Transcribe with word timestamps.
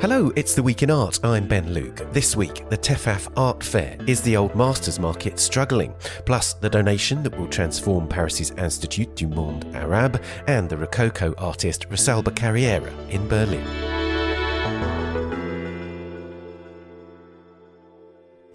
Hello, 0.00 0.30
it's 0.36 0.54
the 0.54 0.62
Week 0.62 0.84
in 0.84 0.92
Art. 0.92 1.18
I'm 1.24 1.48
Ben 1.48 1.74
Luke. 1.74 2.06
This 2.12 2.36
week, 2.36 2.70
the 2.70 2.78
Tefaf 2.78 3.32
Art 3.36 3.64
Fair. 3.64 3.96
Is 4.06 4.22
the 4.22 4.36
Old 4.36 4.54
Masters 4.54 5.00
Market 5.00 5.40
struggling? 5.40 5.92
Plus, 6.24 6.54
the 6.54 6.70
donation 6.70 7.24
that 7.24 7.36
will 7.36 7.48
transform 7.48 8.06
Paris's 8.06 8.52
Institut 8.52 9.16
du 9.16 9.26
Monde 9.26 9.66
Arabe 9.74 10.22
and 10.46 10.68
the 10.70 10.76
Rococo 10.76 11.34
artist 11.36 11.88
Rosalba 11.88 12.30
Carriera 12.36 12.92
in 13.08 13.26
Berlin. 13.26 13.97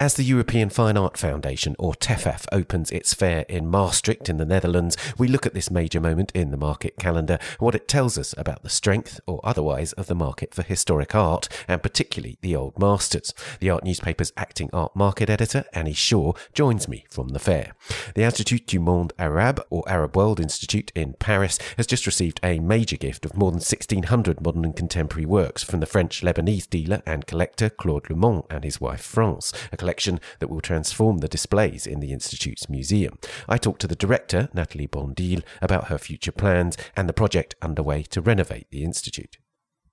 As 0.04 0.12
the 0.12 0.22
European 0.22 0.68
Fine 0.68 0.98
Art 0.98 1.16
Foundation, 1.16 1.74
or 1.78 1.94
TEFAF, 1.94 2.44
opens 2.52 2.90
its 2.90 3.14
fair 3.14 3.46
in 3.48 3.70
Maastricht 3.70 4.28
in 4.28 4.36
the 4.36 4.44
Netherlands, 4.44 4.98
we 5.16 5.26
look 5.26 5.46
at 5.46 5.54
this 5.54 5.70
major 5.70 5.98
moment 5.98 6.30
in 6.34 6.50
the 6.50 6.58
market 6.58 6.98
calendar 6.98 7.38
what 7.58 7.74
it 7.74 7.88
tells 7.88 8.18
us 8.18 8.34
about 8.36 8.62
the 8.62 8.68
strength, 8.68 9.18
or 9.26 9.40
otherwise, 9.42 9.94
of 9.94 10.06
the 10.06 10.14
market 10.14 10.52
for 10.52 10.60
historic 10.62 11.14
art, 11.14 11.48
and 11.66 11.82
particularly 11.82 12.36
the 12.42 12.54
old 12.54 12.78
masters. 12.78 13.32
The 13.60 13.70
art 13.70 13.82
newspaper's 13.82 14.34
acting 14.36 14.68
art 14.74 14.94
market 14.94 15.30
editor, 15.30 15.64
Anny 15.72 15.94
Shaw, 15.94 16.34
joins 16.52 16.86
me 16.86 17.06
from 17.08 17.28
the 17.28 17.38
fair. 17.38 17.72
The 18.14 18.24
Institut 18.24 18.66
du 18.66 18.80
Monde 18.80 19.14
Arabe, 19.18 19.62
or 19.70 19.88
Arab 19.88 20.18
World 20.18 20.38
Institute 20.38 20.92
in 20.94 21.14
Paris, 21.14 21.58
has 21.78 21.86
just 21.86 22.04
received 22.04 22.40
a 22.42 22.58
major 22.58 22.98
gift 22.98 23.24
of 23.24 23.38
more 23.38 23.52
than 23.52 23.60
1,600 23.60 24.42
modern 24.42 24.66
and 24.66 24.76
contemporary 24.76 25.24
works 25.24 25.64
from 25.64 25.80
the 25.80 25.86
French 25.86 26.20
Lebanese 26.20 26.68
dealer 26.68 27.00
and 27.06 27.26
collector 27.26 27.70
Claude 27.70 28.10
Lemand 28.10 28.42
and 28.50 28.64
his 28.64 28.82
wife 28.82 29.00
France, 29.00 29.50
a 29.72 29.78
collection 29.78 29.93
collection 29.94 30.18
that 30.40 30.50
will 30.50 30.60
transform 30.60 31.18
the 31.18 31.28
displays 31.28 31.86
in 31.86 32.00
the 32.00 32.12
Institute's 32.12 32.68
museum. 32.68 33.16
I 33.48 33.58
talked 33.58 33.80
to 33.82 33.86
the 33.86 33.94
director, 33.94 34.48
Nathalie 34.52 34.88
Bondil, 34.88 35.44
about 35.62 35.86
her 35.86 35.98
future 35.98 36.32
plans 36.32 36.76
and 36.96 37.08
the 37.08 37.12
project 37.12 37.54
underway 37.62 38.02
to 38.10 38.20
renovate 38.20 38.66
the 38.72 38.82
Institute. 38.82 39.38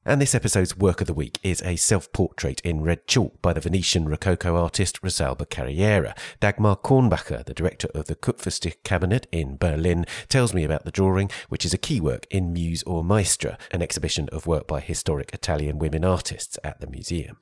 And 0.04 0.20
this 0.20 0.34
episode's 0.34 0.76
work 0.76 1.02
of 1.02 1.06
the 1.06 1.14
week 1.14 1.38
is 1.44 1.62
a 1.62 1.76
self 1.76 2.12
portrait 2.12 2.62
in 2.62 2.82
red 2.82 3.06
chalk 3.06 3.40
by 3.44 3.54
the 3.54 3.62
Venetian 3.62 4.10
Rococo 4.10 4.56
artist 4.56 5.00
Rosalba 5.04 5.48
Carriera. 5.48 6.16
Dagmar 6.40 6.78
Kornbacher, 6.78 7.46
the 7.46 7.54
director 7.54 7.90
of 7.94 8.06
the 8.06 8.16
Kupferstichkabinett 8.16 9.26
in 9.32 9.58
Berlin, 9.58 10.08
tells 10.28 10.56
me 10.56 10.64
about 10.64 10.86
the 10.86 10.92
drawing, 10.92 11.30
which 11.50 11.64
is 11.64 11.76
a 11.76 11.78
key 11.78 12.02
work 12.02 12.26
in 12.32 12.52
Muse 12.52 12.82
or 12.88 13.04
Maestra, 13.04 13.60
an 13.70 13.84
exhibition 13.84 14.28
of 14.30 14.48
work 14.48 14.66
by 14.66 14.80
historic 14.80 15.32
Italian 15.32 15.78
women 15.78 16.04
artists 16.04 16.58
at 16.64 16.82
the 16.82 16.88
museum. 16.88 17.38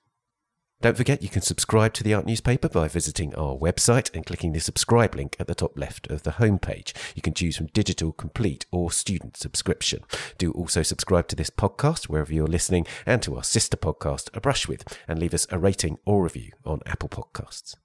Don't 0.82 0.96
forget 0.96 1.22
you 1.22 1.28
can 1.28 1.42
subscribe 1.42 1.92
to 1.96 2.06
the 2.06 2.14
art 2.14 2.26
newspaper 2.26 2.70
by 2.70 2.88
visiting 2.88 3.36
our 3.36 3.54
website 3.58 4.10
and 4.16 4.26
clicking 4.26 4.54
the 4.54 4.62
subscribe 4.62 5.14
link 5.14 5.36
at 5.38 5.48
the 5.48 5.54
top 5.54 5.78
left 5.78 6.10
of 6.10 6.24
the 6.24 6.32
homepage. 6.32 6.94
You 7.16 7.22
can 7.22 7.34
choose 7.34 7.58
from 7.58 7.66
digital, 7.74 8.14
complete, 8.14 8.66
or 8.72 8.90
student 8.90 9.36
subscription. 9.36 10.06
Do 10.38 10.54
also 10.54 10.82
subscribe 10.82 11.28
to 11.28 11.36
this 11.36 11.50
podcast 11.50 12.06
wherever 12.06 12.34
you're 12.34 12.48
listening 12.48 12.88
and 13.06 13.22
to 13.24 13.36
our 13.36 13.44
sister 13.44 13.76
podcast, 13.76 14.30
A 14.34 14.40
Brush 14.40 14.70
With, 14.70 14.86
and 15.06 15.20
leave 15.20 15.34
us 15.34 15.48
a 15.50 15.60
rating 15.60 15.98
or 16.06 16.24
review 16.24 16.54
on 16.64 16.80
Apple 16.86 17.10
Podcasts. 17.10 17.76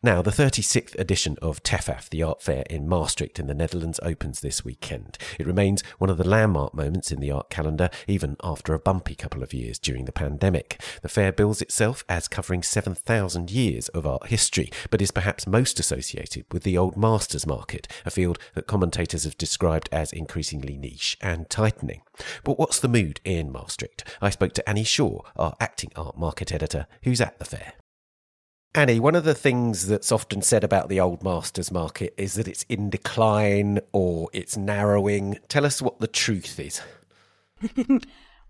Now, 0.00 0.22
the 0.22 0.30
36th 0.30 0.96
edition 0.96 1.36
of 1.42 1.64
TEFAF, 1.64 2.08
the 2.08 2.22
art 2.22 2.40
fair 2.40 2.62
in 2.70 2.88
Maastricht 2.88 3.40
in 3.40 3.48
the 3.48 3.54
Netherlands, 3.54 3.98
opens 4.00 4.38
this 4.38 4.64
weekend. 4.64 5.18
It 5.40 5.46
remains 5.46 5.82
one 5.98 6.08
of 6.08 6.18
the 6.18 6.28
landmark 6.28 6.72
moments 6.72 7.10
in 7.10 7.18
the 7.18 7.32
art 7.32 7.50
calendar, 7.50 7.90
even 8.06 8.36
after 8.40 8.74
a 8.74 8.78
bumpy 8.78 9.16
couple 9.16 9.42
of 9.42 9.52
years 9.52 9.76
during 9.76 10.04
the 10.04 10.12
pandemic. 10.12 10.80
The 11.02 11.08
fair 11.08 11.32
bills 11.32 11.60
itself 11.60 12.04
as 12.08 12.28
covering 12.28 12.62
7,000 12.62 13.50
years 13.50 13.88
of 13.88 14.06
art 14.06 14.28
history, 14.28 14.70
but 14.88 15.02
is 15.02 15.10
perhaps 15.10 15.48
most 15.48 15.80
associated 15.80 16.44
with 16.52 16.62
the 16.62 16.78
old 16.78 16.96
masters 16.96 17.44
market, 17.44 17.88
a 18.06 18.10
field 18.12 18.38
that 18.54 18.68
commentators 18.68 19.24
have 19.24 19.36
described 19.36 19.88
as 19.90 20.12
increasingly 20.12 20.76
niche 20.76 21.16
and 21.20 21.50
tightening. 21.50 22.02
But 22.44 22.56
what's 22.56 22.78
the 22.78 22.86
mood 22.86 23.20
in 23.24 23.50
Maastricht? 23.50 24.04
I 24.22 24.30
spoke 24.30 24.52
to 24.52 24.68
Anny 24.68 24.84
Shaw, 24.84 25.22
our 25.34 25.56
acting 25.58 25.90
art 25.96 26.16
market 26.16 26.52
editor, 26.52 26.86
who's 27.02 27.20
at 27.20 27.40
the 27.40 27.44
fair. 27.44 27.72
Anny, 28.78 29.00
one 29.00 29.16
of 29.16 29.24
the 29.24 29.34
things 29.34 29.88
that's 29.88 30.12
often 30.12 30.40
said 30.40 30.62
about 30.62 30.88
the 30.88 31.00
old 31.00 31.24
masters 31.24 31.72
market 31.72 32.14
is 32.16 32.34
that 32.34 32.46
it's 32.46 32.62
in 32.68 32.90
decline 32.90 33.80
or 33.90 34.30
it's 34.32 34.56
narrowing. 34.56 35.36
Tell 35.48 35.66
us 35.66 35.82
what 35.82 35.98
the 35.98 36.06
truth 36.06 36.60
is. 36.60 36.80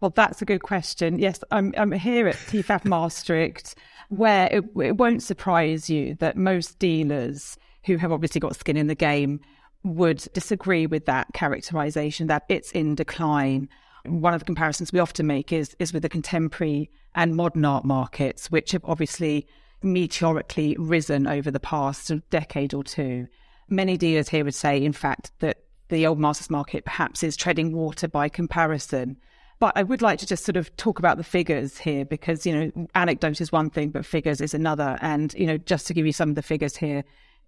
well, 0.03 0.11
that's 0.15 0.43
a 0.43 0.44
good 0.44 0.62
question. 0.62 1.19
Yes, 1.19 1.43
I'm, 1.50 1.72
I'm 1.78 1.93
here 1.93 2.28
at 2.28 2.34
TEFAF 2.34 2.84
Maastricht, 2.84 3.75
where 4.11 4.50
it, 4.53 4.65
it 4.77 4.99
won't 4.99 5.22
surprise 5.22 5.88
you 5.88 6.15
that 6.17 6.37
most 6.37 6.78
dealers 6.78 7.56
who 7.87 7.97
have 7.97 8.12
obviously 8.12 8.38
got 8.38 8.55
skin 8.55 8.77
in 8.77 8.87
the 8.87 8.94
game 8.94 9.41
would 9.83 10.28
disagree 10.34 10.87
with 10.87 11.06
that 11.06 11.28
characterization 11.33 12.27
that 12.27 12.44
it's 12.50 12.71
in 12.72 12.94
decline. 12.94 13.67
One 14.05 14.34
of 14.34 14.41
the 14.41 14.44
comparisons 14.44 14.93
we 14.93 14.99
often 14.99 15.27
make 15.27 15.55
is 15.55 15.75
is 15.78 15.94
with 15.94 16.03
the 16.03 16.11
contemporary 16.11 16.91
and 17.15 17.34
modern 17.34 17.65
art 17.65 17.87
markets, 17.87 18.50
which 18.50 18.72
have 18.72 18.84
obviously 18.84 19.47
meteorically 19.83 20.77
risen 20.78 21.27
over 21.27 21.50
the 21.50 21.61
past 21.61 22.11
decade 22.31 22.75
or 22.75 22.83
two. 22.83 23.28
Many 23.69 23.97
dealers 23.97 24.28
here 24.28 24.44
would 24.44 24.55
say, 24.55 24.83
in 24.83 24.93
fact, 24.93 25.33
that 25.41 25.59
the 25.89 26.06
old 26.06 26.19
masters 26.19 26.50
market 26.50 26.84
perhaps 26.84 27.22
is 27.22 27.37
treading 27.37 27.72
water 27.72 28.09
by 28.09 28.28
comparison. 28.28 29.17
But 29.59 29.72
I 29.77 29.83
would 29.83 30.03
like 30.03 30.21
to 30.21 30.27
just 30.27 30.44
sort 30.44 30.56
of 30.56 30.75
talk 30.77 30.99
about 30.99 31.17
the 31.17 31.25
figures 31.25 31.78
here 31.78 32.05
because, 32.05 32.47
you 32.47 32.55
know, 32.55 32.88
anecdote 32.94 33.41
is 33.41 33.50
one 33.50 33.71
thing, 33.71 33.91
but 33.91 34.06
figures 34.06 34.41
is 34.41 34.55
another. 34.55 34.99
And, 35.00 35.34
you 35.34 35.47
know, 35.47 35.59
just 35.59 35.87
to 35.88 35.94
give 35.94 36.06
you 36.06 36.12
some 36.12 36.28
of 36.28 36.34
the 36.37 36.43
figures 36.43 36.77
here, 36.77 37.05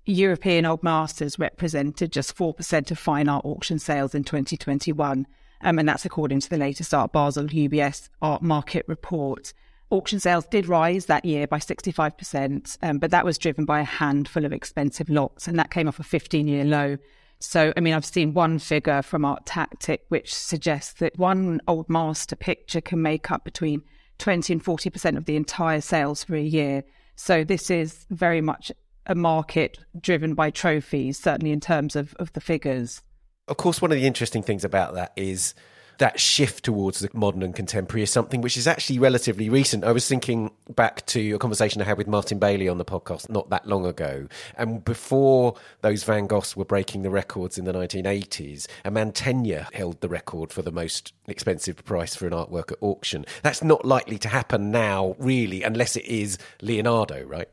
European 0.06 0.66
old 0.66 0.82
masters 0.82 1.38
represented 1.38 2.10
just 2.10 2.36
4% 2.36 2.90
of 2.90 2.98
fine 2.98 3.28
art 3.28 3.44
auction 3.44 3.78
sales 3.78 4.14
in 4.14 4.24
2021. 4.24 5.26
Um, 5.62 5.78
and 5.78 5.88
that's 5.88 6.04
according 6.04 6.40
to 6.40 6.50
the 6.50 6.56
latest 6.56 6.94
Art 6.94 7.12
Basel 7.12 7.44
UBS 7.44 8.08
art 8.22 8.42
market 8.42 8.84
report. 8.88 9.52
Auction 9.90 10.20
sales 10.20 10.46
did 10.46 10.68
rise 10.68 11.06
that 11.06 11.24
year 11.24 11.48
by 11.48 11.58
65%, 11.58 12.78
um, 12.82 12.98
but 12.98 13.10
that 13.10 13.24
was 13.24 13.38
driven 13.38 13.64
by 13.64 13.80
a 13.80 13.84
handful 13.84 14.44
of 14.44 14.52
expensive 14.52 15.08
lots, 15.08 15.48
and 15.48 15.58
that 15.58 15.70
came 15.70 15.88
off 15.88 15.98
a 15.98 16.04
15 16.04 16.46
year 16.46 16.64
low. 16.64 16.96
So, 17.40 17.72
I 17.76 17.80
mean, 17.80 17.94
I've 17.94 18.04
seen 18.04 18.34
one 18.34 18.58
figure 18.58 19.02
from 19.02 19.22
ArtTactic 19.22 20.00
which 20.08 20.32
suggests 20.32 20.92
that 20.94 21.18
one 21.18 21.60
old 21.66 21.88
master 21.88 22.36
picture 22.36 22.80
can 22.80 23.02
make 23.02 23.30
up 23.30 23.44
between 23.44 23.82
20 24.18 24.52
and 24.52 24.64
40% 24.64 25.16
of 25.16 25.24
the 25.24 25.36
entire 25.36 25.80
sales 25.80 26.22
for 26.22 26.36
a 26.36 26.42
year. 26.42 26.84
So, 27.16 27.42
this 27.42 27.70
is 27.70 28.06
very 28.10 28.40
much 28.40 28.70
a 29.06 29.14
market 29.16 29.78
driven 30.00 30.34
by 30.34 30.50
trophies, 30.50 31.18
certainly 31.18 31.50
in 31.50 31.60
terms 31.60 31.96
of, 31.96 32.14
of 32.20 32.32
the 32.34 32.40
figures. 32.40 33.02
Of 33.48 33.56
course, 33.56 33.82
one 33.82 33.90
of 33.90 33.98
the 33.98 34.06
interesting 34.06 34.42
things 34.42 34.62
about 34.62 34.94
that 34.94 35.12
is 35.16 35.54
that 36.00 36.19
shift 36.19 36.65
towards 36.65 37.00
the 37.00 37.11
modern 37.12 37.43
and 37.43 37.55
contemporary 37.55 38.03
is 38.03 38.11
something 38.11 38.41
which 38.41 38.56
is 38.56 38.66
actually 38.66 38.99
relatively 38.99 39.50
recent. 39.50 39.84
I 39.84 39.93
was 39.93 40.09
thinking 40.09 40.50
back 40.71 41.05
to 41.06 41.34
a 41.34 41.38
conversation 41.38 41.83
I 41.83 41.84
had 41.84 41.99
with 41.99 42.06
Martin 42.06 42.38
Bailey 42.38 42.69
on 42.69 42.78
the 42.78 42.87
podcast 42.87 43.28
not 43.28 43.50
that 43.50 43.66
long 43.66 43.84
ago. 43.84 44.27
And 44.56 44.83
before 44.83 45.56
those 45.83 46.03
Van 46.03 46.27
Goghs 46.27 46.56
were 46.56 46.65
breaking 46.65 47.03
the 47.03 47.11
records 47.11 47.59
in 47.59 47.66
the 47.66 47.72
1980s, 47.72 48.66
a 48.87 48.91
Mantegna 48.91 49.71
held 49.75 50.00
the 50.00 50.09
record 50.09 50.53
for 50.53 50.62
the 50.62 50.72
most 50.72 51.12
expensive 51.28 51.84
price 51.84 52.17
for 52.17 52.27
an 52.27 52.32
artwork 52.32 52.72
at 52.72 52.78
auction. 52.81 53.27
That's 53.43 53.62
not 53.62 53.84
likely 53.84 54.17
to 54.19 54.28
happen 54.28 54.71
now, 54.71 55.17
really, 55.19 55.62
unless 55.62 55.97
it 55.97 56.06
is 56.06 56.38
Leonardo, 56.62 57.25
right? 57.25 57.49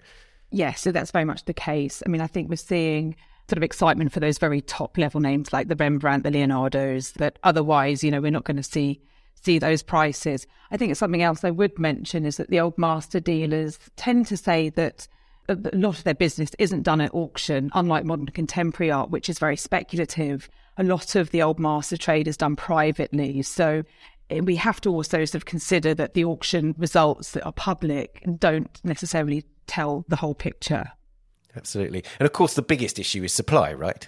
Yes, 0.52 0.80
so 0.80 0.94
that's 0.94 1.12
very 1.12 1.26
much 1.26 1.44
the 1.44 1.54
case. 1.54 2.02
I 2.06 2.10
mean, 2.10 2.22
I 2.22 2.28
think 2.28 2.50
we're 2.50 2.56
seeing 2.56 3.18
sort 3.50 3.58
of 3.58 3.64
excitement 3.64 4.12
for 4.12 4.20
those 4.20 4.38
very 4.38 4.62
top 4.62 4.98
level 4.98 5.22
names 5.22 5.54
like 5.54 5.68
the 5.68 5.76
Rembrandt, 5.76 6.24
the 6.24 6.32
Leonardos, 6.32 7.14
that 7.14 7.40
otherwise, 7.44 8.04
you 8.04 8.12
know, 8.12 8.22
we're 8.22 8.32
not 8.32 8.44
going 8.44 8.58
to 8.58 8.64
see 8.64 9.02
see 9.44 9.60
those 9.60 9.84
prices. 9.84 10.48
I 10.72 10.78
think 10.78 10.92
it's 10.92 11.00
something 11.00 11.22
else 11.22 11.44
I 11.44 11.52
would 11.52 11.78
mention 11.78 12.26
is 12.26 12.38
that 12.38 12.50
the 12.50 12.60
old 12.60 12.78
master 12.78 13.20
dealers 13.20 13.80
tend 13.96 14.26
to 14.28 14.38
say 14.38 14.70
that 14.70 15.08
a 15.48 15.56
lot 15.74 15.98
of 15.98 16.04
their 16.04 16.16
business 16.16 16.52
isn't 16.60 16.84
done 16.84 17.02
at 17.02 17.14
auction, 17.14 17.70
unlike 17.74 18.04
modern 18.04 18.26
contemporary 18.28 18.92
art, 18.92 19.10
which 19.10 19.30
is 19.30 19.40
very 19.40 19.56
speculative. 19.56 20.50
A 20.78 20.84
lot 20.84 21.16
of 21.16 21.32
the 21.32 21.42
old 21.42 21.60
master 21.60 21.98
trade 21.98 22.28
is 22.28 22.36
done 22.36 22.56
privately. 22.56 23.42
So 23.44 23.84
eh, 24.30 24.42
we 24.42 24.56
have 24.58 24.82
to 24.82 24.90
also 24.90 25.24
sort 25.24 25.36
of 25.36 25.46
consider 25.46 25.94
that 25.94 26.14
the 26.14 26.26
auction 26.26 26.76
results 26.78 27.32
that 27.32 27.46
are 27.46 27.54
public 27.54 28.24
don't 28.38 28.80
necessarily 28.84 29.46
tell 29.68 30.04
the 30.10 30.18
whole 30.18 30.36
picture. 30.36 30.92
Absolutely. 31.58 32.04
And 32.20 32.26
of 32.26 32.34
course, 32.34 32.54
the 32.54 32.62
biggest 32.62 33.00
issue 33.00 33.24
is 33.24 33.34
supply, 33.34 33.74
right? 33.74 34.08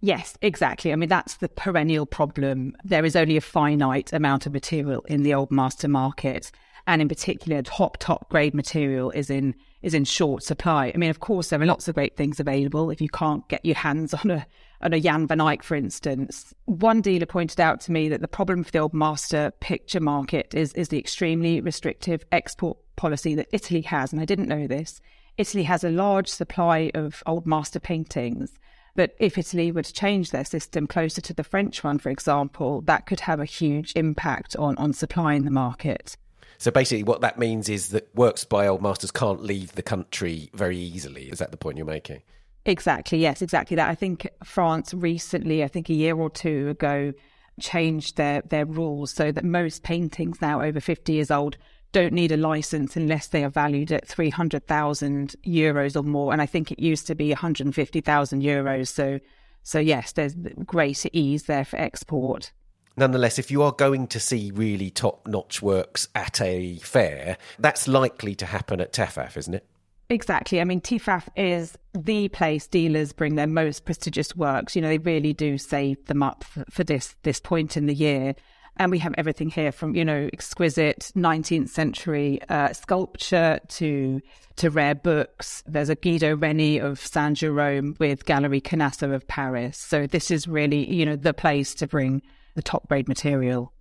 Yes, 0.00 0.36
exactly. 0.42 0.92
I 0.92 0.96
mean, 0.96 1.08
that's 1.08 1.36
the 1.36 1.48
perennial 1.48 2.04
problem. 2.04 2.76
There 2.84 3.06
is 3.06 3.16
only 3.16 3.38
a 3.38 3.40
finite 3.40 4.12
amount 4.12 4.44
of 4.44 4.52
material 4.52 5.00
in 5.08 5.22
the 5.22 5.32
old 5.32 5.50
master 5.50 5.88
market. 5.88 6.52
And 6.86 7.00
in 7.00 7.08
particular, 7.08 7.62
top, 7.62 7.96
top 7.96 8.28
grade 8.28 8.52
material 8.52 9.10
is 9.10 9.30
in 9.30 9.54
is 9.80 9.94
in 9.94 10.04
short 10.04 10.42
supply. 10.42 10.92
I 10.94 10.98
mean, 10.98 11.10
of 11.10 11.20
course, 11.20 11.48
there 11.48 11.60
are 11.60 11.66
lots 11.66 11.88
of 11.88 11.94
great 11.94 12.16
things 12.16 12.40
available 12.40 12.90
if 12.90 13.00
you 13.00 13.08
can't 13.08 13.46
get 13.48 13.64
your 13.64 13.76
hands 13.76 14.12
on 14.24 14.30
a 14.30 14.46
on 14.82 14.92
a 14.92 15.00
Jan 15.00 15.26
van 15.26 15.40
Eyck, 15.40 15.62
for 15.62 15.74
instance. 15.74 16.52
One 16.66 17.00
dealer 17.00 17.24
pointed 17.24 17.58
out 17.58 17.80
to 17.82 17.92
me 17.92 18.10
that 18.10 18.20
the 18.20 18.28
problem 18.28 18.64
for 18.64 18.70
the 18.70 18.80
old 18.80 18.92
master 18.92 19.52
picture 19.60 20.00
market 20.00 20.54
is 20.54 20.74
is 20.74 20.88
the 20.88 20.98
extremely 20.98 21.62
restrictive 21.62 22.22
export 22.30 22.76
policy 22.96 23.34
that 23.36 23.48
Italy 23.52 23.80
has, 23.82 24.12
and 24.12 24.20
I 24.20 24.26
didn't 24.26 24.48
know 24.48 24.66
this. 24.66 25.00
Italy 25.36 25.64
has 25.64 25.84
a 25.84 25.90
large 25.90 26.28
supply 26.28 26.90
of 26.94 27.22
old 27.26 27.46
master 27.46 27.80
paintings. 27.80 28.52
But 28.96 29.14
if 29.18 29.36
Italy 29.36 29.72
were 29.72 29.82
to 29.82 29.92
change 29.92 30.30
their 30.30 30.44
system 30.44 30.86
closer 30.86 31.20
to 31.22 31.34
the 31.34 31.42
French 31.42 31.82
one, 31.82 31.98
for 31.98 32.10
example, 32.10 32.80
that 32.82 33.06
could 33.06 33.20
have 33.20 33.40
a 33.40 33.44
huge 33.44 33.92
impact 33.96 34.54
on, 34.56 34.76
on 34.76 34.92
supply 34.92 35.34
in 35.34 35.44
the 35.44 35.50
market. 35.50 36.16
So 36.58 36.70
basically, 36.70 37.02
what 37.02 37.20
that 37.20 37.36
means 37.36 37.68
is 37.68 37.88
that 37.88 38.14
works 38.14 38.44
by 38.44 38.68
old 38.68 38.80
masters 38.80 39.10
can't 39.10 39.42
leave 39.42 39.72
the 39.72 39.82
country 39.82 40.50
very 40.54 40.78
easily. 40.78 41.24
Is 41.24 41.40
that 41.40 41.50
the 41.50 41.56
point 41.56 41.76
you're 41.76 41.86
making? 41.86 42.22
Exactly. 42.64 43.18
Yes, 43.18 43.42
exactly 43.42 43.74
that. 43.74 43.90
I 43.90 43.96
think 43.96 44.28
France 44.44 44.94
recently, 44.94 45.64
I 45.64 45.68
think 45.68 45.88
a 45.88 45.94
year 45.94 46.16
or 46.16 46.30
two 46.30 46.68
ago, 46.68 47.12
changed 47.60 48.16
their, 48.16 48.42
their 48.42 48.64
rules 48.64 49.12
so 49.12 49.32
that 49.32 49.44
most 49.44 49.82
paintings 49.82 50.40
now 50.40 50.62
over 50.62 50.80
50 50.80 51.12
years 51.12 51.30
old 51.30 51.56
don't 51.94 52.12
need 52.12 52.32
a 52.32 52.36
license 52.36 52.96
unless 52.96 53.28
they 53.28 53.42
are 53.42 53.48
valued 53.48 53.90
at 53.92 54.06
300,000 54.06 55.34
euros 55.46 55.96
or 55.96 56.02
more. 56.02 56.32
And 56.32 56.42
I 56.42 56.46
think 56.46 56.70
it 56.70 56.78
used 56.78 57.06
to 57.06 57.14
be 57.14 57.30
150,000 57.30 58.42
euros. 58.42 58.88
So, 58.88 59.20
so 59.62 59.78
yes, 59.78 60.12
there's 60.12 60.34
greater 60.66 61.08
ease 61.12 61.44
there 61.44 61.64
for 61.64 61.76
export 61.78 62.52
nonetheless, 62.96 63.38
if 63.38 63.50
you 63.50 63.62
are 63.62 63.72
going 63.72 64.06
to 64.08 64.20
see 64.20 64.50
really 64.54 64.90
top 64.90 65.26
notch 65.26 65.62
works 65.62 66.08
at 66.14 66.40
a 66.40 66.76
fair, 66.76 67.36
that's 67.58 67.88
likely 67.88 68.34
to 68.36 68.46
happen 68.46 68.80
at 68.80 68.92
TEFAF, 68.92 69.36
isn't 69.36 69.54
it? 69.54 69.66
Exactly. 70.10 70.60
I 70.60 70.64
mean, 70.64 70.80
TEFAF 70.80 71.28
is 71.34 71.78
the 71.94 72.28
place 72.28 72.66
dealers 72.66 73.12
bring 73.12 73.36
their 73.36 73.46
most 73.46 73.84
prestigious 73.84 74.36
works. 74.36 74.76
You 74.76 74.82
know, 74.82 74.88
they 74.88 74.98
really 74.98 75.32
do 75.32 75.56
save 75.56 76.04
them 76.06 76.22
up 76.22 76.44
for, 76.44 76.64
for 76.70 76.84
this 76.84 77.16
this 77.22 77.40
point 77.40 77.76
in 77.76 77.86
the 77.86 77.94
year. 77.94 78.34
And 78.76 78.90
we 78.90 78.98
have 78.98 79.14
everything 79.16 79.50
here 79.50 79.70
from, 79.70 79.94
you 79.94 80.04
know, 80.04 80.28
exquisite 80.32 81.12
19th 81.14 81.68
century 81.68 82.40
uh, 82.48 82.72
sculpture 82.72 83.60
to 83.68 84.20
to 84.56 84.70
rare 84.70 84.94
books. 84.94 85.62
There's 85.66 85.88
a 85.88 85.96
Guido 85.96 86.36
Reni 86.36 86.78
of 86.78 87.00
Saint 87.00 87.38
Jerome 87.38 87.96
with 87.98 88.24
Gallery 88.24 88.60
Canesso 88.60 89.12
of 89.12 89.26
Paris. 89.26 89.76
So 89.76 90.06
this 90.06 90.30
is 90.30 90.46
really, 90.46 90.88
you 90.92 91.04
know, 91.04 91.16
the 91.16 91.34
place 91.34 91.74
to 91.76 91.88
bring 91.88 92.22
the 92.54 92.62
top 92.62 92.86
grade 92.88 93.08
material. 93.08 93.72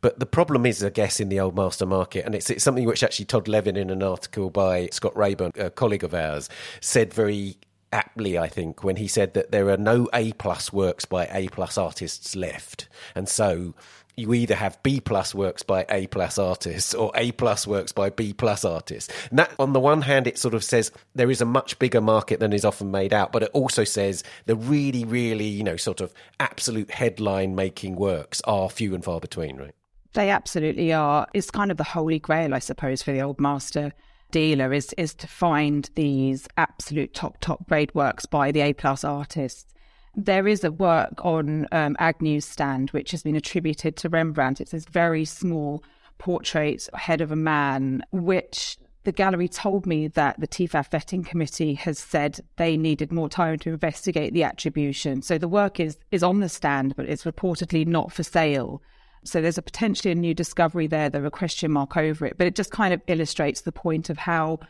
But 0.00 0.18
the 0.18 0.26
problem 0.26 0.66
is, 0.66 0.82
I 0.82 0.90
guess, 0.90 1.20
in 1.20 1.28
the 1.28 1.40
old 1.40 1.56
master 1.56 1.86
market, 1.86 2.24
and 2.24 2.34
it's, 2.34 2.50
it's 2.50 2.64
something 2.64 2.86
which 2.86 3.02
actually 3.02 3.26
Todd 3.26 3.48
Levin, 3.48 3.76
in 3.76 3.90
an 3.90 4.02
article 4.02 4.50
by 4.50 4.88
Scott 4.92 5.16
Reyburn, 5.16 5.52
a 5.56 5.70
colleague 5.70 6.04
of 6.04 6.14
ours, 6.14 6.48
said 6.80 7.12
very 7.12 7.56
aptly, 7.92 8.38
I 8.38 8.48
think, 8.48 8.82
when 8.82 8.96
he 8.96 9.06
said 9.06 9.34
that 9.34 9.52
there 9.52 9.68
are 9.70 9.76
no 9.76 10.08
A 10.12 10.32
plus 10.32 10.72
works 10.72 11.04
by 11.04 11.28
A 11.30 11.48
plus 11.48 11.76
artists 11.78 12.34
left. 12.34 12.88
And 13.14 13.28
so 13.28 13.74
you 14.16 14.34
either 14.34 14.54
have 14.54 14.82
B 14.82 15.00
plus 15.00 15.34
works 15.34 15.62
by 15.62 15.86
A 15.88 16.06
plus 16.08 16.38
artists 16.38 16.92
or 16.94 17.10
A 17.14 17.32
plus 17.32 17.66
works 17.66 17.92
by 17.92 18.10
B 18.10 18.32
plus 18.32 18.64
artists. 18.64 19.12
And 19.30 19.38
that, 19.38 19.52
on 19.58 19.72
the 19.72 19.80
one 19.80 20.02
hand, 20.02 20.26
it 20.26 20.38
sort 20.38 20.54
of 20.54 20.62
says 20.62 20.92
there 21.14 21.30
is 21.30 21.40
a 21.40 21.46
much 21.46 21.78
bigger 21.78 22.00
market 22.00 22.40
than 22.40 22.52
is 22.52 22.64
often 22.64 22.90
made 22.90 23.12
out, 23.12 23.32
but 23.32 23.42
it 23.42 23.50
also 23.52 23.84
says 23.84 24.22
the 24.46 24.56
really, 24.56 25.04
really, 25.04 25.46
you 25.46 25.64
know, 25.64 25.76
sort 25.76 26.00
of 26.00 26.12
absolute 26.40 26.90
headline 26.90 27.54
making 27.54 27.96
works 27.96 28.42
are 28.44 28.68
few 28.68 28.94
and 28.94 29.04
far 29.04 29.20
between, 29.20 29.56
right? 29.56 29.74
They 30.14 30.28
absolutely 30.28 30.92
are. 30.92 31.26
It's 31.32 31.50
kind 31.50 31.70
of 31.70 31.78
the 31.78 31.84
holy 31.84 32.18
grail, 32.18 32.52
I 32.52 32.58
suppose, 32.58 33.02
for 33.02 33.12
the 33.12 33.22
old 33.22 33.40
master 33.40 33.92
dealer 34.32 34.72
is 34.72 34.92
is 34.98 35.14
to 35.14 35.28
find 35.28 35.88
these 35.94 36.48
absolute 36.56 37.14
top 37.14 37.38
top 37.40 37.68
grade 37.68 37.94
works 37.94 38.26
by 38.26 38.50
the 38.50 38.60
A 38.60 38.72
plus 38.72 39.04
artists 39.04 39.72
there 40.14 40.46
is 40.46 40.62
a 40.62 40.72
work 40.72 41.24
on 41.24 41.66
um, 41.72 41.96
Agnew's 41.98 42.44
stand 42.44 42.90
which 42.90 43.12
has 43.12 43.22
been 43.22 43.36
attributed 43.36 43.96
to 43.96 44.08
Rembrandt. 44.08 44.60
It's 44.60 44.72
this 44.72 44.84
very 44.84 45.24
small 45.24 45.82
portrait 46.18 46.88
head 46.94 47.20
of 47.20 47.32
a 47.32 47.36
man, 47.36 48.04
which 48.12 48.76
the 49.04 49.12
gallery 49.12 49.48
told 49.48 49.86
me 49.86 50.08
that 50.08 50.38
the 50.38 50.46
TEFAF 50.46 50.90
vetting 50.90 51.26
committee 51.26 51.74
has 51.74 51.98
said 51.98 52.40
they 52.56 52.76
needed 52.76 53.10
more 53.10 53.28
time 53.28 53.58
to 53.60 53.70
investigate 53.70 54.32
the 54.32 54.44
attribution. 54.44 55.22
So 55.22 55.38
the 55.38 55.48
work 55.48 55.80
is 55.80 55.98
is 56.10 56.22
on 56.22 56.40
the 56.40 56.48
stand, 56.48 56.94
but 56.94 57.08
it's 57.08 57.24
reportedly 57.24 57.86
not 57.86 58.12
for 58.12 58.22
sale. 58.22 58.82
So 59.24 59.40
there's 59.40 59.58
a 59.58 59.62
potentially 59.62 60.12
a 60.12 60.14
new 60.14 60.34
discovery 60.34 60.86
there. 60.86 61.08
There's 61.08 61.24
a 61.24 61.30
question 61.30 61.70
mark 61.70 61.96
over 61.96 62.26
it, 62.26 62.36
but 62.38 62.46
it 62.46 62.54
just 62.54 62.70
kind 62.70 62.92
of 62.92 63.00
illustrates 63.06 63.60
the 63.60 63.72
point 63.72 64.10
of 64.10 64.18
how 64.18 64.60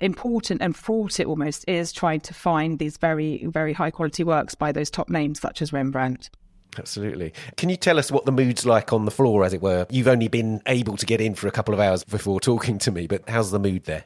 important 0.00 0.60
and 0.60 0.76
fraught 0.76 1.20
it 1.20 1.26
almost 1.26 1.64
is 1.68 1.92
trying 1.92 2.20
to 2.20 2.34
find 2.34 2.78
these 2.78 2.96
very, 2.96 3.46
very 3.46 3.72
high 3.72 3.90
quality 3.90 4.24
works 4.24 4.54
by 4.54 4.72
those 4.72 4.90
top 4.90 5.08
names 5.08 5.40
such 5.40 5.62
as 5.62 5.72
Rembrandt. 5.72 6.30
Absolutely. 6.78 7.32
Can 7.56 7.68
you 7.68 7.76
tell 7.76 7.98
us 7.98 8.10
what 8.10 8.24
the 8.24 8.32
mood's 8.32 8.66
like 8.66 8.92
on 8.92 9.04
the 9.04 9.10
floor, 9.10 9.44
as 9.44 9.54
it 9.54 9.62
were? 9.62 9.86
You've 9.90 10.08
only 10.08 10.28
been 10.28 10.60
able 10.66 10.96
to 10.96 11.06
get 11.06 11.20
in 11.20 11.34
for 11.34 11.46
a 11.46 11.52
couple 11.52 11.72
of 11.72 11.80
hours 11.80 12.02
before 12.02 12.40
talking 12.40 12.78
to 12.80 12.90
me, 12.90 13.06
but 13.06 13.28
how's 13.28 13.52
the 13.52 13.60
mood 13.60 13.84
there? 13.84 14.04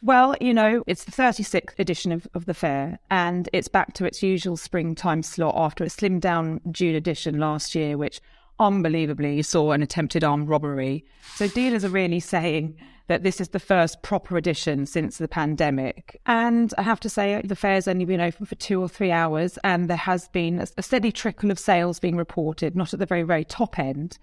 Well, 0.00 0.36
you 0.40 0.54
know, 0.54 0.84
it's 0.86 1.04
the 1.04 1.12
36th 1.12 1.78
edition 1.78 2.12
of, 2.12 2.28
of 2.32 2.46
the 2.46 2.54
fair, 2.54 3.00
and 3.10 3.48
it's 3.52 3.68
back 3.68 3.94
to 3.94 4.04
its 4.04 4.22
usual 4.22 4.56
springtime 4.56 5.22
slot 5.22 5.54
after 5.56 5.82
a 5.84 5.88
slimmed 5.88 6.20
down 6.20 6.60
June 6.70 6.94
edition 6.94 7.38
last 7.38 7.74
year, 7.74 7.98
which 7.98 8.20
unbelievably 8.58 9.42
saw 9.42 9.72
an 9.72 9.82
attempted 9.82 10.24
armed 10.24 10.48
robbery. 10.48 11.04
So 11.34 11.48
dealers 11.48 11.84
are 11.84 11.90
really 11.90 12.20
saying 12.20 12.76
that 13.08 13.22
this 13.22 13.40
is 13.40 13.48
the 13.48 13.58
first 13.58 14.02
proper 14.02 14.36
edition 14.36 14.86
since 14.86 15.16
the 15.16 15.28
pandemic. 15.28 16.20
And 16.26 16.72
I 16.76 16.82
have 16.82 17.00
to 17.00 17.08
say, 17.08 17.40
the 17.42 17.56
fair's 17.56 17.88
only 17.88 18.04
been 18.04 18.20
open 18.20 18.46
for 18.46 18.54
two 18.54 18.80
or 18.80 18.88
three 18.88 19.10
hours, 19.10 19.58
and 19.64 19.88
there 19.88 19.96
has 19.96 20.28
been 20.28 20.66
a 20.76 20.82
steady 20.82 21.10
trickle 21.10 21.50
of 21.50 21.58
sales 21.58 21.98
being 21.98 22.16
reported, 22.16 22.76
not 22.76 22.92
at 22.92 23.00
the 23.00 23.06
very, 23.06 23.22
very 23.22 23.44
top 23.44 23.78
end. 23.78 24.18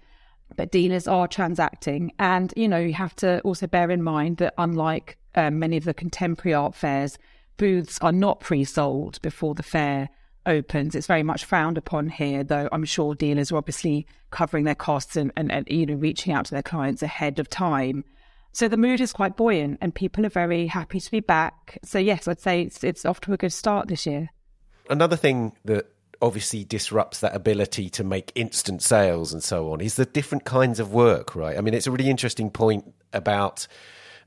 But 0.54 0.70
dealers 0.70 1.08
are 1.08 1.26
transacting. 1.26 2.12
And, 2.20 2.54
you 2.56 2.68
know, 2.68 2.78
you 2.78 2.94
have 2.94 3.16
to 3.16 3.40
also 3.40 3.66
bear 3.66 3.90
in 3.90 4.02
mind 4.02 4.36
that 4.36 4.54
unlike 4.56 5.18
um, 5.34 5.58
many 5.58 5.76
of 5.76 5.84
the 5.84 5.92
contemporary 5.92 6.54
art 6.54 6.76
fairs, 6.76 7.18
booths 7.56 7.98
are 8.00 8.12
not 8.12 8.38
pre 8.38 8.62
sold 8.62 9.20
before 9.22 9.56
the 9.56 9.64
fair 9.64 10.08
opens. 10.46 10.94
It's 10.94 11.06
very 11.06 11.22
much 11.22 11.44
frowned 11.44 11.78
upon 11.78 12.08
here, 12.08 12.44
though 12.44 12.68
I'm 12.72 12.84
sure 12.84 13.14
dealers 13.14 13.52
are 13.52 13.56
obviously 13.56 14.06
covering 14.30 14.64
their 14.64 14.74
costs 14.74 15.16
and, 15.16 15.32
and, 15.36 15.52
and 15.52 15.66
you 15.68 15.86
know 15.86 15.94
reaching 15.94 16.32
out 16.32 16.46
to 16.46 16.52
their 16.52 16.62
clients 16.62 17.02
ahead 17.02 17.38
of 17.38 17.48
time. 17.48 18.04
So 18.52 18.68
the 18.68 18.78
mood 18.78 19.02
is 19.02 19.12
quite 19.12 19.36
buoyant 19.36 19.78
and 19.82 19.94
people 19.94 20.24
are 20.24 20.30
very 20.30 20.66
happy 20.66 20.98
to 20.98 21.10
be 21.10 21.20
back. 21.20 21.78
So, 21.84 21.98
yes, 21.98 22.26
I'd 22.26 22.40
say 22.40 22.62
it's, 22.62 22.82
it's 22.82 23.04
off 23.04 23.20
to 23.22 23.34
a 23.34 23.36
good 23.36 23.52
start 23.52 23.88
this 23.88 24.06
year. 24.06 24.30
Another 24.88 25.16
thing 25.16 25.52
that 25.66 25.90
obviously 26.22 26.64
disrupts 26.64 27.20
that 27.20 27.34
ability 27.34 27.90
to 27.90 28.04
make 28.04 28.32
instant 28.34 28.82
sales 28.82 29.34
and 29.34 29.42
so 29.42 29.72
on 29.72 29.82
is 29.82 29.96
the 29.96 30.06
different 30.06 30.44
kinds 30.44 30.80
of 30.80 30.92
work, 30.92 31.36
right? 31.36 31.58
I 31.58 31.60
mean, 31.60 31.74
it's 31.74 31.86
a 31.86 31.90
really 31.90 32.08
interesting 32.08 32.48
point 32.48 32.94
about 33.12 33.66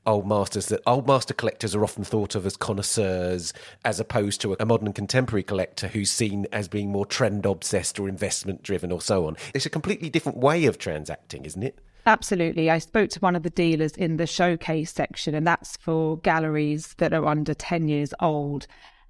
old 0.06 0.26
masters 0.26 0.66
that 0.66 0.80
old 0.86 1.06
master 1.06 1.34
collectors 1.34 1.74
are 1.74 1.84
often 1.84 2.04
thought 2.04 2.34
of 2.34 2.46
as 2.46 2.56
connoisseurs 2.56 3.52
as 3.84 4.00
opposed 4.00 4.40
to 4.40 4.56
a 4.58 4.64
modern 4.64 4.86
and 4.86 4.94
contemporary 4.94 5.42
collector 5.42 5.88
who's 5.88 6.10
seen 6.10 6.46
as 6.52 6.68
being 6.68 6.90
more 6.90 7.06
trend 7.06 7.46
obsessed 7.46 7.98
or 8.00 8.08
investment 8.08 8.62
driven 8.62 8.90
or 8.92 9.00
so 9.00 9.26
on. 9.26 9.36
It's 9.54 9.66
a 9.66 9.70
completely 9.70 10.10
different 10.10 10.38
way 10.38 10.64
of 10.64 10.78
transacting, 10.78 11.44
isn't 11.44 11.62
it? 11.62 11.78
Absolutely. 12.06 12.70
I 12.70 12.78
spoke 12.78 13.10
to 13.10 13.20
one 13.20 13.36
of 13.36 13.42
the 13.42 13.50
dealers 13.50 13.92
in 13.92 14.16
the 14.16 14.26
showcase 14.26 14.92
section, 14.92 15.34
and 15.34 15.46
that's 15.46 15.76
for 15.76 16.18
galleries 16.18 16.94
that 16.98 17.12
are 17.12 17.26
under 17.26 17.54
10 17.54 17.88
years 17.88 18.14
old. 18.20 18.66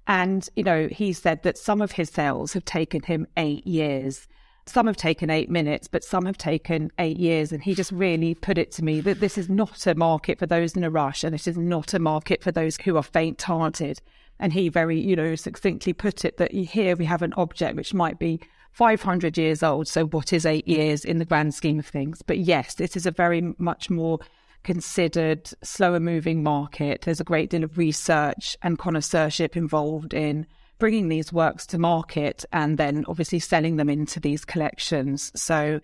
And, 0.07 0.47
you 0.55 0.63
know, 0.63 0.87
he 0.91 1.13
said 1.13 1.43
that 1.43 1.57
some 1.57 1.81
of 1.81 1.93
his 1.93 2.09
sales 2.09 2.53
have 2.53 2.65
taken 2.65 3.03
him 3.03 3.27
eight 3.37 3.65
years. 3.65 4.27
Some 4.71 4.87
have 4.87 4.95
taken 4.95 5.29
eight 5.29 5.49
minutes, 5.49 5.89
but 5.89 6.01
some 6.01 6.25
have 6.25 6.37
taken 6.37 6.91
eight 6.97 7.17
years. 7.17 7.51
And 7.51 7.61
he 7.61 7.75
just 7.75 7.91
really 7.91 8.33
put 8.33 8.57
it 8.57 8.71
to 8.73 8.83
me 8.85 9.01
that 9.01 9.19
this 9.19 9.37
is 9.37 9.49
not 9.49 9.85
a 9.85 9.95
market 9.95 10.39
for 10.39 10.45
those 10.45 10.77
in 10.77 10.85
a 10.85 10.89
rush, 10.89 11.25
and 11.25 11.35
it 11.35 11.45
is 11.45 11.57
not 11.57 11.93
a 11.93 11.99
market 11.99 12.41
for 12.41 12.53
those 12.53 12.77
who 12.77 12.95
are 12.95 13.03
faint 13.03 13.41
hearted. 13.41 13.99
And 14.39 14.53
he 14.53 14.69
very, 14.69 14.97
you 14.97 15.17
know, 15.17 15.35
succinctly 15.35 15.91
put 15.91 16.23
it 16.23 16.37
that 16.37 16.53
here 16.53 16.95
we 16.95 17.03
have 17.03 17.21
an 17.21 17.33
object 17.33 17.75
which 17.75 17.93
might 17.93 18.17
be 18.17 18.39
500 18.71 19.37
years 19.37 19.61
old. 19.61 19.89
So, 19.89 20.05
what 20.05 20.31
is 20.31 20.45
eight 20.45 20.69
years 20.69 21.03
in 21.03 21.19
the 21.19 21.25
grand 21.25 21.53
scheme 21.53 21.79
of 21.79 21.85
things? 21.85 22.21
But 22.21 22.37
yes, 22.37 22.75
this 22.75 22.95
is 22.95 23.05
a 23.05 23.11
very 23.11 23.53
much 23.57 23.89
more 23.89 24.19
considered, 24.63 25.49
slower 25.61 25.99
moving 25.99 26.43
market. 26.43 27.01
There's 27.01 27.19
a 27.19 27.25
great 27.25 27.49
deal 27.49 27.65
of 27.65 27.77
research 27.77 28.55
and 28.61 28.79
connoisseurship 28.79 29.57
involved 29.57 30.13
in 30.13 30.47
bringing 30.81 31.09
these 31.09 31.31
works 31.31 31.67
to 31.67 31.77
market 31.77 32.43
and 32.51 32.79
then 32.79 33.05
obviously 33.07 33.37
selling 33.37 33.75
them 33.75 33.87
into 33.87 34.19
these 34.19 34.43
collections. 34.43 35.31
So, 35.35 35.79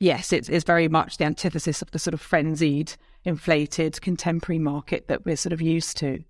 yes, 0.00 0.32
it's, 0.32 0.48
it's 0.48 0.64
very 0.64 0.88
much 0.88 1.18
the 1.18 1.24
antithesis 1.24 1.80
of 1.82 1.92
the 1.92 2.00
sort 2.00 2.14
of 2.14 2.20
frenzied, 2.20 2.94
inflated 3.24 4.00
contemporary 4.00 4.58
market 4.58 5.06
that 5.06 5.24
we're 5.24 5.36
sort 5.36 5.52
of 5.52 5.62
used 5.62 5.96
to. 5.98 6.24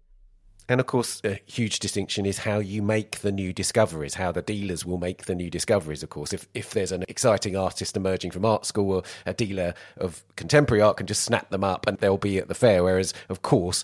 And 0.69 0.81
of 0.81 0.87
course, 0.87 1.23
a 1.25 1.41
huge 1.47 1.79
distinction 1.79 2.27
is 2.27 2.39
how 2.39 2.59
you 2.59 2.83
make 2.83 3.21
the 3.21 3.33
new 3.33 3.55
discoveries, 3.55 4.15
how 4.15 4.33
the 4.33 4.43
dealers 4.43 4.85
will 4.85 4.99
make 4.99 5.25
the 5.25 5.35
new 5.35 5.49
discoveries. 5.49 6.03
Of 6.03 6.11
course, 6.11 6.35
if, 6.35 6.47
if 6.53 6.75
there's 6.75 6.93
an 6.93 7.07
exciting 7.09 7.57
artist 7.57 7.97
emerging 7.97 8.33
from 8.33 8.45
art 8.45 8.67
school, 8.67 8.97
or 8.97 9.03
a 9.25 9.33
dealer 9.33 9.73
of 9.97 10.23
contemporary 10.37 10.83
art 10.83 10.99
can 10.99 11.07
just 11.07 11.25
snap 11.25 11.49
them 11.49 11.65
up 11.65 11.87
and 11.87 11.97
they'll 11.99 12.19
be 12.19 12.37
at 12.37 12.49
the 12.49 12.55
fair. 12.55 12.85
Whereas, 12.85 13.15
of 13.31 13.41
course, 13.41 13.83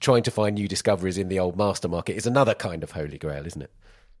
trying 0.00 0.22
to 0.24 0.30
find 0.30 0.54
new 0.54 0.68
discoveries 0.68 1.18
in 1.18 1.28
the 1.28 1.38
old 1.38 1.56
master 1.56 1.88
market 1.88 2.16
is 2.16 2.26
another 2.26 2.54
kind 2.54 2.82
of 2.82 2.92
holy 2.92 3.18
grail, 3.18 3.46
isn't 3.46 3.62
it? 3.62 3.70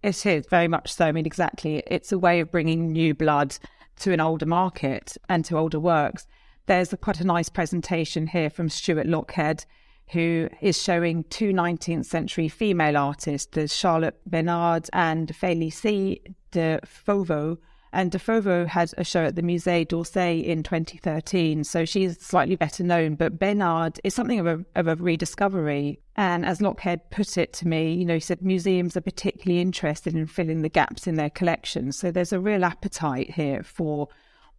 It 0.02 0.26
is 0.26 0.46
very 0.46 0.68
much 0.68 0.92
so. 0.92 1.06
I 1.06 1.12
mean, 1.12 1.26
exactly. 1.26 1.82
It's 1.86 2.12
a 2.12 2.18
way 2.18 2.40
of 2.40 2.50
bringing 2.50 2.92
new 2.92 3.14
blood 3.14 3.56
to 4.00 4.12
an 4.12 4.20
older 4.20 4.46
market 4.46 5.16
and 5.28 5.44
to 5.46 5.56
older 5.56 5.80
works. 5.80 6.26
There's 6.66 6.92
a, 6.92 6.96
quite 6.96 7.20
a 7.20 7.26
nice 7.26 7.48
presentation 7.48 8.26
here 8.26 8.50
from 8.50 8.68
Stuart 8.68 9.06
Lochhead, 9.06 9.64
who 10.12 10.48
is 10.60 10.82
showing 10.82 11.24
two 11.24 11.52
19th 11.52 12.04
century 12.04 12.48
female 12.48 12.96
artists, 12.96 13.48
the 13.52 13.68
Charlotte 13.68 14.18
Bernard 14.26 14.88
and 14.92 15.28
Félicie 15.28 16.20
de 16.50 16.80
Fauveau, 16.84 17.58
and 17.94 18.10
de 18.10 18.18
Fauveau 18.18 18.66
had 18.66 18.92
a 18.98 19.04
show 19.04 19.24
at 19.24 19.36
the 19.36 19.42
Musée 19.42 19.86
d'Orsay 19.86 20.44
in 20.44 20.62
2013, 20.62 21.64
so 21.64 21.84
she's 21.84 22.20
slightly 22.20 22.56
better 22.56 22.82
known. 22.82 23.14
But 23.14 23.38
Bernard 23.38 24.00
is 24.02 24.14
something 24.14 24.40
of 24.40 24.46
a, 24.46 24.64
of 24.74 24.88
a 24.88 24.96
rediscovery. 24.96 26.00
And 26.16 26.44
as 26.44 26.58
Lochhead 26.58 27.00
put 27.10 27.38
it 27.38 27.52
to 27.54 27.68
me, 27.68 27.94
you 27.94 28.04
know, 28.04 28.14
he 28.14 28.20
said 28.20 28.42
museums 28.42 28.96
are 28.96 29.00
particularly 29.00 29.60
interested 29.60 30.14
in 30.14 30.26
filling 30.26 30.62
the 30.62 30.68
gaps 30.68 31.06
in 31.06 31.14
their 31.14 31.30
collections. 31.30 31.96
So 31.96 32.10
there's 32.10 32.32
a 32.32 32.40
real 32.40 32.64
appetite 32.64 33.30
here 33.30 33.62
for 33.62 34.08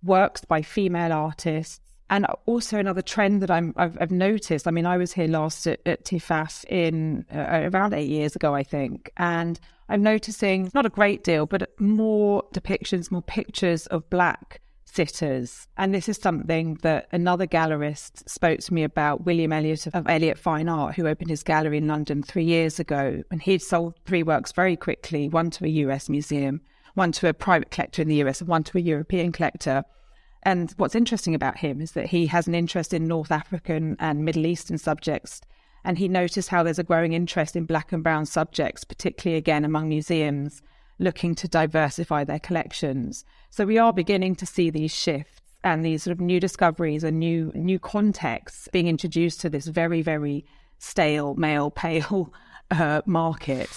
works 0.02 0.46
by 0.46 0.62
female 0.62 1.12
artists. 1.12 1.82
And 2.10 2.28
also 2.46 2.78
another 2.78 3.02
trend 3.02 3.42
that 3.42 3.50
I'm, 3.50 3.74
I've, 3.78 3.98
I've 4.00 4.12
noticed. 4.12 4.68
I 4.68 4.72
mean, 4.72 4.86
I 4.86 4.98
was 4.98 5.12
here 5.12 5.28
last 5.28 5.66
at, 5.66 5.80
at 5.86 6.06
TEFAF 6.06 6.64
in 6.66 7.26
uh, 7.34 7.70
around 7.74 7.94
eight 7.94 8.10
years 8.10 8.36
ago, 8.36 8.54
I 8.54 8.64
think, 8.64 9.12
and 9.18 9.60
I'm 9.90 10.04
noticing 10.04 10.70
not 10.74 10.86
a 10.86 10.90
great 10.90 11.24
deal, 11.24 11.46
but 11.46 11.70
more 11.80 12.44
depictions, 12.54 13.12
more 13.12 13.22
pictures 13.22 13.88
of 13.88 14.10
black 14.10 14.62
sitters. 14.86 15.68
And 15.78 15.94
this 15.94 16.10
is 16.10 16.18
something 16.18 16.76
that 16.82 17.08
another 17.12 17.46
gallerist 17.46 18.28
spoke 18.30 18.60
to 18.62 18.74
me 18.74 18.84
about, 18.84 19.26
William 19.26 19.52
Elliott 19.52 19.88
of 19.88 20.08
Elliott 20.08 20.40
Fine 20.40 20.70
Art, 20.70 20.96
who 20.96 21.08
opened 21.08 21.30
his 21.30 21.44
gallery 21.44 21.78
in 21.78 21.88
London 21.88 22.24
three 22.24 22.46
years 22.46 22.80
ago. 22.80 23.22
And 23.30 23.42
he'd 23.42 23.62
sold 23.62 23.96
three 24.06 24.24
works 24.24 24.52
very 24.52 24.76
quickly 24.76 25.30
one 25.30 25.50
to 25.52 25.66
a 25.66 25.70
US 25.70 26.10
museum, 26.10 26.62
one 26.96 27.12
to 27.14 27.28
a 27.28 27.34
private 27.34 27.72
collector 27.72 28.02
in 28.02 28.08
the 28.08 28.24
US, 28.24 28.40
and 28.42 28.50
one 28.50 28.64
to 28.64 28.78
a 28.78 28.82
European 28.82 29.32
collector. 29.32 29.84
And 30.46 30.72
what's 30.78 30.96
interesting 30.96 31.36
about 31.36 31.58
him 31.58 31.82
is 31.82 31.94
that 31.94 32.06
he 32.08 32.28
has 32.28 32.48
an 32.48 32.56
interest 32.56 32.94
in 32.94 33.08
North 33.08 33.32
African 33.32 33.98
and 34.00 34.24
Middle 34.24 34.46
Eastern 34.46 34.78
subjects 34.78 35.42
and 35.86 36.00
he 36.00 36.08
noticed 36.08 36.50
how 36.50 36.64
there's 36.64 36.80
a 36.80 36.84
growing 36.84 37.14
interest 37.14 37.56
in 37.56 37.66
black 37.66 37.94
and 37.94 38.04
brown 38.04 38.26
subjects, 38.26 38.84
particularly 38.84 39.38
again 39.38 39.64
among 39.64 39.88
museums 39.88 40.62
looking 40.98 41.36
to 41.36 41.48
diversify 41.48 42.24
their 42.24 42.40
collections. 42.40 43.24
So 43.52 43.66
we 43.66 43.78
are 43.78 43.94
beginning 43.94 44.36
to 44.38 44.46
see 44.46 44.70
these 44.70 44.94
shifts 44.94 45.42
and 45.64 45.86
these 45.86 46.04
sort 46.04 46.14
of 46.14 46.22
new 46.22 46.40
discoveries 46.40 47.04
and 47.04 47.20
new 47.20 47.52
new 47.54 47.80
contexts 47.80 48.68
being 48.72 48.88
introduced 48.88 49.42
to 49.42 49.50
this 49.50 49.68
very 49.68 50.02
very 50.02 50.46
stale 50.80 51.36
male 51.36 51.70
pale 51.70 52.34
uh, 52.72 53.02
market. 53.06 53.70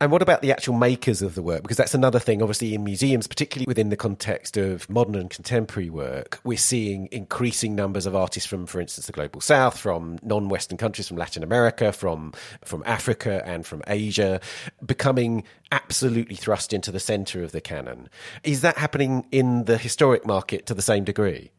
And 0.00 0.12
what 0.12 0.22
about 0.22 0.42
the 0.42 0.52
actual 0.52 0.74
makers 0.74 1.22
of 1.22 1.34
the 1.34 1.42
work? 1.42 1.62
Because 1.62 1.76
that's 1.76 1.94
another 1.94 2.20
thing, 2.20 2.40
obviously, 2.40 2.72
in 2.72 2.84
museums, 2.84 3.26
particularly 3.26 3.66
within 3.66 3.88
the 3.88 3.96
context 3.96 4.56
of 4.56 4.88
modern 4.88 5.16
and 5.16 5.28
contemporary 5.28 5.90
work, 5.90 6.38
we're 6.44 6.56
seeing 6.56 7.08
increasing 7.10 7.74
numbers 7.74 8.06
of 8.06 8.14
artists 8.14 8.48
from, 8.48 8.64
for 8.66 8.80
instance, 8.80 9.06
the 9.06 9.12
global 9.12 9.40
south, 9.40 9.76
from 9.76 10.18
non 10.22 10.48
Western 10.48 10.78
countries, 10.78 11.08
from 11.08 11.16
Latin 11.16 11.42
America, 11.42 11.90
from, 11.90 12.32
from 12.64 12.84
Africa, 12.86 13.42
and 13.44 13.66
from 13.66 13.82
Asia, 13.88 14.40
becoming 14.86 15.42
absolutely 15.72 16.36
thrust 16.36 16.72
into 16.72 16.92
the 16.92 17.00
centre 17.00 17.42
of 17.42 17.50
the 17.50 17.60
canon. 17.60 18.08
Is 18.44 18.60
that 18.60 18.78
happening 18.78 19.26
in 19.32 19.64
the 19.64 19.78
historic 19.78 20.24
market 20.24 20.66
to 20.66 20.74
the 20.74 20.82
same 20.82 21.02
degree? 21.02 21.50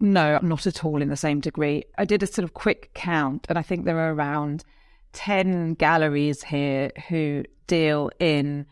No, 0.00 0.40
not 0.42 0.66
at 0.66 0.84
all 0.84 1.00
in 1.00 1.08
the 1.08 1.16
same 1.16 1.38
degree. 1.38 1.84
I 1.98 2.04
did 2.04 2.24
a 2.24 2.26
sort 2.26 2.42
of 2.42 2.54
quick 2.54 2.90
count, 2.94 3.46
and 3.48 3.56
I 3.56 3.62
think 3.62 3.84
there 3.84 4.00
are 4.00 4.12
around 4.12 4.64
10 5.12 5.74
galleries 5.74 6.42
here 6.42 6.90
who 7.08 7.44
deal 7.70 8.10
in 8.18 8.66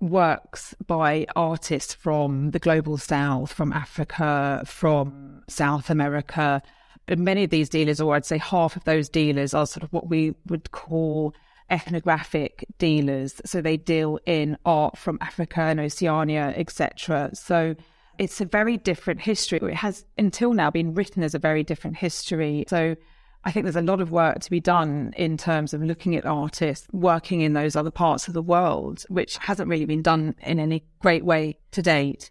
works 0.00 0.74
by 0.86 1.26
artists 1.34 1.94
from 1.94 2.50
the 2.50 2.58
global 2.58 2.98
south, 2.98 3.52
from 3.52 3.72
Africa, 3.72 4.62
from 4.66 5.42
South 5.48 5.88
America. 5.88 6.62
Many 7.08 7.44
of 7.44 7.50
these 7.50 7.70
dealers, 7.70 8.00
or 8.00 8.14
I'd 8.14 8.26
say 8.26 8.38
half 8.38 8.76
of 8.76 8.84
those 8.84 9.08
dealers, 9.08 9.54
are 9.54 9.66
sort 9.66 9.82
of 9.82 9.92
what 9.92 10.08
we 10.08 10.34
would 10.46 10.70
call 10.72 11.34
ethnographic 11.70 12.66
dealers. 12.78 13.40
So 13.46 13.62
they 13.62 13.78
deal 13.78 14.18
in 14.26 14.58
art 14.66 14.98
from 14.98 15.18
Africa 15.22 15.62
and 15.62 15.80
Oceania, 15.80 16.52
etc. 16.56 17.30
So 17.32 17.74
it's 18.18 18.40
a 18.40 18.44
very 18.44 18.76
different 18.76 19.20
history. 19.20 19.58
It 19.62 19.76
has 19.76 20.04
until 20.18 20.52
now 20.52 20.70
been 20.70 20.94
written 20.94 21.22
as 21.22 21.34
a 21.34 21.38
very 21.38 21.62
different 21.62 21.96
history. 21.96 22.64
So 22.68 22.96
I 23.44 23.50
think 23.50 23.64
there's 23.64 23.76
a 23.76 23.82
lot 23.82 24.00
of 24.00 24.10
work 24.10 24.40
to 24.40 24.50
be 24.50 24.60
done 24.60 25.12
in 25.16 25.36
terms 25.36 25.74
of 25.74 25.82
looking 25.82 26.16
at 26.16 26.24
artists 26.24 26.86
working 26.92 27.42
in 27.42 27.52
those 27.52 27.76
other 27.76 27.90
parts 27.90 28.26
of 28.26 28.34
the 28.34 28.42
world, 28.42 29.04
which 29.08 29.36
hasn't 29.36 29.68
really 29.68 29.84
been 29.84 30.02
done 30.02 30.34
in 30.42 30.58
any 30.58 30.84
great 31.00 31.24
way 31.24 31.58
to 31.72 31.82
date. 31.82 32.30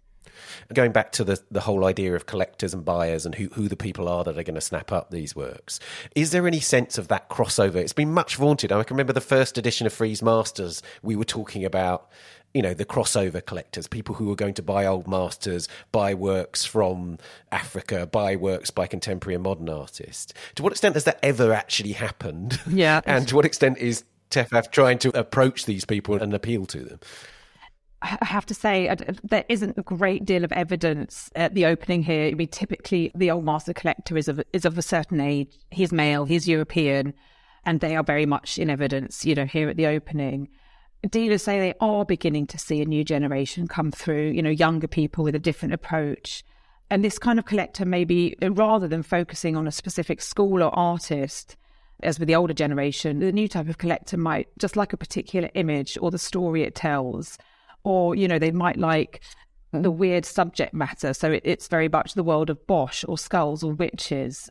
Going 0.72 0.90
back 0.90 1.12
to 1.12 1.24
the, 1.24 1.40
the 1.50 1.60
whole 1.60 1.84
idea 1.84 2.14
of 2.16 2.26
collectors 2.26 2.74
and 2.74 2.84
buyers 2.84 3.24
and 3.24 3.36
who, 3.36 3.46
who 3.52 3.68
the 3.68 3.76
people 3.76 4.08
are 4.08 4.24
that 4.24 4.36
are 4.36 4.42
going 4.42 4.56
to 4.56 4.60
snap 4.60 4.90
up 4.90 5.10
these 5.10 5.36
works, 5.36 5.78
is 6.16 6.32
there 6.32 6.46
any 6.46 6.58
sense 6.58 6.98
of 6.98 7.06
that 7.08 7.28
crossover? 7.28 7.76
It's 7.76 7.92
been 7.92 8.12
much 8.12 8.34
vaunted. 8.36 8.72
I 8.72 8.82
can 8.82 8.96
remember 8.96 9.12
the 9.12 9.20
first 9.20 9.56
edition 9.56 9.86
of 9.86 9.92
Frieze 9.92 10.22
Masters, 10.22 10.82
we 11.02 11.14
were 11.14 11.24
talking 11.24 11.64
about 11.64 12.08
you 12.54 12.62
know 12.62 12.72
the 12.72 12.84
crossover 12.84 13.44
collectors 13.44 13.86
people 13.86 14.14
who 14.14 14.30
are 14.32 14.36
going 14.36 14.54
to 14.54 14.62
buy 14.62 14.86
old 14.86 15.06
masters 15.06 15.68
buy 15.92 16.14
works 16.14 16.64
from 16.64 17.18
africa 17.52 18.06
buy 18.06 18.36
works 18.36 18.70
by 18.70 18.86
contemporary 18.86 19.34
and 19.34 19.42
modern 19.42 19.68
artists 19.68 20.32
to 20.54 20.62
what 20.62 20.72
extent 20.72 20.94
has 20.94 21.04
that 21.04 21.18
ever 21.22 21.52
actually 21.52 21.92
happened 21.92 22.58
yeah 22.68 23.00
and 23.06 23.28
to 23.28 23.36
what 23.36 23.44
extent 23.44 23.76
is 23.78 24.04
TEFAF 24.30 24.70
trying 24.70 24.98
to 24.98 25.16
approach 25.18 25.66
these 25.66 25.84
people 25.84 26.16
and 26.16 26.32
appeal 26.32 26.64
to 26.66 26.80
them 26.80 27.00
I 28.02 28.26
have 28.26 28.44
to 28.46 28.54
say, 28.54 28.94
there 29.22 29.46
isn't 29.48 29.78
a 29.78 29.82
great 29.82 30.26
deal 30.26 30.44
of 30.44 30.52
evidence 30.52 31.30
at 31.34 31.54
the 31.54 31.64
opening 31.64 32.02
here. 32.02 32.26
I 32.26 32.34
mean, 32.34 32.48
typically, 32.48 33.10
the 33.14 33.30
old 33.30 33.46
master 33.46 33.72
collector 33.72 34.18
is 34.18 34.28
of 34.28 34.42
is 34.52 34.66
of 34.66 34.76
a 34.76 34.82
certain 34.82 35.22
age. 35.22 35.56
He's 35.70 35.90
male, 35.90 36.26
he's 36.26 36.46
European, 36.46 37.14
and 37.64 37.80
they 37.80 37.96
are 37.96 38.02
very 38.02 38.26
much 38.26 38.58
in 38.58 38.68
evidence. 38.68 39.24
You 39.24 39.34
know, 39.34 39.46
here 39.46 39.70
at 39.70 39.78
the 39.78 39.86
opening, 39.86 40.48
dealers 41.10 41.42
say 41.42 41.58
they 41.58 41.74
are 41.80 42.04
beginning 42.04 42.46
to 42.48 42.58
see 42.58 42.80
a 42.80 42.86
new 42.86 43.04
generation 43.04 43.68
come 43.68 43.90
through. 43.90 44.30
You 44.30 44.42
know, 44.42 44.50
younger 44.50 44.88
people 44.88 45.24
with 45.24 45.34
a 45.34 45.40
different 45.40 45.74
approach, 45.74 46.44
and 46.90 47.04
this 47.04 47.18
kind 47.18 47.38
of 47.38 47.44
collector 47.44 47.84
maybe 47.84 48.36
uh, 48.42 48.52
rather 48.52 48.88
than 48.88 49.02
focusing 49.02 49.56
on 49.56 49.66
a 49.66 49.72
specific 49.72 50.20
school 50.20 50.62
or 50.62 50.76
artist. 50.76 51.56
As 52.02 52.18
with 52.18 52.26
the 52.26 52.34
older 52.34 52.52
generation, 52.52 53.20
the 53.20 53.32
new 53.32 53.48
type 53.48 53.68
of 53.68 53.78
collector 53.78 54.16
might 54.16 54.48
just 54.58 54.76
like 54.76 54.92
a 54.92 54.96
particular 54.96 55.48
image 55.54 55.96
or 56.02 56.10
the 56.10 56.18
story 56.18 56.62
it 56.62 56.74
tells 56.74 57.38
or 57.84 58.14
you 58.14 58.26
know 58.26 58.38
they 58.38 58.50
might 58.50 58.78
like 58.78 59.22
hmm. 59.70 59.82
the 59.82 59.90
weird 59.90 60.24
subject 60.24 60.74
matter. 60.74 61.14
So 61.14 61.32
it, 61.32 61.42
it's 61.44 61.68
very 61.68 61.88
much 61.88 62.14
the 62.14 62.24
world 62.24 62.50
of 62.50 62.66
Bosch 62.66 63.04
or 63.06 63.16
skulls 63.16 63.62
or 63.62 63.74
witches. 63.74 64.50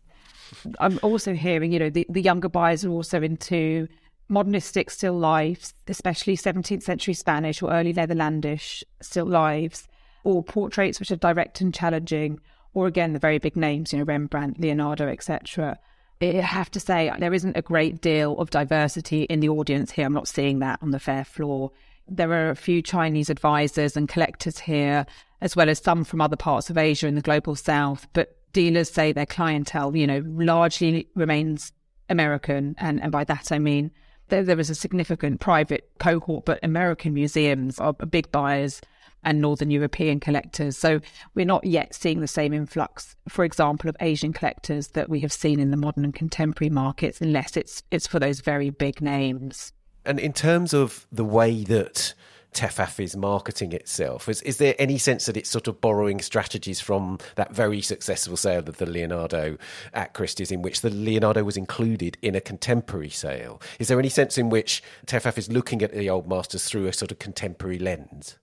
I'm 0.79 0.99
also 1.01 1.33
hearing, 1.33 1.71
you 1.71 1.79
know, 1.79 1.89
the, 1.89 2.05
the 2.09 2.21
younger 2.21 2.47
buyers 2.47 2.85
are 2.85 2.91
also 2.91 3.21
into 3.23 3.87
modernistic 4.33 4.89
still 4.89 5.17
lifes, 5.17 5.73
especially 5.87 6.35
17th 6.35 6.83
century 6.83 7.13
Spanish 7.13 7.61
or 7.61 7.71
early 7.71 7.93
Netherlandish 7.93 8.83
still 9.01 9.27
lives, 9.27 9.87
or 10.23 10.43
portraits 10.43 10.99
which 10.99 11.11
are 11.11 11.15
direct 11.15 11.61
and 11.61 11.73
challenging, 11.73 12.39
or 12.73 12.87
again 12.87 13.13
the 13.13 13.19
very 13.19 13.37
big 13.37 13.55
names, 13.55 13.93
you 13.93 13.99
know, 13.99 14.05
Rembrandt, 14.05 14.59
Leonardo, 14.59 15.07
etc. 15.07 15.77
I 16.21 16.25
have 16.25 16.71
to 16.71 16.79
say 16.79 17.11
there 17.19 17.33
isn't 17.33 17.57
a 17.57 17.61
great 17.61 18.01
deal 18.01 18.37
of 18.39 18.49
diversity 18.49 19.23
in 19.23 19.39
the 19.39 19.49
audience 19.49 19.91
here. 19.91 20.05
I'm 20.05 20.13
not 20.13 20.27
seeing 20.27 20.59
that 20.59 20.79
on 20.81 20.91
the 20.91 20.99
fair 20.99 21.25
floor. 21.25 21.71
There 22.07 22.31
are 22.31 22.49
a 22.49 22.55
few 22.55 22.81
Chinese 22.81 23.29
advisors 23.29 23.95
and 23.95 24.09
collectors 24.09 24.59
here, 24.59 25.05
as 25.41 25.55
well 25.55 25.69
as 25.69 25.79
some 25.79 26.03
from 26.03 26.21
other 26.21 26.35
parts 26.35 26.69
of 26.69 26.77
Asia 26.77 27.07
and 27.07 27.17
the 27.17 27.21
global 27.21 27.55
south. 27.55 28.07
But 28.13 28.37
dealers 28.53 28.89
say 28.89 29.11
their 29.11 29.25
clientele, 29.25 29.95
you 29.95 30.07
know, 30.07 30.23
largely 30.25 31.07
remains 31.15 31.71
American. 32.09 32.75
And, 32.77 33.01
and 33.01 33.11
by 33.11 33.25
that 33.25 33.51
I 33.51 33.59
mean 33.59 33.91
there, 34.29 34.59
a 34.59 34.75
significant 34.75 35.39
private 35.39 35.89
cohort, 35.99 36.45
but 36.45 36.59
American 36.63 37.13
museums 37.13 37.79
are 37.79 37.93
big 37.93 38.31
buyers 38.31 38.81
and 39.23 39.41
Northern 39.41 39.71
European 39.71 40.19
collectors. 40.19 40.77
So 40.77 40.99
we're 41.33 41.45
not 41.45 41.65
yet 41.65 41.95
seeing 41.95 42.19
the 42.19 42.27
same 42.27 42.53
influx, 42.53 43.15
for 43.29 43.45
example, 43.45 43.89
of 43.89 43.95
Asian 43.99 44.33
collectors 44.33 44.89
that 44.89 45.09
we 45.09 45.21
have 45.21 45.31
seen 45.31 45.59
in 45.59 45.71
the 45.71 45.77
modern 45.77 46.03
and 46.03 46.13
contemporary 46.13 46.69
markets, 46.69 47.21
unless 47.21 47.55
it's 47.57 47.83
it's 47.91 48.07
for 48.07 48.19
those 48.19 48.41
very 48.41 48.69
big 48.69 49.01
names. 49.01 49.71
And 50.05 50.19
in 50.19 50.33
terms 50.33 50.73
of 50.73 51.07
the 51.11 51.23
way 51.23 51.63
that 51.63 52.13
TEFAF 52.53 52.99
is 52.99 53.15
marketing 53.15 53.73
itself, 53.73 54.29
is, 54.29 54.41
is 54.43 54.57
there 54.57 54.75
any 54.79 54.97
sense 54.97 55.25
that 55.25 55.37
it's 55.37 55.49
sort 55.49 55.67
of 55.67 55.81
borrowing 55.81 56.21
strategies 56.21 56.79
from 56.79 57.17
that 57.35 57.53
very 57.53 57.81
successful 57.81 58.37
sale 58.37 58.59
of 58.59 58.77
the 58.77 58.85
Leonardo 58.85 59.57
at 59.93 60.13
Christie's, 60.13 60.51
in 60.51 60.61
which 60.61 60.81
the 60.81 60.89
Leonardo 60.89 61.43
was 61.43 61.57
included 61.57 62.17
in 62.21 62.35
a 62.35 62.41
contemporary 62.41 63.09
sale? 63.09 63.61
Is 63.79 63.87
there 63.87 63.99
any 63.99 64.09
sense 64.09 64.37
in 64.37 64.49
which 64.49 64.83
TEFAF 65.05 65.37
is 65.37 65.51
looking 65.51 65.81
at 65.81 65.93
the 65.93 66.09
old 66.09 66.27
masters 66.27 66.65
through 66.65 66.87
a 66.87 66.93
sort 66.93 67.11
of 67.11 67.19
contemporary 67.19 67.79
lens? 67.79 68.37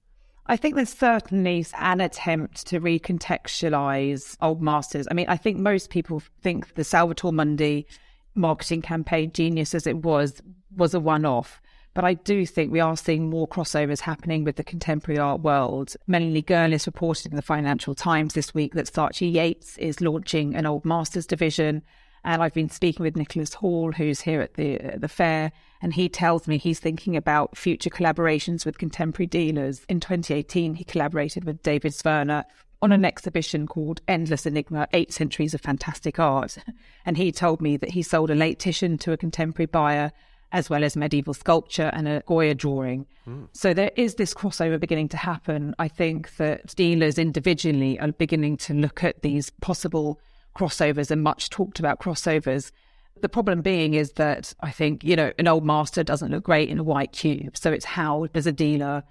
I 0.47 0.57
think 0.57 0.75
there's 0.75 0.93
certainly 0.93 1.65
an 1.79 2.01
attempt 2.01 2.67
to 2.67 2.81
recontextualize 2.81 4.37
old 4.43 4.61
masters. 4.61 5.07
I 5.09 5.15
mean, 5.15 5.27
I 5.29 5.37
think 5.37 5.59
most 5.59 5.91
people 5.91 6.23
think 6.43 6.75
the 6.75 6.83
Salvator 6.83 7.31
Mundi 7.31 7.87
marketing 8.35 8.83
campaign, 8.83 9.31
genius 9.33 9.75
as 9.75 9.87
it 9.87 9.99
was, 9.99 10.43
was 10.77 10.95
a 10.95 11.01
one 11.01 11.25
off. 11.25 11.61
But 11.93 12.05
I 12.05 12.15
do 12.15 12.47
think 12.47 12.71
we 12.71 12.81
are 12.81 12.97
seeing 12.97 13.29
more 13.29 13.49
crossovers 13.49 14.01
happening 14.01 14.45
with 14.45 14.57
the 14.57 14.65
contemporary 14.65 15.19
art 15.19 15.41
world. 15.41 15.97
Melanie 16.07 16.43
Gerlis 16.43 16.87
reported 16.87 17.33
in 17.33 17.37
the 17.37 17.43
Financial 17.43 17.95
Times 17.95 18.35
this 18.35 18.55
week 18.55 18.75
that 18.75 18.87
Saatchi 18.87 19.33
Yates 19.33 19.77
is 19.79 20.01
launching 20.01 20.55
an 20.55 20.67
Old 20.67 20.85
Masters 20.85 21.27
division. 21.27 21.83
And 22.23 22.43
I've 22.43 22.55
been 22.55 22.69
speaking 22.69 23.03
with 23.03 23.17
Nicholas 23.17 23.55
Hall, 23.55 23.93
who's 23.93 24.21
here 24.21 24.41
at 24.43 24.55
the 24.55 24.79
the 24.97 25.09
fair, 25.09 25.53
and 25.81 25.95
he 25.95 26.09
tells 26.09 26.47
me 26.47 26.59
he's 26.59 26.79
thinking 26.79 27.17
about 27.17 27.57
future 27.57 27.89
collaborations 27.89 28.67
with 28.67 28.79
contemporary 28.79 29.27
dealers. 29.27 29.85
In 29.89 30.01
2018, 30.01 30.75
he 30.75 30.85
collaborated 30.85 31.45
with 31.45 31.63
David 31.63 31.93
Zwirner 31.93 32.45
on 32.83 32.93
an 32.93 33.05
exhibition 33.05 33.67
called 33.67 34.01
Endless 34.07 34.47
Enigma 34.47 34.87
Eight 34.93 35.13
Centuries 35.13 35.55
of 35.55 35.61
Fantastic 35.61 36.19
Art. 36.19 36.59
And 37.07 37.17
he 37.17 37.33
told 37.33 37.63
me 37.63 37.79
that 37.79 37.93
he 37.93 38.03
sold 38.03 38.31
a 38.31 38.35
late 38.35 38.59
Titian 38.59 38.99
to 38.99 39.13
a 39.13 39.17
contemporary 39.17 39.67
buyer, 39.67 40.13
as 40.53 40.69
well 40.69 40.85
as 40.85 40.97
medieval 40.97 41.35
sculpture 41.35 41.91
and 41.93 42.09
a 42.09 42.23
Goya 42.27 42.55
drawing. 42.55 43.07
Mm. 43.29 43.49
So 43.53 43.73
there 43.73 43.93
is 43.97 44.17
this 44.17 44.35
crossover 44.35 44.79
beginning 44.81 45.09
to 45.11 45.17
happen. 45.17 45.75
I 45.79 45.89
think 45.89 46.37
that 46.37 46.75
dealers 46.75 47.19
individually 47.19 47.99
are 48.01 48.13
beginning 48.13 48.57
to 48.59 48.75
look 48.75 49.05
at 49.05 49.23
these 49.23 49.51
possible 49.61 50.21
crossovers 50.57 51.11
and 51.11 51.23
much 51.23 51.51
talked 51.51 51.79
about 51.79 52.01
crossovers. 52.01 52.73
The 53.21 53.29
problem 53.29 53.61
being 53.61 53.95
is 53.95 54.13
that 54.13 54.53
I 54.61 54.71
think, 54.71 55.05
you 55.05 55.15
know, 55.15 55.33
an 55.39 55.47
old 55.47 55.65
master 55.65 56.03
doesn't 56.03 56.31
look 56.31 56.45
great 56.45 56.69
in 56.69 56.79
a 56.79 56.85
white 56.85 57.13
cube. 57.13 57.57
So 57.57 57.73
it's 57.73 57.85
how 57.85 58.27
does 58.33 58.47
a 58.47 58.53
dealer 58.53 59.05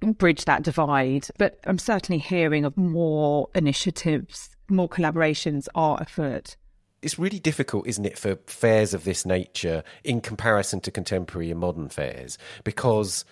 bridge 0.00 0.46
that 0.46 0.62
divide? 0.62 1.28
But 1.38 1.60
I'm 1.64 1.78
certainly 1.78 2.18
hearing 2.18 2.64
of 2.64 2.76
more 2.76 3.48
initiatives, 3.54 4.50
more 4.68 4.88
collaborations 4.88 5.68
are 5.74 6.00
afoot 6.00 6.56
it's 7.02 7.18
really 7.18 7.38
difficult, 7.38 7.86
isn't 7.86 8.04
it, 8.04 8.18
for 8.18 8.36
fairs 8.46 8.94
of 8.94 9.04
this 9.04 9.24
nature 9.24 9.82
in 10.04 10.20
comparison 10.20 10.80
to 10.80 10.90
contemporary 10.90 11.50
and 11.50 11.60
modern 11.60 11.88
fairs 11.88 12.38
because 12.64 13.24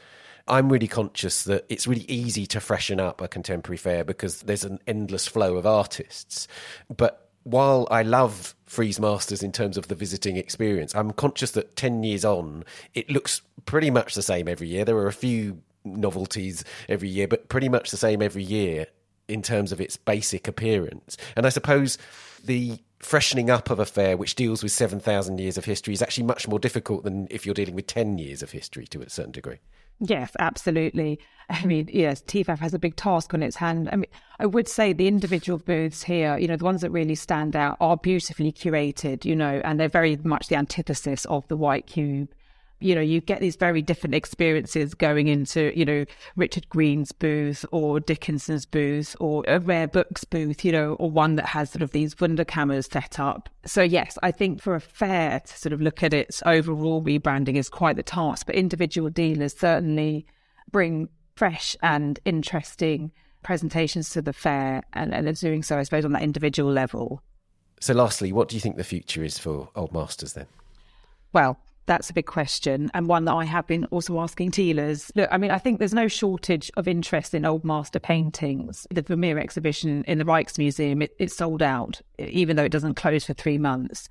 I'm 0.47 0.71
really 0.73 0.89
conscious 0.89 1.45
that 1.45 1.67
it's 1.69 1.87
really 1.87 2.07
easy 2.09 2.47
to 2.47 2.61
freshen 2.61 2.99
up 2.99 3.21
a 3.21 3.29
contemporary 3.29 3.77
fair 3.77 4.05
because 4.05 4.43
there's 4.43 4.65
an 4.65 4.79
endless 4.87 5.27
flow 5.27 5.57
of 5.57 5.67
artists. 5.67 6.49
But 6.95 7.29
while 7.45 7.87
I 7.91 8.03
love 8.03 8.55
Frieze 8.65 8.99
Masters 8.99 9.43
in 9.43 9.53
terms 9.53 9.77
of 9.77 9.89
the 9.89 9.95
visiting 9.95 10.37
experience, 10.37 10.95
I'm 10.95 11.13
conscious 11.13 11.51
that 11.53 11.77
10 11.77 12.03
years 12.03 12.25
on, 12.25 12.65
it 12.95 13.11
looks 13.11 13.43
pretty 13.67 13.91
much 13.91 14.15
the 14.15 14.23
same 14.23 14.49
every 14.49 14.69
year. 14.69 14.85
There 14.85 14.97
are 14.97 15.07
a 15.07 15.13
few 15.13 15.63
novelties 15.85 16.65
every 16.89 17.09
year, 17.09 17.29
but 17.29 17.49
pretty 17.49 17.69
much 17.69 17.91
the 17.91 17.97
same 17.97 18.23
every 18.23 18.43
year 18.43 18.87
in 19.29 19.43
terms 19.43 19.73
of 19.73 19.81
its 19.81 19.97
basic 19.97 20.49
appearance. 20.49 21.19
And 21.37 21.45
I 21.45 21.51
suppose 21.51 21.99
the 22.43 22.79
freshening 22.99 23.50
up 23.50 23.71
of 23.71 23.78
a 23.78 23.87
fair 23.87 24.17
which 24.17 24.35
deals 24.35 24.62
with 24.62 24.73
7,000 24.73 25.38
years 25.38 25.57
of 25.57 25.64
history 25.64 25.95
is 25.95 26.02
actually 26.02 26.25
much 26.25 26.49
more 26.49 26.59
difficult 26.59 27.05
than 27.05 27.26
if 27.31 27.47
you're 27.47 27.55
dealing 27.55 27.75
with 27.75 27.87
10 27.87 28.19
years 28.19 28.43
of 28.43 28.50
history 28.50 28.87
to 28.88 29.00
a 29.00 29.09
certain 29.11 29.33
degree. 29.33 29.59
Yes, 30.00 30.33
absolutely. 30.38 31.19
I 31.50 31.64
mean, 31.64 31.88
yes, 31.93 32.23
TEFAF 32.23 32.59
has 32.59 32.75
a 32.75 32.78
big 32.78 32.95
task 32.95 33.35
on 33.35 33.43
its 33.43 33.57
hand. 33.57 33.88
I 33.90 33.97
mean, 33.97 34.11
I 34.38 34.47
would 34.47 34.69
say 34.69 34.93
the 34.93 35.09
individual 35.09 35.59
booths 35.59 36.05
here, 36.05 36.38
you 36.38 36.47
know, 36.47 36.57
the 36.57 36.64
ones 36.64 36.83
that 36.83 36.90
really 36.90 37.17
stand 37.17 37.57
out 37.57 37.76
are 37.81 37.97
beautifully 37.97 38.52
curated, 38.52 39.25
you 39.25 39.35
know, 39.35 39.61
and 39.64 39.81
they're 39.81 39.88
very 39.88 40.17
much 40.23 40.49
the 40.49 40.57
antithesis 40.57 41.25
of 41.25 41.49
the 41.49 41.57
white 41.57 41.87
cube 41.87 42.28
you 42.80 42.94
know, 42.94 43.00
you 43.00 43.20
get 43.20 43.40
these 43.40 43.56
very 43.56 43.82
different 43.82 44.14
experiences 44.14 44.94
going 44.94 45.28
into, 45.28 45.76
you 45.76 45.85
know, 45.85 46.04
Richard 46.37 46.68
Green's 46.68 47.12
booth 47.12 47.64
or 47.73 47.99
Dickinson's 47.99 48.66
booth 48.66 49.16
or 49.18 49.44
a 49.49 49.58
rare 49.58 49.88
books 49.88 50.25
booth, 50.25 50.64
you 50.64 50.73
know, 50.73 50.94
or 50.94 51.11
one 51.11 51.35
that 51.37 51.47
has 51.47 51.70
sort 51.70 51.82
of 51.82 51.90
these 51.90 52.14
Wunderkammers 52.14 52.92
set 52.92 53.18
up. 53.18 53.49
So, 53.64 53.82
yes, 53.82 54.16
I 54.23 54.30
think 54.30 54.62
for 54.62 54.75
a 54.75 54.80
fair 54.80 55.40
to 55.40 55.58
sort 55.58 55.73
of 55.73 55.80
look 55.80 56.02
at 56.02 56.14
its 56.14 56.42
overall 56.47 57.02
rebranding 57.02 57.56
is 57.56 57.68
quite 57.68 57.97
the 57.97 58.02
task, 58.02 58.47
but 58.47 58.54
individual 58.54 59.11
dealers 59.11 59.56
certainly 59.56 60.26
bring 60.70 61.08
fresh 61.35 61.76
and 61.82 62.20
interesting 62.25 63.12
presentations 63.42 64.11
to 64.11 64.23
the 64.23 64.32
fair 64.32 64.82
and, 64.92 65.12
and 65.12 65.26
are 65.26 65.32
doing 65.32 65.62
so, 65.62 65.78
I 65.78 65.82
suppose, 65.82 66.04
on 66.04 66.12
that 66.12 66.23
individual 66.23 66.71
level. 66.71 67.23
So, 67.80 67.95
lastly, 67.95 68.32
what 68.32 68.49
do 68.49 68.56
you 68.56 68.60
think 68.60 68.76
the 68.76 68.84
future 68.84 69.23
is 69.23 69.38
for 69.38 69.69
Old 69.75 69.93
Masters 69.93 70.32
then? 70.32 70.47
Well, 71.32 71.58
that's 71.89 72.11
a 72.11 72.13
big 72.13 72.27
question 72.27 72.91
and 72.95 73.09
one 73.09 73.25
that 73.25 73.35
I 73.35 73.45
have 73.45 73.67
been 73.67 73.87
also 73.87 74.21
asking 74.21 74.51
dealers. 74.51 75.11
Look, 75.17 75.29
I 75.33 75.39
mean, 75.39 75.51
I 75.51 75.59
think 75.59 75.79
there's 75.79 75.95
no 75.95 76.07
shortage 76.07 76.71
of 76.77 76.87
interest 76.87 77.35
in 77.35 77.45
old 77.45 77.65
master 77.65 77.99
paintings. 77.99 78.87
The 78.91 79.03
Vermeer 79.03 79.39
exhibition 79.39 80.05
in 80.05 80.19
the 80.19 80.25
Rijksmuseum, 80.25 81.03
it, 81.03 81.17
it 81.19 81.33
sold 81.33 81.63
out, 81.63 82.01
even 82.19 82.55
though 82.55 82.65
it 82.65 82.73
doesn't 82.73 82.95
close 82.95 83.25
for 83.25 83.33
three 83.33 83.59
months. 83.59 84.09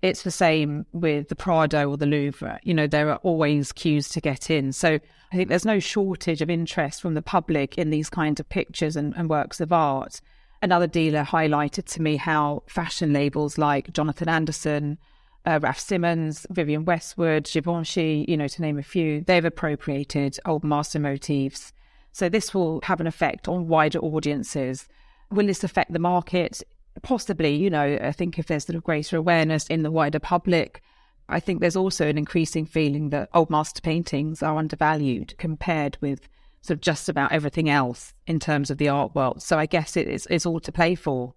It's 0.00 0.22
the 0.22 0.30
same 0.30 0.86
with 0.92 1.28
the 1.28 1.36
Prado 1.36 1.90
or 1.90 1.96
the 1.96 2.06
Louvre. 2.06 2.58
You 2.62 2.74
know, 2.74 2.86
there 2.86 3.10
are 3.10 3.16
always 3.16 3.72
queues 3.72 4.08
to 4.10 4.20
get 4.20 4.50
in. 4.50 4.72
So 4.72 4.98
I 5.32 5.36
think 5.36 5.48
there's 5.48 5.64
no 5.64 5.80
shortage 5.80 6.40
of 6.40 6.50
interest 6.50 7.02
from 7.02 7.14
the 7.14 7.22
public 7.22 7.76
in 7.76 7.90
these 7.90 8.08
kinds 8.08 8.40
of 8.40 8.48
pictures 8.48 8.96
and, 8.96 9.14
and 9.16 9.28
works 9.28 9.60
of 9.60 9.72
art. 9.72 10.20
Another 10.62 10.86
dealer 10.86 11.24
highlighted 11.24 11.84
to 11.84 12.02
me 12.02 12.16
how 12.16 12.62
fashion 12.66 13.12
labels 13.12 13.58
like 13.58 13.92
Jonathan 13.92 14.28
Anderson, 14.28 14.98
uh, 15.46 15.58
Raf 15.62 15.78
Simons, 15.78 16.46
Vivienne 16.50 16.84
Westwood, 16.84 17.44
Givenchy, 17.44 18.24
you 18.28 18.36
know, 18.36 18.48
to 18.48 18.62
name 18.62 18.78
a 18.78 18.82
few, 18.82 19.22
they've 19.22 19.44
appropriated 19.44 20.38
old 20.44 20.64
master 20.64 20.98
motifs. 20.98 21.72
So 22.12 22.28
this 22.28 22.52
will 22.52 22.80
have 22.84 23.00
an 23.00 23.06
effect 23.06 23.48
on 23.48 23.68
wider 23.68 23.98
audiences. 24.00 24.88
Will 25.30 25.46
this 25.46 25.64
affect 25.64 25.92
the 25.92 25.98
market? 25.98 26.62
Possibly, 27.02 27.54
you 27.54 27.70
know, 27.70 27.98
I 28.02 28.12
think 28.12 28.38
if 28.38 28.46
there's 28.46 28.66
sort 28.66 28.76
of 28.76 28.84
greater 28.84 29.16
awareness 29.16 29.66
in 29.68 29.82
the 29.82 29.90
wider 29.90 30.18
public, 30.18 30.82
I 31.28 31.40
think 31.40 31.60
there's 31.60 31.76
also 31.76 32.08
an 32.08 32.18
increasing 32.18 32.66
feeling 32.66 33.10
that 33.10 33.28
old 33.34 33.50
master 33.50 33.80
paintings 33.80 34.42
are 34.42 34.56
undervalued 34.56 35.34
compared 35.38 35.98
with 36.00 36.28
sort 36.62 36.76
of 36.76 36.80
just 36.80 37.08
about 37.08 37.32
everything 37.32 37.68
else 37.68 38.14
in 38.26 38.40
terms 38.40 38.70
of 38.70 38.78
the 38.78 38.88
art 38.88 39.14
world. 39.14 39.42
So 39.42 39.58
I 39.58 39.66
guess 39.66 39.96
it 39.96 40.08
is, 40.08 40.26
it's 40.30 40.46
all 40.46 40.60
to 40.60 40.72
play 40.72 40.94
for. 40.94 41.34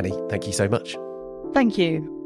Anny, 0.00 0.18
thank 0.30 0.46
you 0.46 0.52
so 0.54 0.66
much. 0.66 0.96
Thank 1.52 1.76
you. 1.76 2.16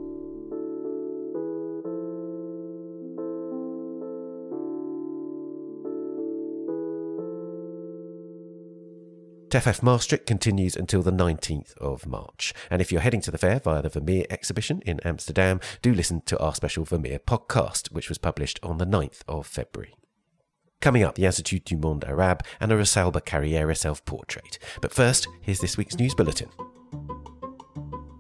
TEFAF 9.48 9.82
Maastricht 9.82 10.24
continues 10.24 10.76
until 10.76 11.02
the 11.02 11.10
19th 11.10 11.76
of 11.78 12.06
March. 12.06 12.54
And 12.70 12.80
if 12.80 12.92
you're 12.92 13.00
heading 13.00 13.20
to 13.22 13.32
the 13.32 13.38
fair 13.38 13.58
via 13.58 13.82
the 13.82 13.88
Vermeer 13.88 14.26
exhibition 14.30 14.80
in 14.87 15.00
Amsterdam, 15.00 15.58
do 15.82 15.92
listen 15.92 16.22
to 16.26 16.38
our 16.38 16.54
special 16.54 16.84
Vermeer 16.84 17.18
podcast, 17.18 17.90
which 17.90 18.08
was 18.08 18.18
published 18.18 18.60
on 18.62 18.78
the 18.78 18.87
9th 18.87 19.22
of 19.26 19.48
February. 19.48 19.96
Coming 20.80 21.02
up, 21.02 21.16
the 21.16 21.24
Institut 21.24 21.64
du 21.64 21.76
Monde 21.76 22.04
Arabe 22.06 22.42
and 22.60 22.70
a 22.70 22.76
Rosalba 22.76 23.24
Carriera 23.24 23.74
self 23.74 24.04
portrait. 24.04 24.60
But 24.80 24.92
first, 24.92 25.26
here's 25.40 25.58
this 25.58 25.76
week's 25.76 25.98
news 25.98 26.14
bulletin. 26.14 26.50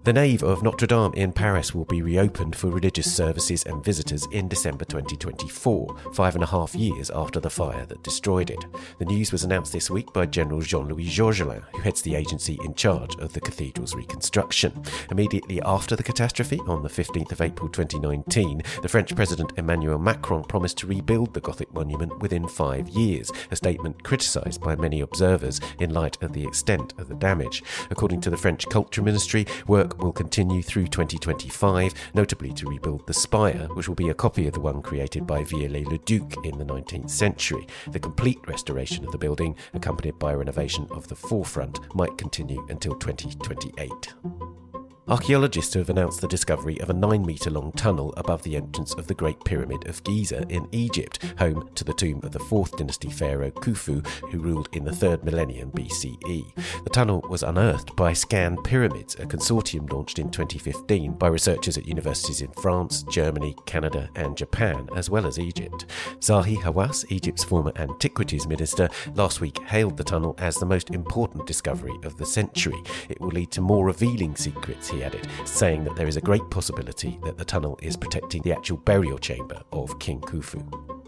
The 0.04 0.12
nave 0.12 0.42
of 0.42 0.62
Notre 0.62 0.86
Dame 0.86 1.14
in 1.14 1.32
Paris 1.32 1.74
will 1.74 1.86
be 1.86 2.02
reopened 2.02 2.54
for 2.54 2.68
religious 2.68 3.10
services 3.10 3.62
and 3.64 3.82
visitors 3.82 4.26
in 4.32 4.48
December 4.48 4.84
2024, 4.84 5.96
five 6.12 6.34
and 6.34 6.44
a 6.44 6.46
half 6.46 6.74
years 6.74 7.08
after 7.08 7.40
the 7.40 7.48
fire 7.48 7.86
that 7.86 8.02
destroyed 8.02 8.50
it. 8.50 8.66
The 8.98 9.06
news 9.06 9.32
was 9.32 9.44
announced 9.44 9.72
this 9.72 9.88
week 9.88 10.12
by 10.12 10.26
General 10.26 10.60
Jean 10.60 10.88
Louis 10.88 11.08
Georgelin, 11.08 11.62
who 11.72 11.80
heads 11.80 12.02
the 12.02 12.16
agency 12.16 12.58
in 12.66 12.74
charge 12.74 13.16
of 13.16 13.32
the 13.32 13.40
cathedral's 13.40 13.94
reconstruction. 13.94 14.82
Immediately 15.10 15.62
after 15.62 15.96
the 15.96 16.02
catastrophe, 16.02 16.60
on 16.66 16.82
the 16.82 16.88
15th 16.90 17.32
of 17.32 17.40
April 17.40 17.70
2019, 17.70 18.60
the 18.82 18.88
French 18.90 19.16
President 19.16 19.54
Emmanuel 19.56 19.98
Macron 19.98 20.44
promised 20.44 20.76
to 20.78 20.86
rebuild 20.86 21.32
the 21.32 21.40
Gothic 21.40 21.72
monument 21.72 22.18
within 22.18 22.46
five 22.46 22.90
years, 22.90 23.32
a 23.50 23.56
statement 23.56 24.04
criticised 24.04 24.60
by 24.60 24.76
many 24.76 25.00
observers 25.00 25.62
in 25.78 25.94
light 25.94 26.22
of 26.22 26.34
the 26.34 26.44
extent 26.44 26.92
of 26.98 27.08
the 27.08 27.14
damage. 27.14 27.62
According 27.88 28.20
to 28.20 28.28
the 28.28 28.36
French 28.36 28.68
Culture 28.68 29.00
Ministry, 29.00 29.46
work 29.66 29.93
will 29.98 30.12
continue 30.12 30.62
through 30.62 30.86
2025, 30.86 31.94
notably 32.14 32.52
to 32.52 32.66
rebuild 32.66 33.06
the 33.06 33.14
spire, 33.14 33.68
which 33.74 33.88
will 33.88 33.94
be 33.94 34.08
a 34.08 34.14
copy 34.14 34.46
of 34.46 34.54
the 34.54 34.60
one 34.60 34.82
created 34.82 35.26
by 35.26 35.44
Viollet-le-Duc 35.44 36.44
in 36.44 36.58
the 36.58 36.64
19th 36.64 37.10
century. 37.10 37.66
The 37.92 38.00
complete 38.00 38.38
restoration 38.46 39.04
of 39.04 39.12
the 39.12 39.18
building, 39.18 39.56
accompanied 39.72 40.18
by 40.18 40.32
a 40.32 40.36
renovation 40.36 40.86
of 40.90 41.08
the 41.08 41.16
forefront, 41.16 41.80
might 41.94 42.16
continue 42.18 42.66
until 42.68 42.94
2028. 42.94 44.63
Archaeologists 45.06 45.74
have 45.74 45.90
announced 45.90 46.22
the 46.22 46.28
discovery 46.28 46.80
of 46.80 46.88
a 46.88 46.94
9 46.94 47.26
metre 47.26 47.50
long 47.50 47.72
tunnel 47.72 48.14
above 48.16 48.42
the 48.42 48.56
entrance 48.56 48.94
of 48.94 49.06
the 49.06 49.12
Great 49.12 49.44
Pyramid 49.44 49.86
of 49.86 50.02
Giza 50.02 50.46
in 50.48 50.66
Egypt, 50.72 51.22
home 51.38 51.68
to 51.74 51.84
the 51.84 51.92
tomb 51.92 52.20
of 52.22 52.32
the 52.32 52.38
4th 52.38 52.78
dynasty 52.78 53.10
pharaoh 53.10 53.50
Khufu, 53.50 54.06
who 54.30 54.38
ruled 54.38 54.70
in 54.72 54.82
the 54.82 54.90
3rd 54.90 55.22
millennium 55.22 55.70
BCE. 55.72 56.84
The 56.84 56.90
tunnel 56.90 57.22
was 57.28 57.42
unearthed 57.42 57.94
by 57.96 58.14
Scan 58.14 58.56
Pyramids, 58.62 59.14
a 59.16 59.26
consortium 59.26 59.92
launched 59.92 60.18
in 60.18 60.30
2015 60.30 61.12
by 61.12 61.28
researchers 61.28 61.76
at 61.76 61.86
universities 61.86 62.40
in 62.40 62.50
France, 62.52 63.02
Germany, 63.02 63.54
Canada, 63.66 64.08
and 64.16 64.38
Japan, 64.38 64.88
as 64.96 65.10
well 65.10 65.26
as 65.26 65.38
Egypt. 65.38 65.84
Zahi 66.20 66.56
Hawass, 66.62 67.04
Egypt's 67.10 67.44
former 67.44 67.72
antiquities 67.76 68.46
minister, 68.46 68.88
last 69.14 69.42
week 69.42 69.58
hailed 69.64 69.98
the 69.98 70.04
tunnel 70.04 70.34
as 70.38 70.56
the 70.56 70.64
most 70.64 70.88
important 70.88 71.46
discovery 71.46 71.94
of 72.04 72.16
the 72.16 72.24
century. 72.24 72.82
It 73.10 73.20
will 73.20 73.28
lead 73.28 73.50
to 73.50 73.60
more 73.60 73.84
revealing 73.84 74.34
secrets 74.34 74.93
he 74.94 75.04
added, 75.04 75.26
saying 75.44 75.84
that 75.84 75.96
there 75.96 76.06
is 76.06 76.16
a 76.16 76.20
great 76.20 76.48
possibility 76.50 77.18
that 77.24 77.38
the 77.38 77.44
tunnel 77.44 77.78
is 77.82 77.96
protecting 77.96 78.42
the 78.42 78.52
actual 78.52 78.78
burial 78.78 79.18
chamber 79.18 79.60
of 79.72 79.98
King 79.98 80.20
Khufu. 80.20 81.03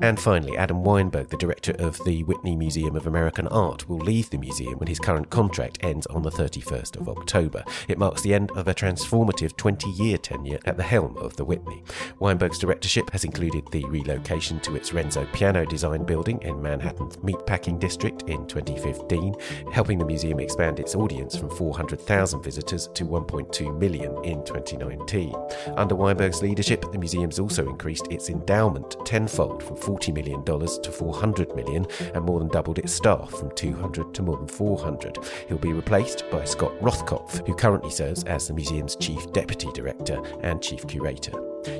And 0.00 0.20
finally, 0.20 0.56
Adam 0.56 0.84
Weinberg, 0.84 1.28
the 1.28 1.36
director 1.36 1.72
of 1.72 1.98
the 2.04 2.22
Whitney 2.22 2.54
Museum 2.54 2.94
of 2.94 3.08
American 3.08 3.48
Art, 3.48 3.88
will 3.88 3.98
leave 3.98 4.30
the 4.30 4.38
museum 4.38 4.78
when 4.78 4.86
his 4.86 5.00
current 5.00 5.28
contract 5.28 5.78
ends 5.82 6.06
on 6.06 6.22
the 6.22 6.30
31st 6.30 7.00
of 7.00 7.08
October. 7.08 7.64
It 7.88 7.98
marks 7.98 8.22
the 8.22 8.32
end 8.32 8.52
of 8.52 8.68
a 8.68 8.74
transformative 8.74 9.56
20 9.56 9.90
year 9.90 10.16
tenure 10.16 10.60
at 10.66 10.76
the 10.76 10.84
helm 10.84 11.16
of 11.16 11.36
the 11.36 11.44
Whitney. 11.44 11.82
Weinberg's 12.20 12.58
directorship 12.60 13.10
has 13.10 13.24
included 13.24 13.64
the 13.72 13.84
relocation 13.86 14.60
to 14.60 14.76
its 14.76 14.92
Renzo 14.92 15.26
Piano 15.32 15.66
Design 15.66 16.04
building 16.04 16.40
in 16.42 16.62
Manhattan's 16.62 17.16
Meatpacking 17.16 17.80
District 17.80 18.22
in 18.28 18.46
2015, 18.46 19.34
helping 19.72 19.98
the 19.98 20.04
museum 20.04 20.38
expand 20.38 20.78
its 20.78 20.94
audience 20.94 21.36
from 21.36 21.50
400,000 21.50 22.40
visitors 22.40 22.88
to 22.94 23.04
1.2 23.04 23.76
million 23.76 24.12
in 24.24 24.44
2019. 24.44 25.34
Under 25.76 25.96
Weinberg's 25.96 26.40
leadership, 26.40 26.84
the 26.92 26.98
museum's 26.98 27.40
also 27.40 27.68
increased 27.68 28.06
its 28.12 28.30
endowment 28.30 28.94
tenfold 29.04 29.60
from 29.64 29.76
$40 29.88 30.14
million 30.14 30.44
to 30.44 30.92
400 30.92 31.56
million 31.56 31.86
and 32.14 32.24
more 32.24 32.40
than 32.40 32.48
doubled 32.48 32.78
its 32.78 32.92
staff 32.92 33.30
from 33.30 33.50
200 33.54 34.12
to 34.14 34.22
more 34.22 34.36
than 34.36 34.48
400. 34.48 35.18
He'll 35.48 35.56
be 35.56 35.72
replaced 35.72 36.24
by 36.30 36.44
Scott 36.44 36.72
Rothkopf, 36.80 37.46
who 37.46 37.54
currently 37.54 37.90
serves 37.90 38.24
as 38.24 38.46
the 38.46 38.54
museum's 38.54 38.96
chief 38.96 39.32
deputy 39.32 39.70
director 39.72 40.20
and 40.42 40.62
chief 40.62 40.86
curator. 40.86 41.32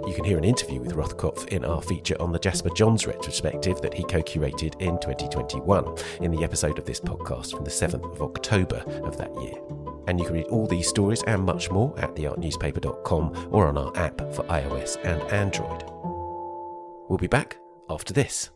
You 0.07 0.15
can 0.15 0.25
hear 0.25 0.39
an 0.39 0.45
interview 0.45 0.81
with 0.81 0.95
Rothkopf 0.95 1.49
in 1.49 1.65
our 1.65 1.83
feature 1.83 2.17
on 2.21 2.33
the 2.33 2.39
Jasper 2.39 2.71
Johns 2.71 3.07
retrospective 3.07 3.81
that 3.83 3.95
he 3.95 4.05
co 4.05 4.23
curated 4.23 4.81
in 4.81 4.99
2021 4.99 5.97
in 6.23 6.31
the 6.31 6.43
episode 6.43 6.79
of 6.79 6.85
this 6.85 7.01
podcast 7.01 7.55
from 7.55 7.65
the 7.65 7.71
7th 7.71 8.11
of 8.13 8.23
October 8.23 8.83
of 9.05 9.19
that 9.19 9.35
year. 9.41 9.55
And 10.09 10.19
you 10.19 10.25
can 10.25 10.35
read 10.35 10.47
all 10.47 10.67
these 10.67 10.89
stories 10.89 11.23
and 11.25 11.45
much 11.45 11.71
more 11.71 11.95
at 11.99 12.15
theartnewspaper.com 12.15 13.49
or 13.51 13.67
on 13.67 13.77
our 13.77 13.95
app 13.97 14.19
for 14.33 14.45
iOS 14.45 14.97
and 15.05 15.21
Android. 15.31 15.85
We'll 17.09 17.19
be 17.19 17.27
back 17.27 17.59
after 17.89 18.13
this. 18.13 18.51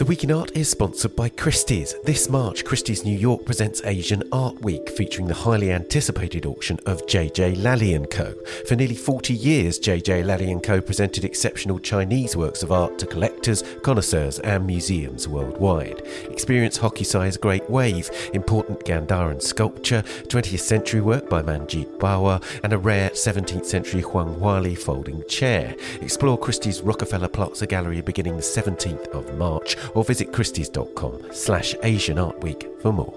The 0.00 0.06
Week 0.06 0.24
in 0.24 0.32
Art 0.32 0.56
is 0.56 0.70
sponsored 0.70 1.14
by 1.14 1.28
Christie's. 1.28 1.94
This 2.04 2.30
March, 2.30 2.64
Christie's 2.64 3.04
New 3.04 3.18
York 3.18 3.44
presents 3.44 3.82
Asian 3.84 4.22
Art 4.32 4.58
Week, 4.62 4.88
featuring 4.88 5.28
the 5.28 5.34
highly 5.34 5.70
anticipated 5.70 6.46
auction 6.46 6.78
of 6.86 7.06
J.J. 7.06 7.56
Lally 7.56 7.98
& 8.06 8.10
Co. 8.10 8.32
For 8.66 8.76
nearly 8.76 8.94
40 8.94 9.34
years, 9.34 9.78
J.J. 9.78 10.22
Lally 10.22 10.58
& 10.60 10.62
Co. 10.62 10.80
presented 10.80 11.26
exceptional 11.26 11.78
Chinese 11.78 12.34
works 12.34 12.62
of 12.62 12.72
art 12.72 12.98
to 12.98 13.06
collectors, 13.06 13.62
connoisseurs, 13.82 14.38
and 14.38 14.66
museums 14.66 15.28
worldwide. 15.28 16.00
Experience 16.30 16.78
Hokusai's 16.78 17.36
Great 17.36 17.68
Wave, 17.68 18.08
important 18.32 18.82
Gandharan 18.86 19.42
sculpture, 19.42 20.00
20th 20.28 20.60
century 20.60 21.02
work 21.02 21.28
by 21.28 21.42
Manjit 21.42 21.98
Bawa, 21.98 22.42
and 22.62 22.72
a 22.72 22.78
rare 22.78 23.10
17th 23.10 23.66
century 23.66 24.00
Huang 24.00 24.36
Huali 24.36 24.78
folding 24.78 25.22
chair. 25.26 25.76
Explore 26.00 26.38
Christie's 26.38 26.80
Rockefeller 26.80 27.28
Plaza 27.28 27.66
Gallery 27.66 28.00
beginning 28.00 28.36
the 28.36 28.42
17th 28.42 29.06
of 29.08 29.36
March 29.36 29.76
or 29.94 30.04
visit 30.04 30.32
christies.com 30.32 31.32
slash 31.32 31.74
Asian 31.82 32.18
Art 32.18 32.40
Week 32.42 32.68
for 32.80 32.92
more. 32.92 33.14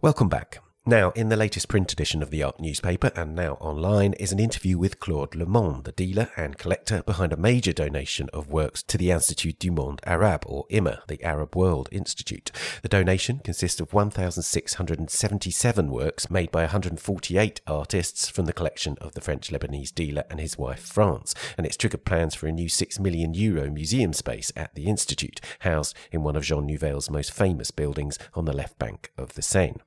Welcome 0.00 0.28
back. 0.28 0.60
Now, 0.86 1.12
in 1.12 1.30
the 1.30 1.36
latest 1.36 1.68
print 1.68 1.94
edition 1.94 2.22
of 2.22 2.28
the 2.28 2.42
Art 2.42 2.60
newspaper 2.60 3.10
and 3.16 3.34
now 3.34 3.54
online 3.54 4.12
is 4.14 4.32
an 4.32 4.38
interview 4.38 4.76
with 4.76 5.00
Claude 5.00 5.34
Lemand, 5.34 5.84
the 5.84 5.92
dealer 5.92 6.30
and 6.36 6.58
collector 6.58 7.02
behind 7.04 7.32
a 7.32 7.38
major 7.38 7.72
donation 7.72 8.28
of 8.34 8.50
works 8.50 8.82
to 8.82 8.98
the 8.98 9.10
Institut 9.10 9.58
du 9.58 9.70
Monde 9.70 10.02
Arabe, 10.06 10.44
or 10.44 10.66
IMA, 10.70 11.00
the 11.08 11.24
Arab 11.24 11.56
World 11.56 11.88
Institute. 11.90 12.52
The 12.82 12.90
donation 12.90 13.38
consists 13.38 13.80
of 13.80 13.94
1,677 13.94 15.90
works 15.90 16.30
made 16.30 16.50
by 16.50 16.64
148 16.64 17.62
artists 17.66 18.28
from 18.28 18.44
the 18.44 18.52
collection 18.52 18.98
of 19.00 19.12
the 19.12 19.22
French 19.22 19.50
Lebanese 19.50 19.94
dealer 19.94 20.24
and 20.28 20.38
his 20.38 20.58
wife 20.58 20.80
France, 20.80 21.34
and 21.56 21.64
it's 21.64 21.78
triggered 21.78 22.04
plans 22.04 22.34
for 22.34 22.46
a 22.46 22.52
new 22.52 22.68
6 22.68 23.00
million 23.00 23.32
euro 23.32 23.70
museum 23.70 24.12
space 24.12 24.52
at 24.54 24.74
the 24.74 24.84
Institute, 24.84 25.40
housed 25.60 25.96
in 26.12 26.22
one 26.22 26.36
of 26.36 26.44
Jean 26.44 26.66
Nouvel's 26.66 27.08
most 27.08 27.32
famous 27.32 27.70
buildings 27.70 28.18
on 28.34 28.44
the 28.44 28.52
left 28.52 28.78
bank 28.78 29.10
of 29.16 29.32
the 29.32 29.40
Seine. 29.40 29.78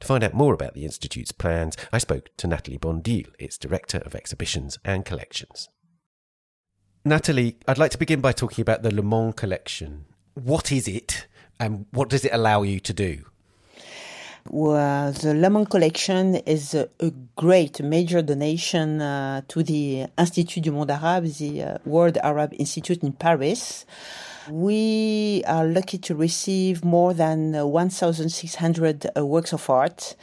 To 0.00 0.06
find 0.06 0.24
out 0.24 0.32
more 0.32 0.45
more 0.46 0.54
about 0.54 0.74
the 0.74 0.84
Institute's 0.84 1.32
plans, 1.32 1.76
I 1.92 1.98
spoke 1.98 2.30
to 2.36 2.46
Nathalie 2.46 2.78
Bondil, 2.78 3.26
its 3.36 3.58
Director 3.58 3.98
of 4.06 4.14
Exhibitions 4.14 4.78
and 4.84 5.04
Collections. 5.04 5.68
Nathalie, 7.04 7.56
I'd 7.66 7.78
like 7.78 7.90
to 7.90 7.98
begin 7.98 8.20
by 8.20 8.30
talking 8.30 8.62
about 8.62 8.84
the 8.84 8.94
Lemand 8.94 9.34
collection. 9.34 10.04
What 10.34 10.70
is 10.70 10.86
it 10.86 11.26
and 11.58 11.86
what 11.90 12.08
does 12.08 12.24
it 12.24 12.32
allow 12.32 12.62
you 12.62 12.78
to 12.78 12.92
do? 12.92 13.24
Well, 14.48 15.10
the 15.10 15.34
Lemand 15.34 15.68
collection 15.68 16.36
is 16.36 16.74
a, 16.74 16.88
a 17.00 17.10
great 17.34 17.82
major 17.82 18.22
donation 18.22 19.00
uh, 19.00 19.42
to 19.48 19.64
the 19.64 20.06
Institut 20.16 20.62
du 20.62 20.70
Monde 20.70 20.92
Arabe, 20.92 21.24
the 21.24 21.62
uh, 21.64 21.78
World 21.84 22.18
Arab 22.22 22.54
Institute 22.56 23.02
in 23.02 23.14
Paris. 23.14 23.84
We 24.50 25.42
are 25.46 25.66
lucky 25.66 25.98
to 25.98 26.14
receive 26.14 26.84
more 26.84 27.12
than 27.12 27.52
1,600 27.52 29.06
uh, 29.16 29.26
works 29.26 29.52
of 29.52 29.68
art 29.68 30.14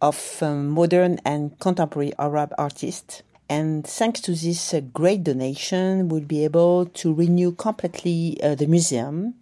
of 0.00 0.42
um, 0.42 0.68
modern 0.68 1.18
and 1.24 1.58
contemporary 1.58 2.12
Arab 2.18 2.52
artists. 2.58 3.22
And 3.48 3.86
thanks 3.86 4.20
to 4.22 4.32
this 4.32 4.74
uh, 4.74 4.80
great 4.80 5.24
donation, 5.24 6.08
we'll 6.08 6.20
be 6.20 6.44
able 6.44 6.86
to 6.86 7.12
renew 7.12 7.52
completely 7.52 8.38
uh, 8.42 8.54
the 8.54 8.66
museum. 8.66 9.34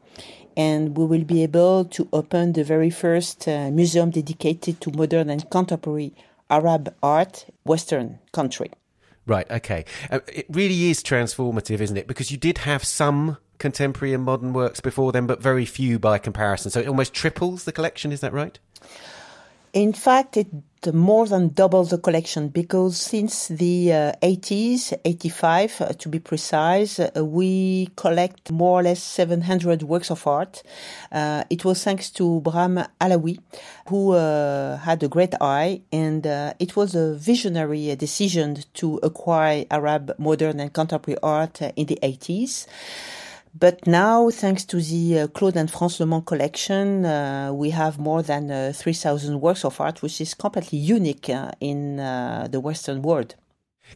And 0.56 0.96
we 0.96 1.04
will 1.04 1.24
be 1.24 1.42
able 1.42 1.84
to 1.86 2.08
open 2.12 2.52
the 2.52 2.64
very 2.64 2.90
first 2.90 3.48
uh, 3.48 3.70
museum 3.70 4.10
dedicated 4.10 4.80
to 4.82 4.92
modern 4.92 5.30
and 5.30 5.48
contemporary 5.50 6.14
Arab 6.50 6.94
art, 7.02 7.46
Western 7.64 8.18
country. 8.32 8.70
Right, 9.26 9.50
okay. 9.50 9.84
Uh, 10.10 10.20
it 10.32 10.46
really 10.50 10.90
is 10.90 11.02
transformative, 11.02 11.80
isn't 11.80 11.96
it? 11.96 12.06
Because 12.06 12.30
you 12.30 12.36
did 12.36 12.58
have 12.58 12.84
some 12.84 13.38
contemporary 13.62 14.12
and 14.12 14.24
modern 14.24 14.52
works 14.52 14.80
before 14.80 15.12
then, 15.12 15.26
but 15.26 15.40
very 15.40 15.64
few 15.64 15.98
by 15.98 16.18
comparison. 16.18 16.70
So 16.70 16.80
it 16.80 16.88
almost 16.88 17.14
triples 17.14 17.64
the 17.64 17.72
collection, 17.72 18.12
is 18.12 18.20
that 18.20 18.32
right? 18.34 18.58
In 19.72 19.94
fact, 19.94 20.36
it 20.36 20.48
more 20.92 21.26
than 21.26 21.48
doubles 21.54 21.90
the 21.90 21.98
collection 21.98 22.48
because 22.48 22.98
since 22.98 23.48
the 23.48 23.92
uh, 23.92 24.12
80s, 24.20 24.92
85 25.04 25.80
uh, 25.80 25.86
to 26.00 26.08
be 26.10 26.18
precise, 26.18 26.98
uh, 26.98 27.10
we 27.24 27.88
collect 27.96 28.50
more 28.50 28.80
or 28.80 28.82
less 28.82 29.02
700 29.02 29.84
works 29.84 30.10
of 30.10 30.26
art. 30.26 30.62
Uh, 31.10 31.44
it 31.48 31.64
was 31.64 31.82
thanks 31.82 32.10
to 32.10 32.40
Brahim 32.40 32.84
Alaoui, 33.00 33.38
who 33.88 34.12
uh, 34.12 34.76
had 34.78 35.02
a 35.02 35.08
great 35.08 35.34
eye, 35.40 35.80
and 35.90 36.26
uh, 36.26 36.52
it 36.58 36.76
was 36.76 36.94
a 36.94 37.14
visionary 37.14 37.94
decision 37.94 38.58
to 38.74 38.98
acquire 39.02 39.64
Arab 39.70 40.12
modern 40.18 40.60
and 40.60 40.72
contemporary 40.72 41.18
art 41.22 41.62
in 41.62 41.86
the 41.86 41.98
80s. 42.02 42.66
But 43.54 43.86
now, 43.86 44.30
thanks 44.30 44.64
to 44.66 44.80
the 44.80 45.20
uh, 45.20 45.26
Claude 45.28 45.56
and 45.56 45.70
France 45.70 46.00
Lemand 46.00 46.24
collection, 46.24 47.04
uh, 47.04 47.52
we 47.52 47.70
have 47.70 47.98
more 47.98 48.22
than 48.22 48.50
uh, 48.50 48.72
3,000 48.74 49.40
works 49.40 49.64
of 49.64 49.78
art, 49.78 50.00
which 50.00 50.20
is 50.22 50.32
completely 50.32 50.78
unique 50.78 51.28
uh, 51.28 51.50
in 51.60 52.00
uh, 52.00 52.48
the 52.50 52.60
Western 52.60 53.02
world. 53.02 53.34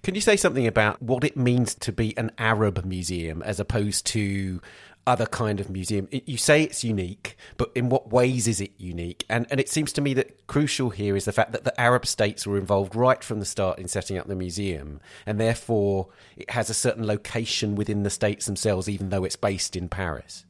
Can 0.02 0.14
you 0.14 0.20
say 0.20 0.36
something 0.36 0.66
about 0.66 1.00
what 1.00 1.24
it 1.24 1.36
means 1.36 1.74
to 1.76 1.92
be 1.92 2.16
an 2.18 2.32
Arab 2.36 2.84
museum 2.84 3.42
as 3.42 3.58
opposed 3.58 4.04
to 4.08 4.60
other 5.06 5.26
kind 5.26 5.60
of 5.60 5.70
museum. 5.70 6.08
You 6.10 6.36
say 6.36 6.62
it's 6.62 6.82
unique, 6.82 7.36
but 7.56 7.70
in 7.74 7.88
what 7.88 8.10
ways 8.10 8.48
is 8.48 8.60
it 8.60 8.72
unique? 8.78 9.24
And 9.28 9.46
and 9.50 9.60
it 9.60 9.68
seems 9.68 9.92
to 9.92 10.00
me 10.00 10.14
that 10.14 10.46
crucial 10.46 10.90
here 10.90 11.16
is 11.16 11.24
the 11.24 11.32
fact 11.32 11.52
that 11.52 11.64
the 11.64 11.78
Arab 11.80 12.06
states 12.06 12.46
were 12.46 12.58
involved 12.58 12.94
right 12.94 13.22
from 13.22 13.38
the 13.38 13.46
start 13.46 13.78
in 13.78 13.88
setting 13.88 14.18
up 14.18 14.26
the 14.26 14.34
museum, 14.34 15.00
and 15.24 15.40
therefore 15.40 16.08
it 16.36 16.50
has 16.50 16.70
a 16.70 16.74
certain 16.74 17.06
location 17.06 17.74
within 17.74 18.02
the 18.02 18.10
states 18.10 18.46
themselves, 18.46 18.88
even 18.88 19.10
though 19.10 19.24
it's 19.24 19.36
based 19.36 19.76
in 19.76 19.88
Paris. 19.88 20.44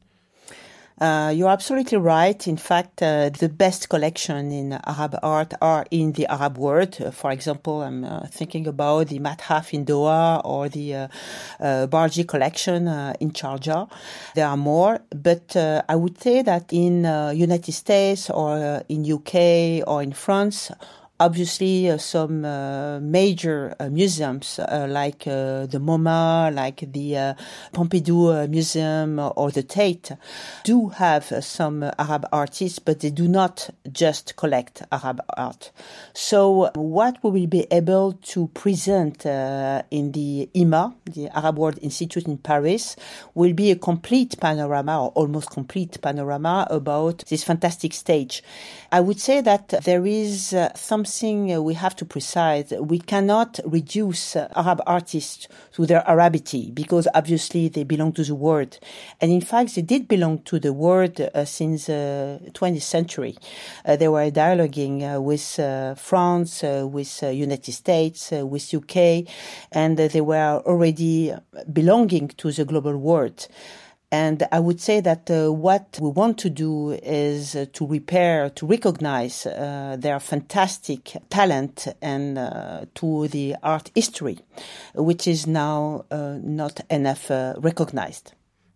Uh, 0.99 1.31
you're 1.35 1.49
absolutely 1.49 1.97
right. 1.97 2.47
In 2.47 2.57
fact, 2.57 3.03
uh, 3.03 3.29
the 3.29 3.49
best 3.49 3.87
collection 3.87 4.51
in 4.51 4.73
Arab 4.83 5.15
art 5.21 5.53
are 5.61 5.85
in 5.91 6.13
the 6.13 6.25
Arab 6.25 6.57
world. 6.57 6.97
Uh, 6.99 7.11
for 7.11 7.31
example, 7.31 7.83
I'm 7.83 8.03
uh, 8.03 8.25
thinking 8.27 8.65
about 8.65 9.09
the 9.09 9.19
Mathaf 9.19 9.73
in 9.73 9.85
Doha 9.85 10.41
or 10.43 10.69
the 10.69 10.95
uh, 10.95 11.07
uh, 11.59 11.87
Barjeel 11.87 12.27
collection 12.27 12.87
in 13.19 13.29
Sharjah. 13.31 13.87
There 14.33 14.47
are 14.47 14.57
more, 14.57 14.99
but 15.11 15.55
I 15.55 15.95
would 15.95 16.19
say 16.19 16.41
that 16.41 16.73
in 16.73 17.03
United 17.35 17.73
States 17.73 18.31
or 18.31 18.83
in 18.89 19.11
UK 19.11 19.87
or 19.87 20.01
in 20.01 20.13
France, 20.13 20.71
obviously 21.19 21.89
uh, 21.89 21.97
some 21.97 22.45
uh, 22.45 22.99
major 22.99 23.75
uh, 23.79 23.89
museums 23.89 24.59
uh, 24.59 24.87
like 24.89 25.25
uh, 25.25 25.65
the 25.65 25.79
MoMA, 25.79 26.53
like 26.53 26.91
the 26.91 27.17
uh, 27.17 27.33
Pompidou 27.73 28.47
Museum 28.49 29.19
or 29.35 29.51
the 29.51 29.63
Tate 29.63 30.11
do 30.63 30.89
have 30.89 31.25
some 31.43 31.83
Arab 31.97 32.25
artists, 32.31 32.79
but 32.79 32.99
they 32.99 33.09
do 33.09 33.27
not 33.27 33.69
just 33.91 34.35
collect 34.35 34.83
Arab 34.91 35.21
art. 35.35 35.71
So 36.13 36.71
what 36.75 37.17
we 37.23 37.31
will 37.31 37.47
be 37.47 37.65
able 37.71 38.13
to 38.13 38.47
present 38.49 39.25
in 39.25 40.11
the 40.11 40.49
IMA, 40.55 40.95
the 41.05 41.29
Arab 41.35 41.57
World 41.57 41.79
Institute 41.81 42.27
in 42.27 42.37
Paris, 42.37 42.95
will 43.33 43.53
be 43.53 43.71
a 43.71 43.75
complete 43.75 44.39
panorama 44.39 45.05
or 45.05 45.09
almost 45.09 45.49
complete 45.49 45.99
panorama 46.01 46.67
about 46.69 47.23
this 47.29 47.43
fantastic 47.43 47.93
stage. 47.93 48.43
I 48.91 48.99
would 48.99 49.19
say 49.19 49.41
that 49.41 49.69
there 49.83 50.05
is 50.05 50.55
some 50.75 51.05
something 51.07 51.53
uh, 51.53 51.61
we 51.61 51.73
have 51.73 51.95
to 51.95 52.05
precise. 52.05 52.71
We 52.71 52.99
cannot 52.99 53.59
reduce 53.65 54.35
uh, 54.35 54.47
Arab 54.55 54.81
artists 54.85 55.47
to 55.73 55.85
their 55.85 56.01
Arabity 56.01 56.73
because 56.73 57.07
obviously 57.13 57.69
they 57.69 57.83
belong 57.83 58.13
to 58.13 58.23
the 58.23 58.35
world. 58.35 58.79
And 59.21 59.31
in 59.31 59.41
fact, 59.41 59.75
they 59.75 59.81
did 59.81 60.07
belong 60.07 60.39
to 60.43 60.59
the 60.59 60.73
world 60.73 61.19
uh, 61.21 61.45
since 61.45 61.85
the 61.85 62.39
uh, 62.45 62.49
20th 62.51 62.81
century. 62.81 63.37
Uh, 63.85 63.95
they 63.95 64.07
were 64.07 64.29
dialoguing 64.31 65.01
uh, 65.01 65.21
with 65.21 65.59
France, 65.99 66.63
with 66.63 67.23
United 67.23 67.71
States, 67.71 68.31
with 68.31 68.73
UK, 68.73 69.25
and 69.71 69.97
they 69.97 70.21
were 70.21 70.61
already 70.65 71.33
belonging 71.71 72.27
to 72.29 72.51
the 72.51 72.65
global 72.65 72.97
world. 72.97 73.47
And 74.11 74.47
I 74.53 74.59
would 74.59 74.79
say 74.79 75.01
that 75.01 75.29
uh, 75.29 75.51
what 75.51 75.99
we 76.01 76.09
want 76.09 76.37
to 76.39 76.49
do 76.49 76.91
is 76.91 77.55
uh, 77.57 77.65
to 77.73 77.85
repair, 77.85 78.49
to 78.51 78.65
recognize 78.65 79.45
uh, 79.45 79.97
their 79.99 80.19
fantastic 80.21 81.17
talent 81.29 81.87
and 82.01 82.37
uh, 82.37 82.85
to 82.95 83.27
the 83.27 83.57
art 83.63 83.91
history, 83.93 84.39
which 84.95 85.27
is 85.27 85.45
now 85.45 86.05
uh, 86.09 86.37
not 86.41 86.79
enough 86.89 87.29
uh, 87.29 87.55
recognized. 87.57 88.33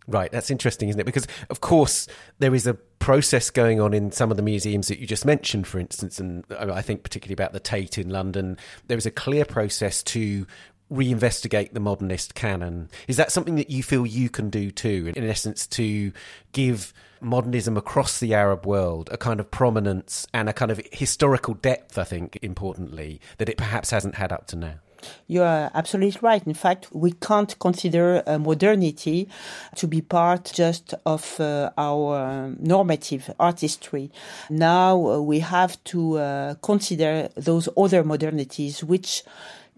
Right, 0.07 0.31
that's 0.31 0.51
interesting, 0.51 0.89
isn't 0.89 0.99
it? 0.99 1.05
Because, 1.05 1.27
of 1.49 1.61
course, 1.61 2.07
there 2.39 2.53
is 2.53 2.67
a 2.67 2.73
process 2.73 3.49
going 3.49 3.79
on 3.79 3.93
in 3.93 4.11
some 4.11 4.31
of 4.31 4.37
the 4.37 4.43
museums 4.43 4.89
that 4.89 4.99
you 4.99 5.07
just 5.07 5.25
mentioned, 5.25 5.65
for 5.67 5.79
instance, 5.79 6.19
and 6.19 6.43
I 6.51 6.81
think 6.81 7.03
particularly 7.03 7.33
about 7.33 7.53
the 7.53 7.59
Tate 7.59 7.97
in 7.97 8.09
London. 8.09 8.57
There 8.87 8.97
is 8.97 9.05
a 9.05 9.11
clear 9.11 9.45
process 9.45 10.03
to 10.03 10.45
reinvestigate 10.91 11.73
the 11.73 11.79
modernist 11.79 12.35
canon. 12.35 12.89
Is 13.07 13.17
that 13.17 13.31
something 13.31 13.55
that 13.55 13.69
you 13.69 13.81
feel 13.81 14.05
you 14.05 14.29
can 14.29 14.49
do 14.49 14.71
too, 14.71 15.11
in 15.15 15.23
essence, 15.23 15.65
to 15.67 16.11
give 16.51 16.93
modernism 17.21 17.77
across 17.77 18.19
the 18.19 18.33
Arab 18.33 18.65
world 18.65 19.09
a 19.11 19.17
kind 19.17 19.39
of 19.39 19.49
prominence 19.51 20.27
and 20.33 20.49
a 20.49 20.53
kind 20.53 20.71
of 20.71 20.81
historical 20.91 21.53
depth, 21.53 21.97
I 21.97 22.03
think, 22.03 22.37
importantly, 22.41 23.21
that 23.37 23.47
it 23.47 23.57
perhaps 23.57 23.91
hasn't 23.91 24.15
had 24.15 24.31
up 24.31 24.47
to 24.47 24.55
now? 24.55 24.75
You 25.27 25.41
are 25.43 25.71
absolutely 25.73 26.19
right. 26.21 26.45
In 26.45 26.53
fact, 26.53 26.87
we 26.91 27.11
can't 27.11 27.57
consider 27.59 28.21
uh, 28.27 28.37
modernity 28.37 29.29
to 29.75 29.87
be 29.87 30.01
part 30.01 30.51
just 30.53 30.93
of 31.05 31.39
uh, 31.39 31.71
our 31.77 32.53
normative 32.59 33.31
art 33.39 33.61
history. 33.61 34.11
Now 34.49 34.93
uh, 35.07 35.21
we 35.21 35.39
have 35.39 35.83
to 35.85 36.19
uh, 36.19 36.53
consider 36.61 37.29
those 37.35 37.67
other 37.75 38.03
modernities 38.03 38.83
which 38.83 39.23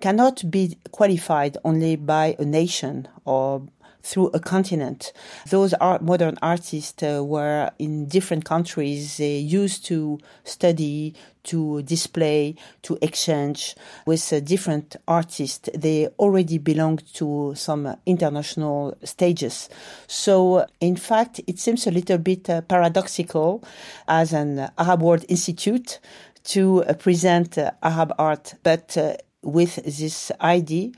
cannot 0.04 0.52
be 0.52 0.78
qualified 0.92 1.56
only 1.64 1.96
by 1.96 2.36
a 2.38 2.44
nation 2.44 3.08
or 3.24 3.62
through 4.02 4.30
a 4.34 4.40
continent. 4.54 5.14
Those 5.50 5.74
art, 5.76 6.02
modern 6.02 6.38
artists 6.42 7.02
uh, 7.02 7.24
were 7.24 7.72
in 7.80 8.08
different 8.10 8.44
countries. 8.44 9.16
They 9.16 9.38
used 9.38 9.86
to 9.86 10.20
study, 10.44 11.14
to 11.46 11.84
display, 11.84 12.56
to 12.82 12.98
exchange 13.02 13.76
with 14.06 14.34
uh, 14.34 14.42
different 14.42 14.98
artists. 15.08 15.70
They 15.74 16.10
already 16.20 16.58
belonged 16.58 17.04
to 17.14 17.54
some 17.56 17.96
international 18.06 18.98
stages. 19.06 19.70
So, 20.08 20.66
in 20.82 20.98
fact, 20.98 21.40
it 21.48 21.60
seems 21.60 21.88
a 21.88 21.92
little 21.92 22.18
bit 22.18 22.50
uh, 22.50 22.60
paradoxical 22.60 23.64
as 24.10 24.34
an 24.34 24.70
Arab 24.78 25.02
World 25.02 25.24
Institute 25.30 26.02
to 26.44 26.84
uh, 26.84 26.94
present 26.96 27.58
uh, 27.58 27.72
Arab 27.82 28.12
art, 28.20 28.56
but 28.64 28.98
uh, 28.98 29.14
with 29.44 29.76
this 29.76 30.32
ID, 30.40 30.94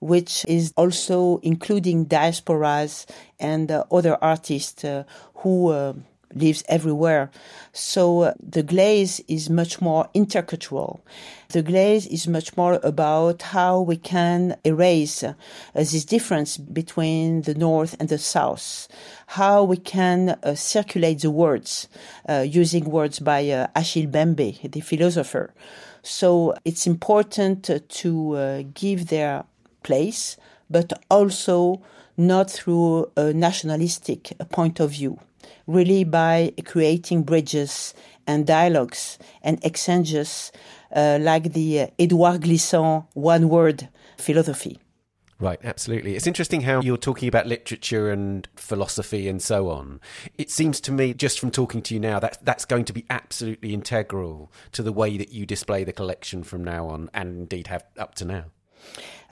which 0.00 0.44
is 0.46 0.72
also 0.76 1.38
including 1.42 2.06
diasporas 2.06 3.06
and 3.38 3.70
uh, 3.70 3.84
other 3.90 4.16
artists 4.22 4.84
uh, 4.84 5.04
who 5.36 5.68
uh, 5.68 5.92
lives 6.34 6.62
everywhere. 6.68 7.30
So 7.72 8.22
uh, 8.22 8.34
the 8.38 8.62
glaze 8.62 9.20
is 9.28 9.48
much 9.48 9.80
more 9.80 10.08
intercultural. 10.14 11.00
The 11.48 11.62
glaze 11.62 12.06
is 12.06 12.28
much 12.28 12.56
more 12.56 12.78
about 12.82 13.40
how 13.40 13.80
we 13.80 13.96
can 13.96 14.56
erase 14.64 15.22
uh, 15.24 15.32
this 15.74 16.04
difference 16.04 16.58
between 16.58 17.42
the 17.42 17.54
north 17.54 17.96
and 17.98 18.08
the 18.10 18.18
south, 18.18 18.88
how 19.28 19.64
we 19.64 19.78
can 19.78 20.38
uh, 20.42 20.54
circulate 20.54 21.22
the 21.22 21.30
words 21.30 21.88
using 22.28 22.84
words 22.84 23.18
by 23.20 23.40
Achille 23.74 24.06
Mbembe, 24.06 24.70
the 24.70 24.80
philosopher. 24.80 25.54
So 26.02 26.54
it's 26.64 26.86
important 26.86 27.70
to 27.88 28.36
uh, 28.36 28.62
give 28.74 29.08
their 29.08 29.44
place, 29.82 30.36
but 30.70 30.92
also 31.10 31.82
not 32.16 32.50
through 32.50 33.10
a 33.16 33.32
nationalistic 33.32 34.32
point 34.50 34.80
of 34.80 34.90
view, 34.90 35.18
really 35.66 36.04
by 36.04 36.52
creating 36.64 37.22
bridges 37.22 37.94
and 38.26 38.46
dialogues 38.46 39.18
and 39.42 39.64
exchanges 39.64 40.52
uh, 40.94 41.18
like 41.20 41.52
the 41.52 41.88
Edouard 41.98 42.42
Glissant 42.42 43.04
one 43.14 43.48
word 43.48 43.88
philosophy. 44.16 44.78
Right, 45.40 45.60
absolutely. 45.62 46.16
It's 46.16 46.26
interesting 46.26 46.62
how 46.62 46.80
you're 46.80 46.96
talking 46.96 47.28
about 47.28 47.46
literature 47.46 48.10
and 48.10 48.48
philosophy 48.56 49.28
and 49.28 49.40
so 49.40 49.70
on. 49.70 50.00
It 50.36 50.50
seems 50.50 50.80
to 50.80 50.90
me, 50.90 51.14
just 51.14 51.38
from 51.38 51.52
talking 51.52 51.80
to 51.82 51.94
you 51.94 52.00
now, 52.00 52.18
that 52.18 52.44
that's 52.44 52.64
going 52.64 52.84
to 52.86 52.92
be 52.92 53.06
absolutely 53.08 53.72
integral 53.72 54.50
to 54.72 54.82
the 54.82 54.92
way 54.92 55.16
that 55.16 55.30
you 55.30 55.46
display 55.46 55.84
the 55.84 55.92
collection 55.92 56.42
from 56.42 56.64
now 56.64 56.88
on, 56.88 57.08
and 57.14 57.38
indeed 57.38 57.68
have 57.68 57.84
up 57.96 58.16
to 58.16 58.24
now. 58.24 58.46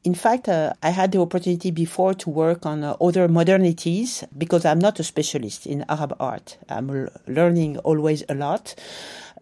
In 0.04 0.14
fact, 0.14 0.48
uh, 0.48 0.74
I 0.84 0.90
had 0.90 1.10
the 1.10 1.20
opportunity 1.20 1.72
before 1.72 2.14
to 2.14 2.30
work 2.30 2.64
on 2.64 2.84
uh, 2.84 2.92
other 3.00 3.26
modernities 3.26 4.22
because 4.38 4.64
I'm 4.64 4.78
not 4.78 5.00
a 5.00 5.02
specialist 5.02 5.66
in 5.66 5.84
Arab 5.88 6.14
art. 6.20 6.58
I'm 6.68 6.88
l- 6.88 7.08
learning 7.26 7.78
always 7.78 8.22
a 8.28 8.34
lot. 8.36 8.76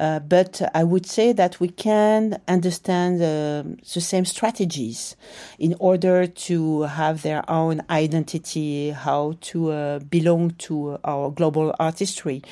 Uh, 0.00 0.18
but 0.18 0.60
I 0.74 0.84
would 0.84 1.06
say 1.06 1.32
that 1.32 1.60
we 1.60 1.68
can 1.68 2.40
understand 2.48 3.22
uh, 3.22 3.62
the 3.92 4.00
same 4.00 4.24
strategies 4.24 5.16
in 5.58 5.76
order 5.78 6.26
to 6.26 6.82
have 6.82 7.22
their 7.22 7.48
own 7.50 7.82
identity, 7.90 8.90
how 8.90 9.34
to 9.40 9.70
uh, 9.70 9.98
belong 10.00 10.50
to 10.58 10.98
our 11.04 11.30
global 11.30 11.74
art 11.78 11.98
history. 11.98 12.42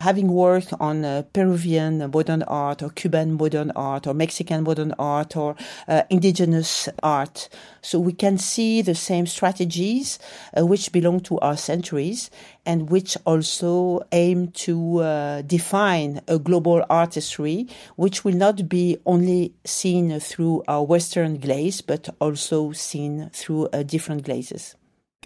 Having 0.00 0.28
worked 0.28 0.72
on 0.80 1.04
uh, 1.04 1.22
Peruvian 1.32 2.10
modern 2.10 2.42
art 2.44 2.82
or 2.82 2.90
Cuban 2.90 3.34
modern 3.34 3.70
art 3.72 4.06
or 4.06 4.14
Mexican 4.14 4.64
modern 4.64 4.92
art 4.98 5.36
or 5.36 5.54
uh, 5.86 6.02
indigenous 6.10 6.88
art, 7.02 7.48
so 7.80 8.00
we 8.00 8.12
can 8.12 8.38
see 8.38 8.82
the 8.82 8.94
same 8.94 9.26
strategies 9.26 10.18
which 10.56 10.92
belong 10.92 11.20
to 11.20 11.38
our 11.40 11.56
centuries 11.56 12.30
and 12.68 12.90
which 12.90 13.16
also 13.24 14.02
aim 14.12 14.48
to 14.48 14.98
uh, 14.98 15.40
define 15.42 16.20
a 16.28 16.38
global 16.38 16.84
artistry, 16.90 17.66
which 17.96 18.24
will 18.24 18.36
not 18.36 18.68
be 18.68 18.98
only 19.06 19.54
seen 19.64 20.20
through 20.20 20.62
our 20.68 20.84
Western 20.84 21.38
glaze, 21.38 21.80
but 21.80 22.10
also 22.20 22.70
seen 22.72 23.30
through 23.32 23.68
uh, 23.68 23.82
different 23.82 24.22
glazes. 24.24 24.76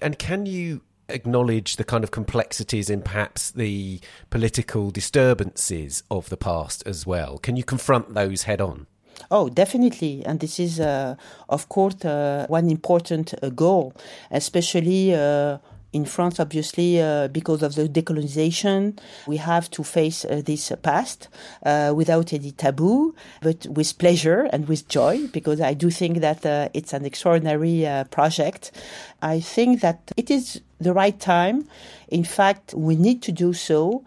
And 0.01 0.21
can 0.21 0.47
you 0.47 0.83
acknowledge 1.09 1.77
the 1.77 1.85
kind 1.85 2.05
of 2.05 2.13
complexities 2.13 2.89
in 2.89 3.03
perhaps 3.03 3.51
the 3.51 4.01
political 4.31 4.93
disturbances 4.93 6.05
of 6.13 6.29
the 6.29 6.37
past 6.37 6.85
as 6.87 7.05
well? 7.05 7.39
Can 7.39 7.57
you 7.57 7.65
confront 7.65 8.15
those 8.15 8.45
head 8.45 8.61
on? 8.61 8.87
Oh, 9.31 9.49
definitely. 9.49 10.23
And 10.25 10.39
this 10.39 10.61
is, 10.61 10.79
uh, 10.79 11.17
of 11.49 11.69
course, 11.69 12.05
uh, 12.05 12.47
one 12.49 12.71
important 12.71 13.35
uh, 13.43 13.51
goal, 13.51 13.95
especially 14.31 15.15
uh, 15.15 15.59
in 15.93 16.05
France, 16.07 16.41
obviously, 16.41 17.01
uh, 17.01 17.29
because 17.29 17.63
of 17.63 17.75
the 17.75 17.89
decolonization, 17.89 18.99
we 19.27 19.37
have 19.37 19.71
to 19.73 19.85
face 19.85 20.25
uh, 20.25 20.41
this 20.45 20.73
past 20.83 21.29
uh, 21.65 21.93
without 21.95 22.33
any 22.33 22.51
taboo, 22.53 23.15
but 23.43 23.67
with 23.67 23.99
pleasure 23.99 24.49
and 24.53 24.69
with 24.69 24.89
joy, 24.89 25.27
because 25.29 25.61
I 25.61 25.75
do 25.75 25.91
think 25.91 26.19
that 26.19 26.47
uh, 26.47 26.69
it's 26.73 26.93
an 26.93 27.05
extraordinary 27.05 27.87
uh, 27.87 28.05
project. 28.05 28.73
I 29.21 29.41
think 29.41 29.81
that 29.83 30.13
it 30.17 30.31
is 30.31 30.63
the 30.81 30.93
right 30.93 31.19
time. 31.19 31.69
In 32.09 32.25
fact, 32.25 32.75
we 32.75 32.97
need 32.97 33.23
to 33.23 33.33
do 33.33 33.53
so 33.53 34.05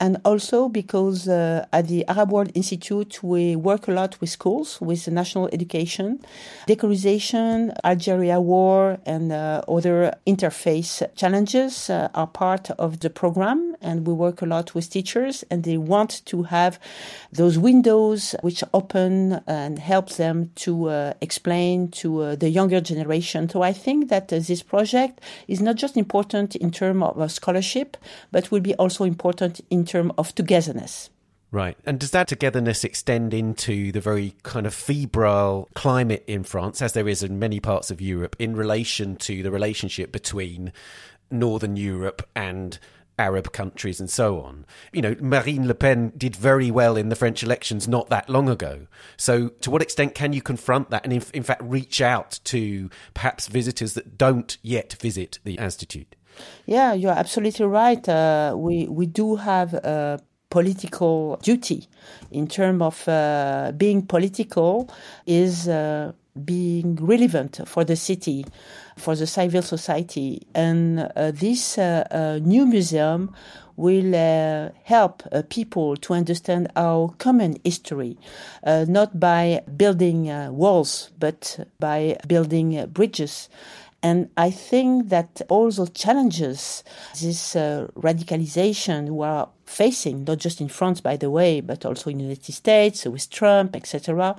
and 0.00 0.18
also 0.24 0.68
because 0.68 1.28
uh, 1.28 1.64
at 1.72 1.88
the 1.88 2.06
Arab 2.06 2.32
World 2.32 2.50
Institute 2.54 3.22
we 3.22 3.56
work 3.56 3.88
a 3.88 3.92
lot 3.92 4.20
with 4.20 4.30
schools, 4.30 4.80
with 4.80 5.08
national 5.08 5.48
education, 5.52 6.20
decolonization, 6.68 7.74
Algeria 7.84 8.40
war, 8.40 8.98
and 9.06 9.32
uh, 9.32 9.62
other 9.68 10.14
interface 10.26 11.02
challenges 11.14 11.88
uh, 11.90 12.08
are 12.14 12.26
part 12.26 12.70
of 12.72 13.00
the 13.00 13.10
program, 13.10 13.75
and 13.80 14.06
we 14.06 14.12
work 14.12 14.42
a 14.42 14.46
lot 14.46 14.74
with 14.74 14.90
teachers, 14.90 15.44
and 15.50 15.64
they 15.64 15.76
want 15.76 16.24
to 16.26 16.44
have 16.44 16.78
those 17.32 17.58
windows 17.58 18.34
which 18.42 18.62
open 18.72 19.40
and 19.46 19.78
help 19.78 20.10
them 20.10 20.50
to 20.56 20.88
uh, 20.88 21.12
explain 21.20 21.88
to 21.88 22.22
uh, 22.22 22.36
the 22.36 22.48
younger 22.48 22.80
generation. 22.80 23.48
So 23.48 23.62
I 23.62 23.72
think 23.72 24.08
that 24.08 24.32
uh, 24.32 24.38
this 24.38 24.62
project 24.62 25.20
is 25.48 25.60
not 25.60 25.76
just 25.76 25.96
important 25.96 26.56
in 26.56 26.70
terms 26.70 27.02
of 27.02 27.32
scholarship, 27.32 27.96
but 28.32 28.50
will 28.50 28.60
be 28.60 28.74
also 28.74 29.04
important 29.04 29.60
in 29.70 29.84
terms 29.84 30.12
of 30.18 30.34
togetherness. 30.34 31.10
Right. 31.52 31.78
And 31.86 31.98
does 31.98 32.10
that 32.10 32.28
togetherness 32.28 32.84
extend 32.84 33.32
into 33.32 33.92
the 33.92 34.00
very 34.00 34.34
kind 34.42 34.66
of 34.66 34.74
febrile 34.74 35.68
climate 35.74 36.24
in 36.26 36.42
France, 36.42 36.82
as 36.82 36.92
there 36.92 37.08
is 37.08 37.22
in 37.22 37.38
many 37.38 37.60
parts 37.60 37.90
of 37.90 38.00
Europe, 38.00 38.36
in 38.38 38.56
relation 38.56 39.16
to 39.16 39.42
the 39.42 39.50
relationship 39.50 40.10
between 40.12 40.72
Northern 41.30 41.76
Europe 41.76 42.28
and 42.34 42.78
Arab 43.18 43.52
countries 43.52 44.00
and 44.00 44.10
so 44.10 44.40
on. 44.40 44.66
You 44.92 45.02
know, 45.02 45.16
Marine 45.20 45.66
Le 45.66 45.74
Pen 45.74 46.12
did 46.16 46.36
very 46.36 46.70
well 46.70 46.96
in 46.96 47.08
the 47.08 47.16
French 47.16 47.42
elections 47.42 47.88
not 47.88 48.08
that 48.10 48.28
long 48.28 48.48
ago. 48.48 48.86
So, 49.16 49.48
to 49.48 49.70
what 49.70 49.82
extent 49.82 50.14
can 50.14 50.32
you 50.32 50.42
confront 50.42 50.90
that 50.90 51.04
and, 51.04 51.12
in, 51.12 51.22
in 51.32 51.42
fact, 51.42 51.62
reach 51.62 52.00
out 52.00 52.40
to 52.44 52.90
perhaps 53.14 53.48
visitors 53.48 53.94
that 53.94 54.18
don't 54.18 54.58
yet 54.62 54.94
visit 55.00 55.38
the 55.44 55.54
Institute? 55.54 56.14
Yeah, 56.66 56.92
you're 56.92 57.12
absolutely 57.12 57.66
right. 57.66 58.06
Uh, 58.08 58.54
we 58.56 58.86
we 58.86 59.06
do 59.06 59.36
have 59.36 59.72
a 59.72 60.20
political 60.50 61.38
duty 61.42 61.88
in 62.30 62.46
terms 62.46 62.82
of 62.82 63.08
uh, 63.08 63.72
being 63.76 64.02
political 64.02 64.88
is 65.26 65.68
uh, 65.68 66.12
being 66.44 66.96
relevant 66.96 67.60
for 67.66 67.84
the 67.84 67.96
city, 67.96 68.44
for 68.96 69.14
the 69.14 69.26
civil 69.26 69.62
society, 69.62 70.46
and 70.54 71.00
uh, 71.16 71.30
this 71.30 71.78
uh, 71.78 72.06
uh, 72.10 72.38
new 72.42 72.66
museum 72.66 73.34
will 73.76 74.14
uh, 74.14 74.70
help 74.84 75.22
uh, 75.32 75.42
people 75.50 75.96
to 75.96 76.14
understand 76.14 76.70
our 76.76 77.10
common 77.18 77.56
history, 77.62 78.16
uh, 78.64 78.86
not 78.88 79.20
by 79.20 79.62
building 79.76 80.26
walls, 80.54 81.10
but 81.18 81.66
by 81.78 82.16
building 82.26 82.86
bridges. 82.86 83.48
And 84.02 84.30
I 84.36 84.50
think 84.50 85.08
that 85.08 85.42
all 85.48 85.70
those 85.70 85.90
challenges, 85.90 86.84
this 87.20 87.54
radicalization 87.54 89.10
we 89.10 89.26
are 89.26 89.48
facing, 89.66 90.24
not 90.24 90.38
just 90.38 90.60
in 90.60 90.68
France, 90.68 91.00
by 91.00 91.16
the 91.16 91.28
way, 91.28 91.60
but 91.60 91.84
also 91.84 92.08
in 92.08 92.18
the 92.18 92.24
United 92.24 92.52
States 92.52 93.04
with 93.04 93.28
Trump, 93.30 93.76
etc. 93.76 94.36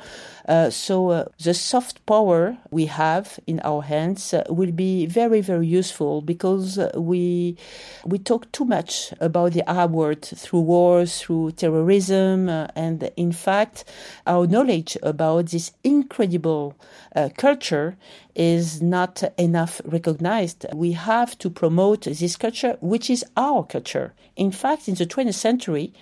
Uh, 0.48 0.70
so 0.70 1.10
uh, 1.10 1.26
the 1.44 1.54
soft 1.54 2.04
power 2.06 2.58
we 2.72 2.86
have 2.86 3.40
in 3.46 3.60
our 3.64 3.82
hands 3.82 4.34
uh, 4.34 4.44
will 4.50 4.72
be 4.72 5.06
very, 5.06 5.42
very 5.42 5.68
useful 5.68 6.22
because 6.22 6.80
uh, 6.80 6.90
we 6.96 7.58
we 8.06 8.18
talk 8.18 8.52
too 8.54 8.66
much 8.66 9.14
about 9.20 9.52
the 9.52 9.70
Arab 9.70 9.92
world 9.92 10.22
through 10.22 10.62
wars, 10.62 11.22
through 11.22 11.52
terrorism, 11.52 12.48
uh, 12.48 12.68
and 12.76 13.12
in 13.18 13.32
fact, 13.32 13.84
our 14.26 14.48
knowledge 14.48 14.98
about 15.04 15.48
this 15.48 15.74
incredible 15.84 16.76
uh, 17.16 17.30
culture 17.38 17.98
is 18.38 18.82
not 18.82 19.24
enough 19.38 19.82
recognized. 19.84 20.66
We 20.74 20.92
have 20.92 21.38
to 21.40 21.50
promote 21.50 22.04
this 22.04 22.38
culture, 22.38 22.78
which 22.82 23.10
is 23.10 23.26
our 23.36 23.64
culture. 23.64 24.14
In 24.36 24.52
fact, 24.52 24.88
in 24.88 24.94
the 24.94 25.08
20th 25.18 25.34
century, 25.34 25.94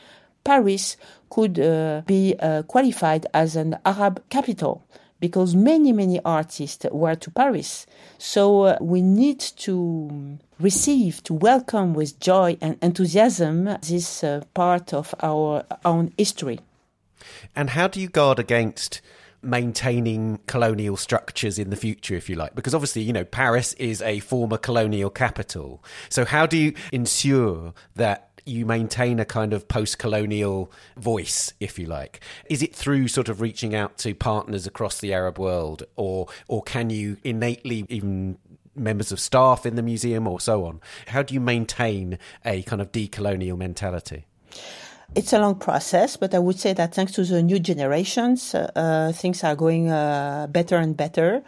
Paris 0.43 0.97
could 1.29 1.59
uh, 1.59 2.01
be 2.05 2.35
uh, 2.39 2.63
qualified 2.63 3.25
as 3.33 3.55
an 3.55 3.77
Arab 3.85 4.23
capital 4.29 4.83
because 5.19 5.55
many, 5.55 5.91
many 5.91 6.19
artists 6.23 6.85
were 6.91 7.15
to 7.15 7.31
Paris. 7.31 7.85
So 8.17 8.63
uh, 8.63 8.77
we 8.81 9.01
need 9.01 9.39
to 9.39 10.37
receive, 10.59 11.23
to 11.23 11.33
welcome 11.33 11.93
with 11.93 12.19
joy 12.19 12.57
and 12.61 12.77
enthusiasm 12.81 13.65
this 13.81 14.23
uh, 14.23 14.43
part 14.53 14.93
of 14.93 15.15
our 15.23 15.63
own 15.83 16.13
history. 16.17 16.59
And 17.55 17.71
how 17.71 17.87
do 17.87 17.99
you 17.99 18.07
guard 18.07 18.37
against 18.37 19.01
maintaining 19.41 20.39
colonial 20.47 20.97
structures 20.97 21.57
in 21.57 21.69
the 21.69 21.75
future, 21.75 22.15
if 22.15 22.29
you 22.29 22.35
like? 22.35 22.53
Because 22.53 22.75
obviously, 22.75 23.01
you 23.01 23.13
know, 23.13 23.23
Paris 23.23 23.73
is 23.73 24.01
a 24.01 24.19
former 24.19 24.57
colonial 24.57 25.09
capital. 25.09 25.83
So, 26.09 26.25
how 26.25 26.45
do 26.45 26.57
you 26.57 26.73
ensure 26.91 27.73
that 27.95 28.34
you 28.45 28.65
maintain 28.65 29.19
a 29.19 29.25
kind 29.25 29.53
of 29.53 29.67
post 29.67 29.97
colonial 29.97 30.71
voice, 30.97 31.53
if 31.59 31.77
you 31.79 31.85
like? 31.85 32.21
Is 32.49 32.61
it 32.61 32.75
through 32.75 33.07
sort 33.07 33.29
of 33.29 33.41
reaching 33.41 33.75
out 33.75 33.97
to 33.99 34.13
partners 34.13 34.67
across 34.67 34.99
the 34.99 35.13
Arab 35.13 35.39
world, 35.39 35.83
or, 35.95 36.27
or 36.47 36.63
can 36.63 36.89
you 36.89 37.17
innately 37.23 37.85
even 37.89 38.37
members 38.75 39.11
of 39.11 39.19
staff 39.19 39.65
in 39.65 39.75
the 39.75 39.83
museum 39.83 40.27
or 40.27 40.39
so 40.39 40.65
on? 40.65 40.81
How 41.07 41.23
do 41.23 41.33
you 41.33 41.39
maintain 41.39 42.19
a 42.43 42.61
kind 42.63 42.81
of 42.81 42.91
decolonial 42.91 43.57
mentality? 43.57 44.25
It's 45.13 45.31
a 45.31 45.39
long 45.39 45.55
process, 45.55 46.17
but 46.17 46.33
I 46.33 46.39
would 46.39 46.59
say 46.59 46.73
that 46.73 46.93
thanks 46.93 47.13
to 47.13 47.23
the 47.23 47.41
new 47.41 47.59
generations, 47.59 48.53
uh, 48.53 49.13
things 49.15 49.43
are 49.43 49.55
going 49.55 49.89
uh, 49.89 50.47
better 50.49 50.75
and 50.75 50.97
better. 50.97 51.43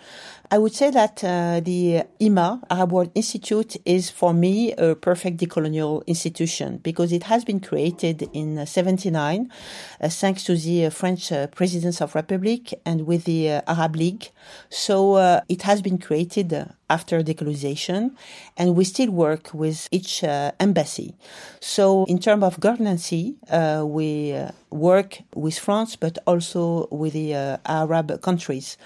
I 0.50 0.58
would 0.60 0.74
say 0.74 0.92
that 0.92 1.22
uh, 1.26 1.60
the 1.60 2.04
IMA, 2.22 2.62
Arab 2.70 2.94
World 2.94 3.12
Institute, 3.16 3.76
is 3.84 4.10
for 4.10 4.34
me 4.34 4.72
a 4.74 4.96
perfect 4.96 5.42
decolonial 5.42 6.08
institution 6.08 6.78
because 6.78 7.12
it 7.12 7.24
has 7.24 7.44
been 7.44 7.60
created 7.60 8.30
in 8.32 8.66
79 8.66 9.52
uh, 10.00 10.08
thanks 10.08 10.46
to 10.46 10.56
the 10.56 10.86
uh, 10.86 10.90
French 10.90 11.34
uh, 11.34 11.48
Presidents 11.48 12.02
of 12.02 12.16
Republic 12.16 12.74
and 12.86 13.06
with 13.06 13.26
the 13.26 13.52
uh, 13.52 13.62
Arab 13.68 13.98
League. 13.98 14.32
So 14.70 15.16
uh, 15.16 15.42
it 15.50 15.64
has 15.64 15.82
been 15.82 15.98
created 15.98 16.70
after 16.90 17.22
decolonization 17.22 18.12
and 18.56 18.74
we 18.74 18.86
still 18.86 19.12
work 19.12 19.54
with 19.54 19.90
each 19.92 20.24
embassy. 20.24 21.14
So 21.60 22.06
in 22.06 22.20
terms 22.20 22.44
of 22.44 22.62
governance, 22.62 23.12
we 23.12 24.46
work 24.70 25.20
with 25.36 25.60
France, 25.60 25.98
but 25.98 26.18
also 26.26 26.88
with 26.90 27.12
the 27.12 27.60
Arab 27.66 28.22
countries 28.22 28.78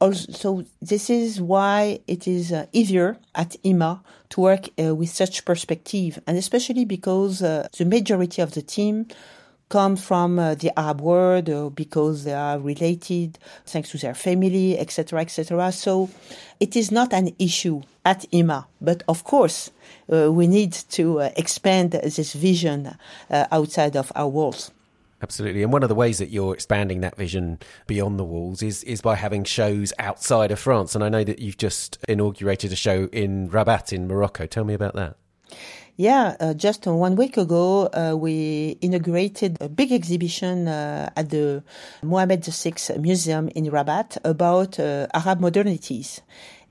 also, 0.00 0.64
this 0.80 1.10
is 1.10 1.40
why 1.40 2.00
it 2.06 2.28
is 2.28 2.52
uh, 2.52 2.66
easier 2.72 3.16
at 3.34 3.56
IMA 3.64 4.02
to 4.30 4.40
work 4.40 4.68
uh, 4.78 4.94
with 4.94 5.10
such 5.10 5.44
perspective, 5.44 6.20
and 6.26 6.36
especially 6.36 6.84
because 6.84 7.42
uh, 7.42 7.68
the 7.76 7.84
majority 7.84 8.42
of 8.42 8.52
the 8.52 8.62
team 8.62 9.06
come 9.68 9.96
from 9.96 10.38
uh, 10.38 10.54
the 10.54 10.76
Arab 10.78 11.00
world 11.00 11.48
or 11.50 11.70
because 11.70 12.24
they 12.24 12.32
are 12.32 12.58
related 12.58 13.38
thanks 13.66 13.90
to 13.90 13.98
their 13.98 14.14
family, 14.14 14.78
etc., 14.78 15.20
etc. 15.20 15.72
So 15.72 16.08
it 16.58 16.74
is 16.76 16.90
not 16.90 17.12
an 17.12 17.34
issue 17.38 17.82
at 18.04 18.24
IMA, 18.32 18.66
but 18.80 19.02
of 19.08 19.24
course 19.24 19.70
uh, 20.10 20.32
we 20.32 20.46
need 20.46 20.72
to 20.72 21.18
expand 21.36 21.90
this 21.92 22.32
vision 22.32 22.96
outside 23.30 23.94
of 23.96 24.10
our 24.14 24.28
walls. 24.28 24.70
Absolutely. 25.20 25.64
And 25.64 25.72
one 25.72 25.82
of 25.82 25.88
the 25.88 25.96
ways 25.96 26.18
that 26.18 26.30
you're 26.30 26.54
expanding 26.54 27.00
that 27.00 27.16
vision 27.16 27.58
beyond 27.86 28.20
the 28.20 28.24
walls 28.24 28.62
is, 28.62 28.84
is 28.84 29.00
by 29.00 29.16
having 29.16 29.42
shows 29.42 29.92
outside 29.98 30.52
of 30.52 30.60
France. 30.60 30.94
And 30.94 31.02
I 31.02 31.08
know 31.08 31.24
that 31.24 31.40
you've 31.40 31.56
just 31.56 31.98
inaugurated 32.08 32.72
a 32.72 32.76
show 32.76 33.08
in 33.12 33.48
Rabat 33.48 33.92
in 33.92 34.06
Morocco. 34.06 34.46
Tell 34.46 34.64
me 34.64 34.74
about 34.74 34.94
that. 34.94 35.16
Yeah, 36.00 36.36
uh, 36.38 36.54
just 36.54 36.86
one 36.86 37.16
week 37.16 37.36
ago, 37.36 37.88
uh, 37.92 38.14
we 38.16 38.78
inaugurated 38.80 39.56
a 39.60 39.68
big 39.68 39.90
exhibition 39.90 40.68
uh, 40.68 41.10
at 41.16 41.30
the 41.30 41.64
Mohammed 42.04 42.44
VI 42.44 42.98
Museum 43.00 43.48
in 43.48 43.68
Rabat 43.68 44.16
about 44.24 44.78
uh, 44.78 45.08
Arab 45.12 45.40
modernities. 45.40 46.20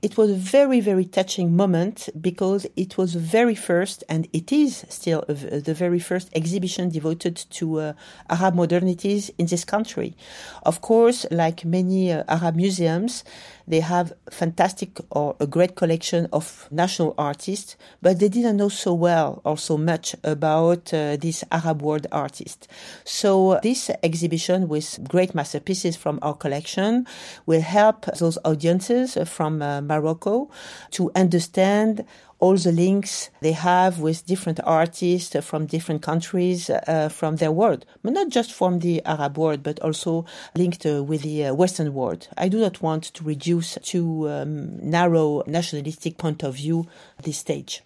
It 0.00 0.16
was 0.16 0.30
a 0.30 0.34
very, 0.34 0.78
very 0.78 1.04
touching 1.04 1.56
moment 1.56 2.08
because 2.20 2.68
it 2.76 2.96
was 2.96 3.14
the 3.14 3.18
very 3.18 3.56
first, 3.56 4.04
and 4.08 4.28
it 4.32 4.52
is 4.52 4.84
still 4.88 5.24
the 5.26 5.74
very 5.74 5.98
first 5.98 6.30
exhibition 6.36 6.88
devoted 6.88 7.34
to 7.34 7.80
uh, 7.80 7.92
Arab 8.30 8.54
modernities 8.54 9.32
in 9.38 9.46
this 9.46 9.64
country. 9.64 10.14
Of 10.62 10.82
course, 10.82 11.26
like 11.32 11.64
many 11.64 12.12
uh, 12.12 12.22
Arab 12.28 12.54
museums, 12.54 13.24
they 13.68 13.80
have 13.80 14.12
fantastic 14.30 14.98
or 15.10 15.36
a 15.40 15.46
great 15.46 15.76
collection 15.76 16.26
of 16.32 16.66
national 16.70 17.14
artists, 17.18 17.76
but 18.00 18.18
they 18.18 18.28
didn't 18.28 18.56
know 18.56 18.70
so 18.70 18.94
well 18.94 19.42
or 19.44 19.58
so 19.58 19.76
much 19.76 20.16
about 20.24 20.92
uh, 20.94 21.16
these 21.16 21.44
Arab 21.52 21.82
world 21.82 22.06
artists. 22.10 22.66
So 23.04 23.60
this 23.62 23.90
exhibition 24.02 24.68
with 24.68 24.98
great 25.06 25.34
masterpieces 25.34 25.96
from 25.96 26.18
our 26.22 26.34
collection 26.34 27.06
will 27.46 27.60
help 27.60 28.06
those 28.18 28.38
audiences 28.44 29.18
from 29.26 29.60
uh, 29.60 29.82
Morocco 29.82 30.50
to 30.92 31.10
understand 31.14 32.04
all 32.38 32.56
the 32.56 32.72
links 32.72 33.30
they 33.40 33.52
have 33.52 33.98
with 33.98 34.26
different 34.26 34.60
artists 34.64 35.36
from 35.44 35.66
different 35.66 36.02
countries 36.02 36.70
uh, 36.70 37.08
from 37.10 37.36
their 37.36 37.52
world, 37.52 37.84
but 38.02 38.12
not 38.12 38.28
just 38.28 38.52
from 38.52 38.78
the 38.78 39.04
Arab 39.04 39.36
world, 39.36 39.62
but 39.62 39.80
also 39.80 40.24
linked 40.54 40.86
uh, 40.86 41.02
with 41.02 41.22
the 41.22 41.46
uh, 41.46 41.54
Western 41.54 41.92
world. 41.92 42.28
I 42.36 42.48
do 42.48 42.60
not 42.60 42.80
want 42.80 43.04
to 43.14 43.24
reduce 43.24 43.76
to 43.82 44.28
um, 44.28 44.90
narrow 44.90 45.42
nationalistic 45.46 46.16
point 46.18 46.42
of 46.42 46.54
view 46.56 46.86
this 47.22 47.38
stage. 47.38 47.82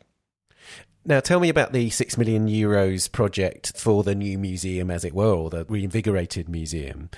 Now, 1.04 1.18
tell 1.18 1.40
me 1.40 1.48
about 1.48 1.72
the 1.72 1.90
six 1.90 2.16
million 2.16 2.46
euros 2.46 3.10
project 3.10 3.76
for 3.76 4.04
the 4.04 4.14
new 4.14 4.38
museum, 4.38 4.88
as 4.88 5.04
it 5.04 5.12
were, 5.12 5.34
or 5.34 5.50
the 5.50 5.64
reinvigorated 5.64 6.48
museum. 6.48 7.10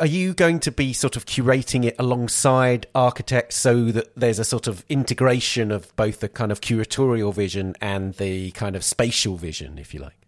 Are 0.00 0.06
you 0.06 0.34
going 0.34 0.58
to 0.60 0.72
be 0.72 0.92
sort 0.92 1.14
of 1.14 1.26
curating 1.26 1.84
it 1.84 1.94
alongside 1.96 2.88
architects 2.92 3.54
so 3.54 3.92
that 3.92 4.12
there's 4.16 4.40
a 4.40 4.44
sort 4.44 4.66
of 4.66 4.84
integration 4.88 5.70
of 5.70 5.94
both 5.94 6.18
the 6.18 6.28
kind 6.28 6.50
of 6.50 6.60
curatorial 6.60 7.32
vision 7.32 7.76
and 7.80 8.14
the 8.14 8.50
kind 8.50 8.74
of 8.74 8.82
spatial 8.82 9.36
vision, 9.36 9.78
if 9.78 9.94
you 9.94 10.00
like? 10.00 10.19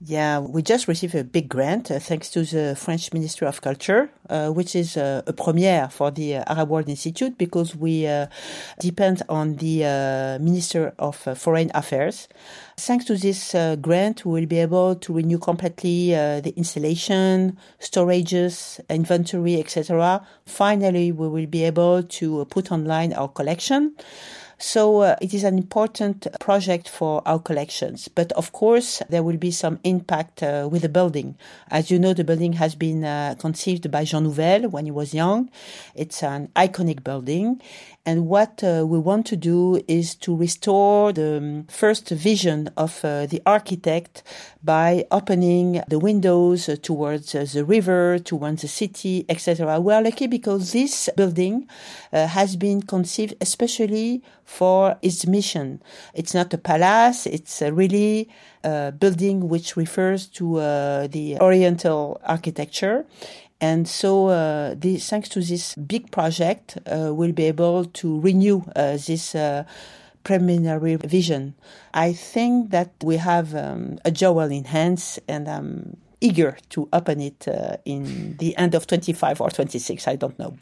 Yeah, 0.00 0.38
we 0.38 0.62
just 0.62 0.86
received 0.86 1.16
a 1.16 1.24
big 1.24 1.48
grant 1.48 1.90
uh, 1.90 1.98
thanks 1.98 2.30
to 2.30 2.44
the 2.44 2.76
French 2.76 3.12
Ministry 3.12 3.48
of 3.48 3.60
Culture, 3.60 4.08
uh, 4.30 4.48
which 4.48 4.76
is 4.76 4.96
uh, 4.96 5.22
a 5.26 5.32
premiere 5.32 5.88
for 5.90 6.12
the 6.12 6.36
uh, 6.36 6.44
Arab 6.46 6.68
World 6.68 6.88
Institute 6.88 7.36
because 7.36 7.74
we 7.74 8.06
uh, 8.06 8.28
depend 8.78 9.22
on 9.28 9.56
the 9.56 9.84
uh, 9.84 10.38
Minister 10.40 10.94
of 11.00 11.16
Foreign 11.16 11.72
Affairs. 11.74 12.28
Thanks 12.76 13.06
to 13.06 13.16
this 13.16 13.56
grant, 13.80 14.24
we 14.24 14.40
will 14.40 14.46
be 14.46 14.60
able 14.60 14.94
to 14.94 15.12
renew 15.12 15.38
completely 15.38 16.10
the 16.10 16.52
installation, 16.56 17.58
storages, 17.80 18.78
inventory, 18.88 19.58
etc. 19.58 20.24
Finally, 20.46 21.10
we 21.10 21.26
will 21.26 21.46
be 21.46 21.64
able 21.64 22.04
to 22.04 22.44
put 22.44 22.70
online 22.70 23.12
our 23.14 23.26
collection. 23.26 23.96
So 24.58 25.02
uh, 25.02 25.16
it 25.20 25.32
is 25.32 25.44
an 25.44 25.56
important 25.56 26.26
project 26.40 26.88
for 26.88 27.22
our 27.26 27.38
collections. 27.38 28.08
But 28.08 28.32
of 28.32 28.50
course, 28.50 29.00
there 29.08 29.22
will 29.22 29.36
be 29.36 29.52
some 29.52 29.78
impact 29.84 30.42
uh, 30.42 30.68
with 30.70 30.82
the 30.82 30.88
building. 30.88 31.36
As 31.70 31.92
you 31.92 31.98
know, 31.98 32.12
the 32.12 32.24
building 32.24 32.54
has 32.54 32.74
been 32.74 33.04
uh, 33.04 33.36
conceived 33.38 33.88
by 33.90 34.02
Jean 34.02 34.24
Nouvel 34.24 34.68
when 34.68 34.84
he 34.84 34.90
was 34.90 35.14
young. 35.14 35.48
It's 35.94 36.24
an 36.24 36.48
iconic 36.56 37.04
building. 37.04 37.62
And 38.08 38.26
what 38.26 38.64
uh, 38.64 38.86
we 38.86 38.98
want 38.98 39.26
to 39.26 39.36
do 39.36 39.82
is 39.86 40.14
to 40.24 40.34
restore 40.34 41.12
the 41.12 41.36
um, 41.36 41.66
first 41.68 42.08
vision 42.08 42.70
of 42.74 43.04
uh, 43.04 43.26
the 43.26 43.42
architect 43.44 44.22
by 44.64 45.04
opening 45.10 45.82
the 45.88 45.98
windows 45.98 46.70
uh, 46.70 46.76
towards 46.80 47.34
uh, 47.34 47.44
the 47.52 47.66
river, 47.66 48.18
towards 48.18 48.62
the 48.62 48.68
city, 48.68 49.26
etc. 49.28 49.78
We 49.78 49.92
are 49.92 50.00
lucky 50.02 50.26
because 50.26 50.72
this 50.72 51.10
building 51.18 51.68
uh, 52.10 52.28
has 52.28 52.56
been 52.56 52.80
conceived 52.80 53.34
especially 53.42 54.22
for 54.42 54.96
its 55.02 55.26
mission. 55.26 55.82
It's 56.14 56.32
not 56.32 56.54
a 56.54 56.58
palace, 56.58 57.26
it's 57.26 57.60
a 57.60 57.74
really 57.74 58.30
a 58.64 58.90
building 58.90 59.50
which 59.50 59.76
refers 59.76 60.26
to 60.38 60.60
uh, 60.60 61.06
the 61.08 61.38
Oriental 61.40 62.18
architecture 62.24 63.04
and 63.60 63.88
so, 63.88 64.28
uh, 64.28 64.74
the, 64.76 64.98
thanks 64.98 65.28
to 65.30 65.40
this 65.40 65.74
big 65.74 66.10
project, 66.12 66.78
uh, 66.86 67.12
we'll 67.12 67.32
be 67.32 67.44
able 67.44 67.86
to 67.86 68.20
renew 68.20 68.62
uh, 68.76 68.96
this 68.96 69.34
uh, 69.34 69.64
preliminary 70.22 70.96
vision. 70.96 71.54
I 71.92 72.12
think 72.12 72.70
that 72.70 72.92
we 73.02 73.16
have 73.16 73.54
um, 73.54 73.98
a 74.04 74.10
jewel 74.10 74.50
in 74.50 74.64
hands, 74.64 75.18
and 75.26 75.48
I'm 75.48 75.96
eager 76.20 76.56
to 76.70 76.88
open 76.92 77.20
it 77.20 77.48
uh, 77.48 77.78
in 77.84 78.36
the 78.36 78.56
end 78.56 78.74
of 78.74 78.86
25 78.86 79.40
or 79.40 79.50
26. 79.50 80.06
I 80.06 80.16
don't 80.16 80.38
know. 80.38 80.56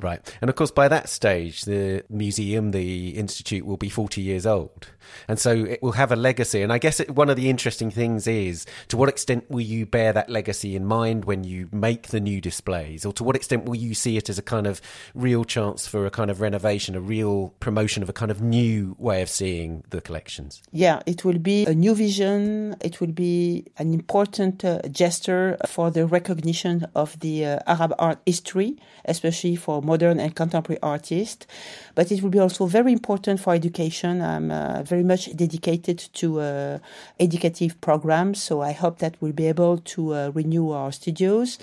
Right. 0.00 0.20
And 0.40 0.48
of 0.48 0.54
course, 0.54 0.70
by 0.70 0.86
that 0.88 1.08
stage, 1.08 1.62
the 1.62 2.04
museum, 2.08 2.70
the 2.70 3.10
institute 3.10 3.66
will 3.66 3.76
be 3.76 3.88
40 3.88 4.20
years 4.20 4.46
old. 4.46 4.88
And 5.26 5.38
so 5.38 5.50
it 5.50 5.82
will 5.82 5.92
have 5.92 6.12
a 6.12 6.16
legacy. 6.16 6.62
And 6.62 6.72
I 6.72 6.78
guess 6.78 7.00
it, 7.00 7.10
one 7.10 7.28
of 7.28 7.36
the 7.36 7.50
interesting 7.50 7.90
things 7.90 8.26
is 8.26 8.64
to 8.88 8.96
what 8.96 9.08
extent 9.08 9.50
will 9.50 9.60
you 9.60 9.86
bear 9.86 10.12
that 10.12 10.30
legacy 10.30 10.76
in 10.76 10.84
mind 10.84 11.24
when 11.24 11.44
you 11.44 11.68
make 11.72 12.08
the 12.08 12.20
new 12.20 12.40
displays? 12.40 13.04
Or 13.04 13.12
to 13.14 13.24
what 13.24 13.34
extent 13.34 13.64
will 13.64 13.74
you 13.74 13.94
see 13.94 14.16
it 14.16 14.28
as 14.28 14.38
a 14.38 14.42
kind 14.42 14.66
of 14.66 14.80
real 15.14 15.44
chance 15.44 15.86
for 15.86 16.06
a 16.06 16.10
kind 16.10 16.30
of 16.30 16.40
renovation, 16.40 16.94
a 16.94 17.00
real 17.00 17.54
promotion 17.60 18.02
of 18.02 18.08
a 18.08 18.12
kind 18.12 18.30
of 18.30 18.40
new 18.40 18.94
way 18.98 19.22
of 19.22 19.28
seeing 19.28 19.82
the 19.90 20.00
collections? 20.00 20.62
Yeah, 20.70 21.02
it 21.06 21.24
will 21.24 21.38
be 21.38 21.66
a 21.66 21.74
new 21.74 21.94
vision. 21.94 22.76
It 22.80 23.00
will 23.00 23.12
be 23.12 23.66
an 23.78 23.92
important 23.92 24.64
uh, 24.64 24.82
gesture 24.90 25.56
for 25.66 25.90
the 25.90 26.06
recognition 26.06 26.86
of 26.94 27.18
the 27.20 27.44
uh, 27.44 27.58
Arab 27.66 27.94
art 27.98 28.20
history, 28.26 28.76
especially 29.04 29.56
for 29.56 29.82
modern 29.92 30.16
and 30.20 30.30
contemporary 30.42 30.80
artists. 30.82 31.46
But 31.94 32.12
it 32.12 32.22
will 32.22 32.34
be 32.38 32.42
also 32.46 32.66
very 32.66 32.92
important 32.92 33.40
for 33.40 33.54
education. 33.54 34.12
I'm 34.22 34.50
uh, 34.50 34.82
very 34.92 35.04
much 35.12 35.22
dedicated 35.44 35.98
to 36.20 36.26
uh, 36.40 36.78
educative 37.18 37.72
programs, 37.80 38.36
so 38.42 38.54
I 38.70 38.72
hope 38.72 38.96
that 38.98 39.14
we'll 39.20 39.38
be 39.44 39.48
able 39.48 39.78
to 39.94 40.00
uh, 40.14 40.30
renew 40.40 40.66
our 40.70 40.92
studios. 40.92 41.58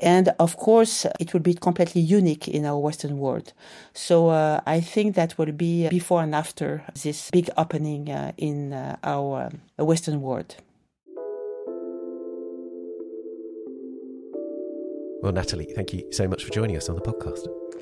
And 0.00 0.26
of 0.38 0.56
course, 0.56 1.06
it 1.18 1.32
will 1.32 1.44
be 1.50 1.54
completely 1.54 2.02
unique 2.02 2.48
in 2.48 2.64
our 2.64 2.78
Western 2.78 3.18
world. 3.18 3.52
So 3.94 4.30
uh, 4.30 4.60
I 4.66 4.80
think 4.80 5.14
that 5.14 5.36
will 5.38 5.52
be 5.52 5.88
before 5.88 6.22
and 6.22 6.34
after 6.34 6.82
this 7.02 7.30
big 7.30 7.48
opening 7.56 8.10
uh, 8.10 8.32
in 8.36 8.72
uh, 8.72 8.96
our 9.04 9.50
Western 9.78 10.20
world. 10.22 10.56
Well, 15.22 15.32
Nathalie, 15.32 15.68
thank 15.76 15.92
you 15.92 16.10
so 16.12 16.26
much 16.26 16.44
for 16.44 16.50
joining 16.50 16.76
us 16.76 16.88
on 16.88 16.96
the 16.96 17.02
podcast. 17.02 17.59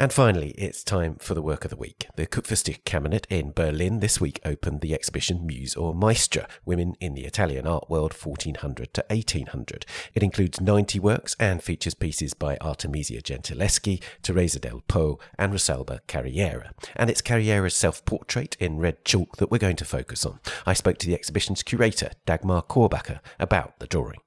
And 0.00 0.14
finally, 0.14 0.52
it's 0.52 0.82
time 0.82 1.16
for 1.16 1.34
the 1.34 1.42
work 1.42 1.66
of 1.66 1.70
the 1.70 1.76
week. 1.76 2.06
The 2.16 2.26
Kupferstichkabinett 2.26 3.26
in 3.28 3.52
Berlin 3.52 4.00
this 4.00 4.18
week 4.18 4.40
opened 4.46 4.80
the 4.80 4.94
exhibition 4.94 5.46
Muse 5.46 5.76
or 5.76 5.94
Maestra, 5.94 6.48
Women 6.64 6.94
in 7.00 7.12
the 7.12 7.26
Italian 7.26 7.66
Art 7.66 7.90
World 7.90 8.14
1400 8.14 8.94
to 8.94 9.04
1800. 9.10 9.84
It 10.14 10.22
includes 10.22 10.58
90 10.58 10.98
works 11.00 11.36
and 11.38 11.62
features 11.62 11.92
pieces 11.92 12.32
by 12.32 12.56
Artemisia 12.62 13.20
Gentileschi, 13.20 14.02
Teresa 14.22 14.58
del 14.58 14.80
Po, 14.88 15.18
and 15.38 15.52
Rosalba 15.52 16.00
Carriera. 16.06 16.72
And 16.96 17.10
it's 17.10 17.20
Carriera's 17.20 17.76
self-portrait 17.76 18.56
in 18.58 18.78
red 18.78 19.04
chalk 19.04 19.36
that 19.36 19.50
we're 19.50 19.58
going 19.58 19.76
to 19.76 19.84
focus 19.84 20.24
on. 20.24 20.40
I 20.64 20.72
spoke 20.72 20.96
to 20.96 21.08
the 21.08 21.14
exhibition's 21.14 21.62
curator, 21.62 22.12
Dagmar 22.24 22.62
Korbacher, 22.62 23.20
about 23.38 23.78
the 23.80 23.86
drawing. 23.86 24.20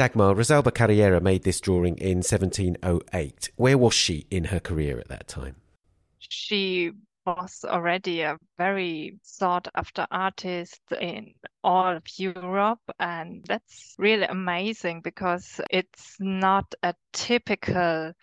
Dagmar, 0.00 0.34
Rosalba 0.34 0.72
Carriera 0.72 1.20
made 1.20 1.42
this 1.42 1.60
drawing 1.60 1.98
in 1.98 2.22
1708. 2.22 3.50
Where 3.56 3.76
was 3.76 3.92
she 3.92 4.26
in 4.30 4.44
her 4.44 4.58
career 4.58 4.98
at 4.98 5.08
that 5.08 5.28
time? 5.28 5.56
She 6.20 6.92
was 7.26 7.66
already 7.68 8.22
a 8.22 8.38
very 8.56 9.18
sought 9.22 9.68
after 9.74 10.06
artist 10.10 10.80
in 10.98 11.34
all 11.62 11.98
of 11.98 12.04
Europe. 12.16 12.80
And 12.98 13.44
that's 13.46 13.94
really 13.98 14.24
amazing 14.24 15.02
because 15.02 15.60
it's 15.70 16.16
not 16.18 16.74
a 16.82 16.94
typical 17.12 18.14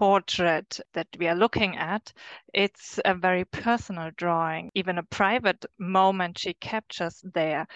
portrait 0.00 0.80
that 0.94 1.06
we 1.20 1.28
are 1.28 1.36
looking 1.36 1.76
at. 1.76 2.12
It's 2.52 2.98
a 3.04 3.14
very 3.14 3.44
personal 3.44 4.10
drawing, 4.16 4.72
even 4.74 4.98
a 4.98 5.04
private 5.04 5.64
moment 5.78 6.38
she 6.38 6.54
captures 6.54 7.22
there. 7.32 7.68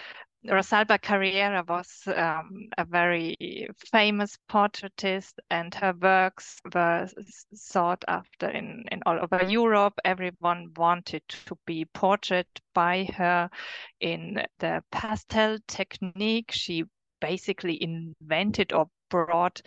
Rosalba 0.47 1.01
Carriera 1.01 1.63
was 1.67 2.03
um, 2.07 2.69
a 2.77 2.85
very 2.85 3.67
famous 3.91 4.37
portraitist, 4.49 5.33
and 5.49 5.75
her 5.75 5.93
works 6.01 6.61
were 6.73 7.07
sought 7.53 8.03
after 8.07 8.49
in, 8.49 8.85
in 8.91 9.01
all 9.05 9.19
over 9.21 9.43
Europe. 9.43 9.95
Everyone 10.05 10.71
wanted 10.77 11.23
to 11.27 11.57
be 11.65 11.85
portrayed 11.85 12.47
by 12.73 13.09
her 13.15 13.49
in 13.99 14.41
the 14.59 14.83
pastel 14.91 15.57
technique. 15.67 16.51
She 16.51 16.85
basically 17.19 17.81
invented 17.81 18.71
or 18.71 18.89
brought 19.09 19.61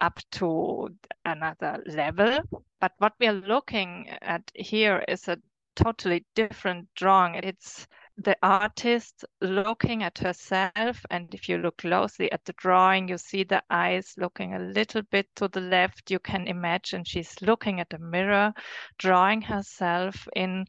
up 0.00 0.20
to 0.32 0.88
another 1.24 1.82
level. 1.86 2.40
But 2.80 2.92
what 2.98 3.12
we 3.20 3.28
are 3.28 3.32
looking 3.32 4.08
at 4.20 4.50
here 4.54 5.04
is 5.06 5.28
a 5.28 5.38
totally 5.76 6.24
different 6.34 6.88
drawing. 6.94 7.36
It's 7.36 7.86
the 8.16 8.36
artist 8.42 9.24
looking 9.40 10.02
at 10.04 10.18
herself 10.18 11.04
and 11.10 11.34
if 11.34 11.48
you 11.48 11.58
look 11.58 11.78
closely 11.78 12.30
at 12.30 12.44
the 12.44 12.52
drawing 12.52 13.08
you 13.08 13.18
see 13.18 13.42
the 13.42 13.62
eyes 13.70 14.14
looking 14.16 14.54
a 14.54 14.58
little 14.58 15.02
bit 15.10 15.26
to 15.34 15.48
the 15.48 15.60
left. 15.60 16.10
You 16.10 16.20
can 16.20 16.46
imagine 16.46 17.04
she's 17.04 17.34
looking 17.42 17.80
at 17.80 17.92
a 17.92 17.98
mirror 17.98 18.54
drawing 18.98 19.42
herself 19.42 20.28
in 20.36 20.66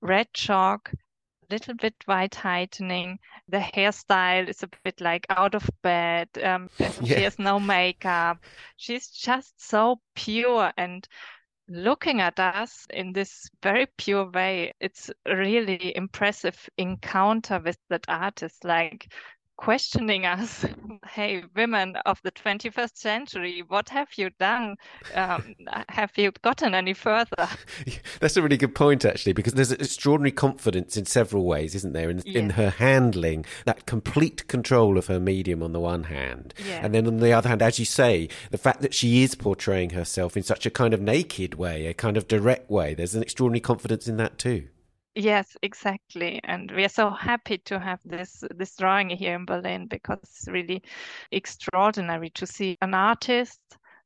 red 0.00 0.32
chalk 0.32 0.92
a 1.48 1.54
little 1.54 1.74
bit 1.74 1.94
white 2.06 2.34
heightening. 2.34 3.18
The 3.48 3.58
hairstyle 3.58 4.48
is 4.48 4.62
a 4.62 4.68
bit 4.84 5.00
like 5.00 5.26
out 5.28 5.54
of 5.54 5.68
bed 5.82 6.28
um, 6.42 6.70
yeah. 6.78 6.90
she 7.02 7.22
has 7.22 7.38
no 7.38 7.58
makeup. 7.58 8.38
She's 8.76 9.08
just 9.08 9.54
so 9.60 10.00
pure 10.14 10.72
and 10.76 11.06
looking 11.68 12.20
at 12.20 12.38
us 12.40 12.86
in 12.90 13.12
this 13.12 13.50
very 13.62 13.86
pure 13.98 14.30
way, 14.30 14.72
it's 14.80 15.10
really 15.26 15.96
impressive 15.96 16.68
encounter 16.78 17.60
with 17.60 17.78
that 17.88 18.04
artist. 18.08 18.64
Like 18.64 19.12
questioning 19.56 20.26
us 20.26 20.64
hey 21.08 21.42
women 21.54 21.96
of 22.04 22.20
the 22.22 22.32
21st 22.32 22.96
century 22.96 23.64
what 23.68 23.88
have 23.88 24.08
you 24.16 24.30
done? 24.38 24.76
Um, 25.14 25.54
have 25.88 26.12
you 26.16 26.32
gotten 26.42 26.74
any 26.74 26.94
further? 26.94 27.48
That's 28.20 28.36
a 28.36 28.42
really 28.42 28.56
good 28.56 28.74
point 28.74 29.04
actually 29.04 29.32
because 29.32 29.54
there's 29.54 29.72
an 29.72 29.80
extraordinary 29.80 30.32
confidence 30.32 30.96
in 30.96 31.06
several 31.06 31.44
ways 31.44 31.74
isn't 31.74 31.92
there? 31.92 32.10
In, 32.10 32.20
in 32.20 32.50
her 32.50 32.70
handling 32.70 33.44
that 33.64 33.86
complete 33.86 34.46
control 34.48 34.98
of 34.98 35.06
her 35.06 35.20
medium 35.20 35.62
on 35.62 35.72
the 35.72 35.80
one 35.80 36.04
hand 36.04 36.54
yeah. 36.66 36.80
and 36.82 36.94
then 36.94 37.06
on 37.06 37.18
the 37.18 37.32
other 37.32 37.48
hand 37.48 37.62
as 37.62 37.78
you 37.78 37.84
say 37.84 38.28
the 38.50 38.58
fact 38.58 38.82
that 38.82 38.94
she 38.94 39.22
is 39.22 39.34
portraying 39.34 39.90
herself 39.90 40.36
in 40.36 40.42
such 40.42 40.66
a 40.66 40.70
kind 40.70 40.92
of 40.92 41.00
naked 41.00 41.54
way 41.54 41.86
a 41.86 41.94
kind 41.94 42.16
of 42.16 42.28
direct 42.28 42.70
way 42.70 42.94
there's 42.94 43.14
an 43.14 43.22
extraordinary 43.22 43.60
confidence 43.60 44.06
in 44.06 44.16
that 44.16 44.38
too 44.38 44.68
Yes, 45.16 45.56
exactly. 45.62 46.40
And 46.44 46.70
we 46.70 46.84
are 46.84 46.88
so 46.90 47.10
happy 47.10 47.58
to 47.58 47.78
have 47.80 48.00
this 48.04 48.44
this 48.54 48.76
drawing 48.76 49.08
here 49.10 49.34
in 49.34 49.46
Berlin 49.46 49.86
because 49.88 50.18
it's 50.22 50.46
really 50.46 50.82
extraordinary 51.32 52.30
to 52.30 52.46
see 52.46 52.76
an 52.82 52.94
artist 52.94 53.60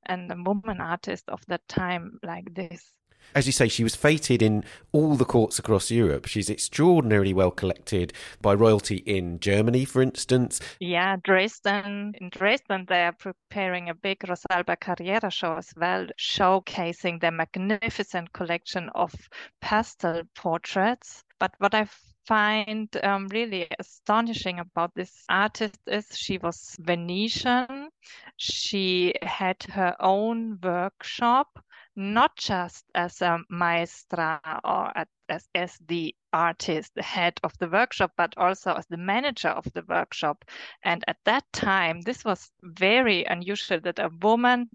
and 0.06 0.30
a 0.32 0.36
woman 0.36 0.80
artist 0.80 1.28
of 1.28 1.44
that 1.48 1.66
time 1.68 2.18
like 2.22 2.54
this 2.54 2.92
as 3.34 3.46
you 3.46 3.52
say, 3.52 3.68
she 3.68 3.84
was 3.84 3.94
feted 3.94 4.42
in 4.42 4.64
all 4.92 5.14
the 5.16 5.24
courts 5.24 5.58
across 5.58 5.90
Europe. 5.90 6.26
She's 6.26 6.50
extraordinarily 6.50 7.32
well 7.32 7.50
collected 7.50 8.12
by 8.40 8.54
royalty 8.54 8.96
in 9.06 9.38
Germany, 9.40 9.84
for 9.84 10.02
instance. 10.02 10.60
Yeah, 10.80 11.16
Dresden. 11.22 12.14
In 12.20 12.30
Dresden, 12.30 12.86
they 12.88 13.04
are 13.04 13.12
preparing 13.12 13.88
a 13.88 13.94
big 13.94 14.20
Rosalba 14.20 14.78
Carriera 14.80 15.30
show 15.30 15.54
as 15.54 15.72
well, 15.76 16.06
showcasing 16.18 17.20
their 17.20 17.30
magnificent 17.30 18.32
collection 18.32 18.90
of 18.94 19.14
pastel 19.60 20.22
portraits. 20.34 21.24
But 21.38 21.54
what 21.58 21.74
I 21.74 21.88
find 22.26 22.88
um, 23.02 23.28
really 23.28 23.66
astonishing 23.78 24.58
about 24.58 24.94
this 24.94 25.24
artist 25.28 25.78
is 25.86 26.06
she 26.16 26.38
was 26.38 26.76
Venetian. 26.80 27.88
She 28.36 29.14
had 29.22 29.62
her 29.64 29.96
own 30.00 30.58
workshop 30.62 31.58
not 31.96 32.36
just 32.36 32.84
as 32.94 33.20
a 33.20 33.38
maestra 33.48 34.40
or 34.64 34.92
as, 35.28 35.48
as 35.54 35.76
the 35.86 36.14
artist, 36.32 36.92
the 36.94 37.02
head 37.02 37.38
of 37.42 37.56
the 37.58 37.68
workshop, 37.68 38.12
but 38.16 38.34
also 38.36 38.74
as 38.74 38.86
the 38.86 38.96
manager 38.96 39.48
of 39.48 39.64
the 39.74 39.84
workshop. 39.88 40.44
And 40.82 41.04
at 41.08 41.18
that 41.24 41.44
time, 41.52 42.00
this 42.00 42.24
was 42.24 42.50
very 42.62 43.24
unusual 43.24 43.80
that 43.80 43.98
a 43.98 44.10
woman 44.22 44.70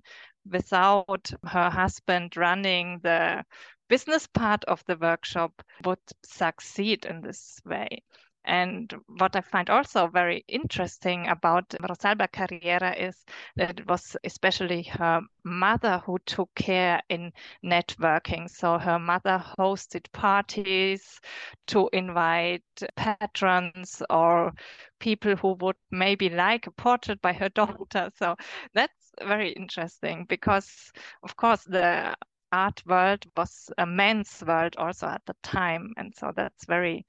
without 0.50 1.32
her 1.46 1.70
husband 1.70 2.38
running 2.38 3.00
the 3.04 3.44
business 3.88 4.28
part 4.28 4.64
of 4.66 4.84
the 4.86 4.98
workshop 4.98 5.62
would 5.86 6.00
succeed 6.24 7.06
in 7.06 7.22
this 7.22 7.60
way. 7.66 8.04
And 8.46 8.94
what 9.18 9.36
I 9.36 9.42
find 9.42 9.70
also 9.70 10.08
very 10.08 10.44
interesting 10.48 11.28
about 11.28 11.70
Rosalba 11.82 12.32
Carriera 12.32 12.94
is 12.96 13.26
that 13.56 13.80
it 13.80 13.88
was 13.88 14.16
especially 14.24 14.84
her 14.84 15.22
mother 15.44 16.02
who 16.06 16.20
took 16.26 16.54
care 16.56 17.02
in 17.10 17.32
networking. 17.64 18.50
So 18.50 18.78
her 18.78 19.00
mother 19.00 19.44
hosted 19.58 20.12
parties 20.12 21.20
to 21.68 21.90
invite 21.92 22.64
patrons 22.96 24.02
or 24.10 24.54
people 25.00 25.36
who 25.36 25.54
would 25.62 25.78
maybe 25.92 26.30
like 26.30 26.68
a 26.68 26.72
portrait 26.72 27.22
by 27.22 27.34
her 27.34 27.50
daughter. 27.56 28.10
So 28.16 28.36
that's 28.74 29.12
very 29.24 29.52
interesting 29.52 30.26
because, 30.28 30.92
of 31.24 31.36
course, 31.36 31.64
the 31.64 32.16
art 32.52 32.82
world 32.86 33.26
was 33.36 33.70
a 33.78 33.86
men's 33.86 34.44
world 34.46 34.76
also 34.78 35.08
at 35.08 35.22
the 35.26 35.36
time. 35.44 35.94
And 35.98 36.14
so 36.16 36.32
that's 36.36 36.66
very 36.66 37.06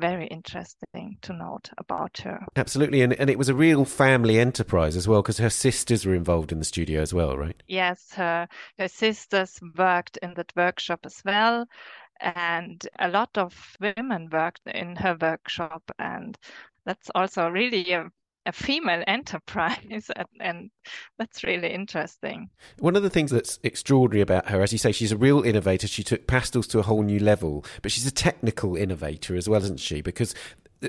very 0.00 0.26
interesting 0.26 1.18
to 1.22 1.32
note 1.32 1.70
about 1.78 2.18
her. 2.24 2.44
Absolutely. 2.56 3.02
And, 3.02 3.12
and 3.12 3.30
it 3.30 3.38
was 3.38 3.48
a 3.48 3.54
real 3.54 3.84
family 3.84 4.40
enterprise 4.40 4.96
as 4.96 5.06
well, 5.06 5.22
because 5.22 5.38
her 5.38 5.50
sisters 5.50 6.04
were 6.04 6.14
involved 6.14 6.50
in 6.50 6.58
the 6.58 6.64
studio 6.64 7.02
as 7.02 7.14
well, 7.14 7.36
right? 7.36 7.62
Yes, 7.68 8.12
her, 8.14 8.48
her 8.78 8.88
sisters 8.88 9.60
worked 9.76 10.16
in 10.22 10.34
that 10.34 10.52
workshop 10.56 11.00
as 11.04 11.22
well. 11.24 11.66
And 12.20 12.86
a 12.98 13.08
lot 13.08 13.30
of 13.36 13.76
women 13.80 14.28
worked 14.32 14.62
in 14.66 14.96
her 14.96 15.16
workshop. 15.20 15.82
And 15.98 16.36
that's 16.84 17.10
also 17.14 17.48
really 17.48 17.92
a 17.92 18.10
a 18.46 18.52
female 18.52 19.04
enterprise 19.06 20.10
and, 20.16 20.26
and, 20.40 20.70
that's 21.18 21.44
really 21.44 21.72
interesting. 21.72 22.48
One 22.78 22.96
of 22.96 23.02
the 23.02 23.10
things 23.10 23.30
that's 23.30 23.58
extraordinary 23.62 24.22
about 24.22 24.48
her 24.48 24.62
as 24.62 24.72
you 24.72 24.78
say 24.78 24.92
she's 24.92 25.12
a 25.12 25.16
real 25.16 25.42
innovator. 25.42 25.86
She 25.86 26.02
took 26.02 26.26
pastels 26.26 26.66
to 26.68 26.78
a 26.78 26.82
whole 26.82 27.02
new 27.02 27.18
level 27.18 27.64
but 27.82 27.92
she's 27.92 28.06
a 28.06 28.10
technical 28.10 28.76
innovator 28.76 29.36
as 29.36 29.48
well 29.48 29.62
isn't 29.62 29.80
she? 29.80 30.00
Because 30.00 30.34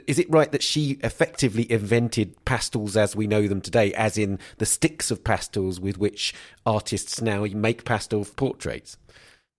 is 0.07 0.19
it 0.19 0.29
right 0.29 0.51
that 0.53 0.63
she 0.63 0.97
effectively 1.03 1.69
invented 1.69 2.45
pastels 2.45 2.95
as 2.95 3.15
we 3.15 3.27
know 3.27 3.47
them 3.47 3.59
today 3.59 3.93
as 3.93 4.17
in 4.17 4.39
the 4.57 4.65
sticks 4.65 5.11
of 5.11 5.23
pastels 5.23 5.79
with 5.79 5.97
which 5.97 6.33
artists 6.65 7.21
now 7.21 7.43
make 7.43 7.83
pastel 7.83 8.23
portraits 8.23 8.97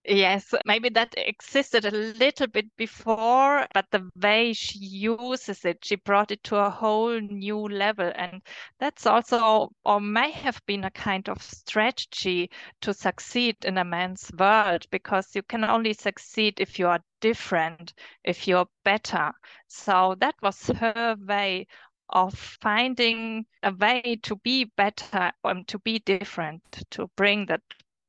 Yes, 0.05 0.53
maybe 0.67 0.89
that 0.91 1.15
existed 1.17 1.85
a 1.85 1.91
little 1.93 2.49
bit 2.49 2.77
before, 2.77 3.69
but 3.73 3.87
the 3.93 4.11
way 4.17 4.53
she 4.53 4.79
uses 4.79 5.65
it, 5.65 5.85
she 5.85 5.95
brought 5.95 6.33
it 6.33 6.43
to 6.45 6.57
a 6.57 6.71
whole 6.71 7.21
new 7.21 7.69
level. 7.69 8.11
And 8.17 8.43
that's 8.81 9.07
also, 9.07 9.71
or 9.85 10.01
may 10.01 10.33
have 10.33 10.61
been 10.67 10.83
a 10.85 10.91
kind 10.91 11.29
of 11.29 11.41
strategy 11.41 12.51
to 12.81 12.93
succeed 12.93 13.65
in 13.65 13.79
a 13.79 13.85
man's 13.85 14.29
world, 14.37 14.87
because 14.91 15.37
you 15.37 15.43
can 15.43 15.63
only 15.63 15.93
succeed 15.93 16.59
if 16.59 16.81
you 16.81 16.89
are 16.89 17.01
different, 17.21 17.95
if 18.25 18.49
you're 18.49 18.67
better. 18.85 19.31
So 19.69 20.17
that 20.19 20.35
was 20.43 20.67
her 20.67 21.17
way 21.21 21.69
of 22.09 22.35
finding 22.35 23.47
a 23.63 23.73
way 23.73 24.19
to 24.25 24.35
be 24.37 24.65
better 24.65 25.33
and 25.45 25.59
um, 25.59 25.65
to 25.67 25.79
be 25.79 26.01
different, 26.01 26.63
to 26.91 27.09
bring 27.17 27.47
that 27.47 27.63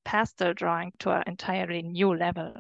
pastel 0.04 0.54
drawing 0.54 0.92
to 1.00 1.12
an 1.12 1.24
entirely 1.28 1.82
new 1.82 2.16
level. 2.16 2.54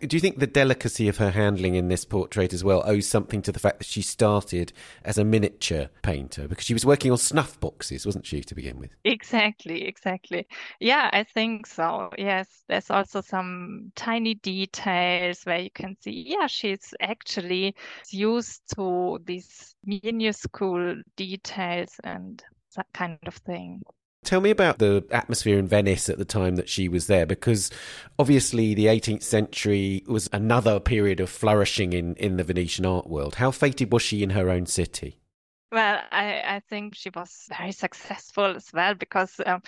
Do 0.00 0.16
you 0.16 0.20
think 0.20 0.38
the 0.38 0.46
delicacy 0.46 1.08
of 1.08 1.16
her 1.16 1.32
handling 1.32 1.74
in 1.74 1.88
this 1.88 2.04
portrait 2.04 2.52
as 2.52 2.62
well 2.62 2.84
owes 2.86 3.08
something 3.08 3.42
to 3.42 3.50
the 3.50 3.58
fact 3.58 3.78
that 3.78 3.88
she 3.88 4.00
started 4.00 4.72
as 5.04 5.18
a 5.18 5.24
miniature 5.24 5.88
painter? 6.02 6.46
Because 6.46 6.64
she 6.64 6.72
was 6.72 6.86
working 6.86 7.10
on 7.10 7.18
snuff 7.18 7.58
boxes, 7.58 8.06
wasn't 8.06 8.24
she, 8.24 8.42
to 8.42 8.54
begin 8.54 8.78
with? 8.78 8.90
Exactly, 9.02 9.88
exactly. 9.88 10.46
Yeah, 10.78 11.10
I 11.12 11.24
think 11.24 11.66
so. 11.66 12.10
Yes, 12.16 12.62
there's 12.68 12.90
also 12.90 13.22
some 13.22 13.90
tiny 13.96 14.34
details 14.34 15.42
where 15.42 15.58
you 15.58 15.70
can 15.70 15.96
see, 16.00 16.26
yeah, 16.28 16.46
she's 16.46 16.94
actually 17.00 17.74
used 18.12 18.62
to 18.76 19.18
these 19.24 19.74
minuscule 19.84 21.02
details 21.16 21.98
and 22.04 22.40
that 22.76 22.86
kind 22.94 23.18
of 23.26 23.34
thing. 23.34 23.82
Tell 24.24 24.40
me 24.40 24.50
about 24.50 24.78
the 24.78 25.06
atmosphere 25.10 25.58
in 25.58 25.66
Venice 25.66 26.08
at 26.08 26.18
the 26.18 26.24
time 26.24 26.56
that 26.56 26.68
she 26.68 26.88
was 26.88 27.06
there, 27.06 27.24
because 27.24 27.70
obviously 28.18 28.74
the 28.74 28.86
18th 28.86 29.22
century 29.22 30.02
was 30.06 30.28
another 30.32 30.80
period 30.80 31.20
of 31.20 31.30
flourishing 31.30 31.92
in, 31.92 32.14
in 32.16 32.36
the 32.36 32.44
Venetian 32.44 32.84
art 32.84 33.06
world. 33.06 33.36
How 33.36 33.50
fated 33.50 33.92
was 33.92 34.02
she 34.02 34.22
in 34.22 34.30
her 34.30 34.50
own 34.50 34.66
city? 34.66 35.20
Well, 35.70 36.00
I, 36.10 36.56
I 36.56 36.62
think 36.68 36.94
she 36.94 37.10
was 37.14 37.46
very 37.48 37.72
successful 37.72 38.56
as 38.56 38.70
well 38.72 38.94
because 38.94 39.38
um, 39.44 39.62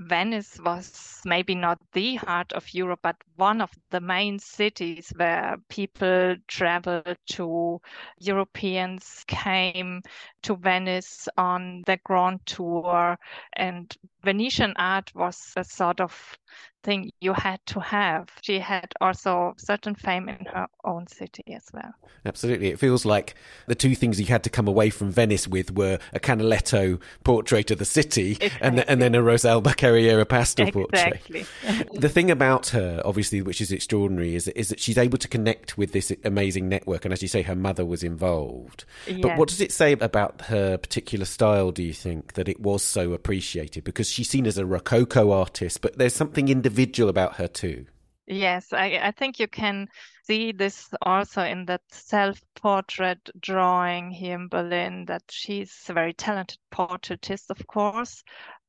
Venice 0.00 0.58
was 0.60 1.20
maybe 1.24 1.54
not 1.54 1.78
the 1.92 2.16
heart 2.16 2.52
of 2.54 2.72
Europe, 2.74 3.00
but 3.02 3.16
one 3.36 3.60
of 3.60 3.70
the 3.90 4.00
main 4.00 4.38
cities 4.38 5.12
where 5.16 5.56
people 5.68 6.36
traveled 6.48 7.16
to. 7.26 7.80
Europeans 8.18 9.24
came 9.28 10.02
to 10.42 10.56
Venice 10.56 11.28
on 11.36 11.82
the 11.86 11.98
Grand 11.98 12.44
Tour, 12.46 13.18
and 13.52 13.96
Venetian 14.24 14.72
art 14.76 15.14
was 15.14 15.52
a 15.56 15.64
sort 15.64 16.00
of 16.00 16.38
thing 16.82 17.12
you 17.20 17.32
had 17.32 17.60
to 17.66 17.80
have. 17.80 18.28
She 18.42 18.58
had 18.58 18.92
also 19.00 19.54
certain 19.58 19.94
fame 19.94 20.28
in 20.28 20.46
her 20.46 20.66
own 20.84 21.06
city 21.06 21.44
as 21.54 21.64
well. 21.72 21.92
Absolutely. 22.24 22.68
It 22.68 22.78
feels 22.78 23.04
like 23.04 23.34
the 23.66 23.74
two 23.74 23.94
things 23.94 24.20
you 24.20 24.26
had 24.26 24.44
to 24.44 24.50
come 24.50 24.68
away 24.68 24.90
from 24.90 25.10
Venice 25.10 25.48
with 25.48 25.74
were 25.74 25.98
a 26.12 26.20
Canaletto 26.20 27.00
portrait 27.24 27.70
of 27.70 27.78
the 27.78 27.84
city 27.84 28.32
exactly. 28.32 28.60
and, 28.60 28.88
and 28.88 29.02
then 29.02 29.14
a 29.14 29.22
Rosalba 29.22 29.76
Carriera 29.76 30.26
pastel 30.26 30.70
portrait. 30.70 31.14
exactly. 31.14 31.46
portrait. 31.64 32.00
the 32.00 32.08
thing 32.08 32.30
about 32.30 32.68
her, 32.68 33.02
obviously, 33.04 33.42
which 33.42 33.60
is 33.60 33.72
extraordinary, 33.72 34.34
is, 34.34 34.48
is 34.48 34.68
that 34.68 34.80
she's 34.80 34.98
able 34.98 35.18
to 35.18 35.28
connect 35.28 35.78
with 35.78 35.92
this 35.92 36.12
amazing 36.24 36.68
network. 36.68 37.04
And 37.04 37.12
as 37.12 37.22
you 37.22 37.28
say, 37.28 37.42
her 37.42 37.56
mother 37.56 37.84
was 37.84 38.02
involved. 38.02 38.84
Yes. 39.06 39.20
But 39.22 39.36
what 39.36 39.48
does 39.48 39.60
it 39.60 39.72
say 39.72 39.92
about 39.92 40.42
her 40.42 40.76
particular 40.78 41.24
style, 41.24 41.70
do 41.72 41.82
you 41.82 41.92
think, 41.92 42.34
that 42.34 42.48
it 42.48 42.60
was 42.60 42.82
so 42.82 43.12
appreciated? 43.12 43.84
Because 43.84 44.08
she's 44.08 44.28
seen 44.28 44.46
as 44.46 44.58
a 44.58 44.66
Rococo 44.66 45.32
artist, 45.32 45.80
but 45.80 45.98
there's 45.98 46.14
something 46.14 46.48
in 46.48 46.62
individual 46.70 47.10
about 47.10 47.36
her 47.36 47.48
too. 47.48 47.86
Yes, 48.26 48.72
I, 48.72 49.00
I 49.02 49.10
think 49.10 49.40
you 49.40 49.48
can 49.48 49.88
see 50.22 50.52
this 50.52 50.88
also 51.02 51.42
in 51.42 51.64
that 51.66 51.82
self 51.90 52.40
portrait 52.54 53.18
drawing 53.40 54.12
here 54.12 54.36
in 54.36 54.46
Berlin 54.46 55.04
that 55.06 55.22
she's 55.28 55.74
a 55.88 55.92
very 55.94 56.12
talented 56.12 56.58
portraitist, 56.72 57.50
of 57.50 57.66
course. 57.66 58.22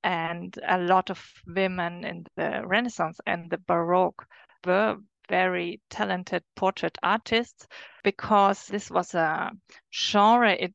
And 0.03 0.57
a 0.67 0.79
lot 0.79 1.11
of 1.11 1.23
women 1.45 2.03
in 2.03 2.25
the 2.35 2.63
Renaissance 2.65 3.19
and 3.27 3.51
the 3.51 3.59
Baroque 3.59 4.25
were 4.65 4.97
very 5.29 5.79
talented 5.91 6.43
portrait 6.55 6.97
artists 7.03 7.67
because 8.03 8.65
this 8.65 8.89
was 8.89 9.13
a 9.13 9.51
genre 9.93 10.53
in 10.53 10.73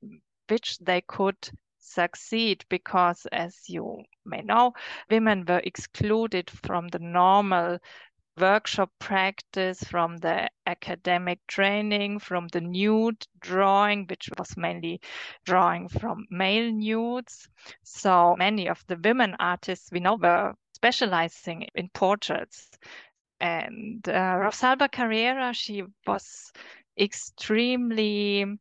which 0.48 0.78
they 0.78 1.00
could 1.00 1.36
succeed 1.96 2.64
because, 2.68 3.26
as 3.32 3.68
you 3.68 4.04
may 4.24 4.42
know, 4.42 4.72
women 5.10 5.44
were 5.48 5.62
excluded 5.64 6.50
from 6.50 6.88
the 6.88 6.98
normal 6.98 7.78
workshop 8.38 8.90
practice, 8.98 9.82
from 9.84 10.18
the 10.18 10.48
academic 10.66 11.38
training, 11.46 12.18
from 12.18 12.48
the 12.48 12.60
nude 12.60 13.26
drawing, 13.40 14.06
which 14.06 14.28
was 14.38 14.56
mainly 14.56 15.00
drawing 15.44 15.88
from 15.88 16.26
male 16.30 16.70
nudes. 16.70 17.48
So 17.82 18.36
many 18.38 18.68
of 18.68 18.84
the 18.88 18.98
women 19.02 19.36
artists 19.38 19.90
we 19.90 20.00
know 20.00 20.16
were 20.16 20.54
specializing 20.74 21.66
in 21.74 21.88
portraits. 21.94 22.68
And 23.40 24.06
uh, 24.08 24.36
Rosalba 24.42 24.90
Carriera, 24.90 25.52
she 25.54 25.82
was 26.06 26.52
extremely 26.98 28.58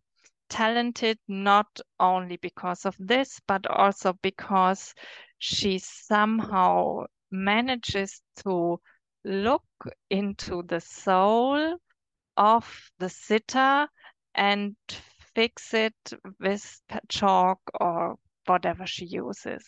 talented, 0.49 1.17
not 1.27 1.79
only 1.99 2.37
because 2.37 2.85
of 2.85 2.95
this, 2.99 3.39
but 3.47 3.65
also 3.67 4.13
because 4.21 4.93
she 5.39 5.79
somehow 5.79 7.05
manages 7.31 8.21
to 8.37 8.79
look 9.23 9.63
into 10.09 10.63
the 10.63 10.79
soul 10.79 11.77
of 12.37 12.91
the 12.99 13.09
sitter 13.09 13.87
and 14.33 14.75
fix 15.33 15.73
it 15.73 15.95
with 16.39 16.81
chalk 17.09 17.59
or 17.79 18.15
whatever 18.45 18.85
she 18.85 19.05
uses. 19.05 19.63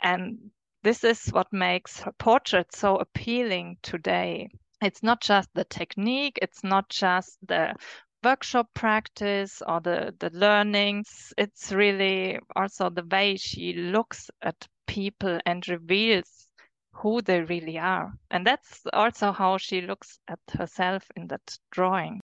And 0.00 0.50
this 0.82 1.04
is 1.04 1.28
what 1.28 1.52
makes 1.52 2.00
her 2.00 2.12
portrait 2.12 2.74
so 2.74 2.96
appealing 2.96 3.78
today. 3.82 4.48
It's 4.80 5.02
not 5.02 5.20
just 5.20 5.48
the 5.54 5.64
technique, 5.64 6.38
it's 6.40 6.62
not 6.62 6.88
just 6.88 7.38
the 7.46 7.74
workshop 8.22 8.68
practice 8.74 9.62
or 9.66 9.80
the, 9.80 10.14
the 10.18 10.30
learnings. 10.30 11.32
It's 11.36 11.72
really 11.72 12.38
also 12.56 12.90
the 12.90 13.04
way 13.04 13.36
she 13.36 13.72
looks 13.74 14.30
at 14.42 14.66
people 14.86 15.38
and 15.46 15.66
reveals 15.68 16.46
who 16.92 17.22
they 17.22 17.40
really 17.42 17.78
are. 17.78 18.12
And 18.30 18.46
that's 18.46 18.82
also 18.92 19.32
how 19.32 19.58
she 19.58 19.80
looks 19.80 20.18
at 20.28 20.40
herself 20.50 21.04
in 21.16 21.28
that 21.28 21.58
drawing. 21.70 22.20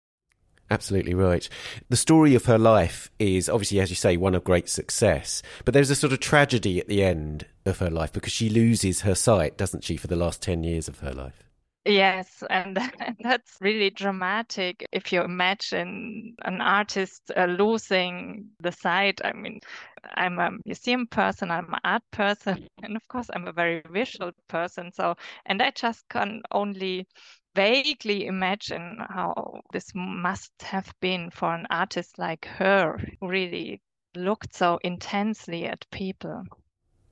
Absolutely 0.70 1.14
right. 1.14 1.50
The 1.89 1.98
story 1.98 2.34
of 2.34 2.46
her 2.46 2.58
life 2.58 3.12
is 3.20 3.50
obviously, 3.50 3.82
as 3.82 3.89
you 3.89 3.98
say, 3.98 4.16
one 4.16 4.34
of 4.34 4.46
great 4.46 4.70
success. 4.70 5.44
But 5.66 5.74
there's 5.74 5.89
a 5.89 5.96
sort 5.96 6.14
of 6.14 6.22
tragedy 6.22 6.80
at 6.80 6.88
the 6.88 7.04
end 7.04 7.46
of 7.66 7.80
her 7.80 7.89
life 7.89 8.14
because 8.14 8.32
she 8.32 8.50
loses 8.50 9.02
her 9.02 9.16
sight, 9.16 9.58
doesn't 9.58 9.84
she, 9.84 9.98
for 9.98 10.08
the 10.08 10.16
last 10.16 10.42
10 10.42 10.64
years 10.64 10.88
of 10.88 11.00
her 11.00 11.12
life? 11.12 11.51
Yes, 11.86 12.44
and 12.48 12.78
that's 13.22 13.58
really 13.60 13.90
dramatic 13.90 14.86
if 14.92 15.12
you 15.12 15.24
imagine 15.24 16.36
an 16.44 16.62
artist 16.62 17.32
uh, 17.36 17.46
losing 17.46 18.50
the 18.60 18.72
sight. 18.72 19.20
I 19.24 19.34
mean, 19.34 19.62
I'm 20.04 20.38
a 20.38 20.52
museum 20.64 21.08
person, 21.08 21.50
I'm 21.50 21.74
an 21.74 21.80
art 21.84 22.04
person, 22.12 22.68
and 22.84 22.96
of 22.96 23.08
course, 23.08 23.30
I'm 23.34 23.48
a 23.48 23.52
very 23.54 23.82
visual 23.90 24.32
person. 24.48 24.92
So, 24.92 25.16
and 25.48 25.62
I 25.62 25.72
just 25.72 26.08
can 26.08 26.44
only 26.52 27.08
vaguely 27.56 28.28
imagine 28.28 28.98
how 29.10 29.62
this 29.74 29.92
must 29.96 30.54
have 30.62 30.94
been 31.02 31.32
for 31.32 31.54
an 31.54 31.66
artist 31.72 32.20
like 32.20 32.46
her, 32.46 33.00
who 33.20 33.28
really 33.28 33.82
looked 34.16 34.56
so 34.56 34.80
intensely 34.84 35.66
at 35.66 35.86
people. 35.92 36.44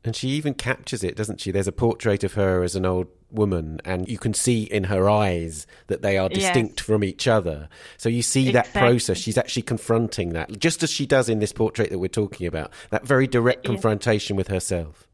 And 0.03 0.15
she 0.15 0.29
even 0.29 0.53
captures 0.53 1.03
it, 1.03 1.15
doesn't 1.15 1.41
she? 1.41 1.51
There's 1.51 1.67
a 1.67 1.73
portrait 1.73 2.23
of 2.23 2.35
her 2.35 2.63
as 2.63 2.75
an 2.75 2.85
old 2.85 3.07
woman, 3.31 3.79
and 3.85 4.07
you 4.07 4.17
can 4.17 4.33
see 4.33 4.63
in 4.63 4.85
her 4.85 5.09
eyes 5.09 5.67
that 5.87 6.01
they 6.01 6.17
are 6.17 6.29
distinct 6.29 6.79
yes. 6.79 6.85
from 6.85 7.03
each 7.03 7.27
other. 7.27 7.69
So 7.97 8.09
you 8.09 8.21
see 8.21 8.49
exactly. 8.49 8.71
that 8.73 8.79
process. 8.79 9.17
She's 9.17 9.37
actually 9.37 9.63
confronting 9.63 10.29
that, 10.33 10.59
just 10.59 10.83
as 10.83 10.89
she 10.91 11.05
does 11.05 11.29
in 11.29 11.39
this 11.39 11.51
portrait 11.51 11.89
that 11.89 11.99
we're 11.99 12.07
talking 12.07 12.47
about, 12.47 12.71
that 12.89 13.05
very 13.05 13.27
direct 13.27 13.65
confrontation 13.65 14.35
with 14.35 14.47
herself. 14.47 15.07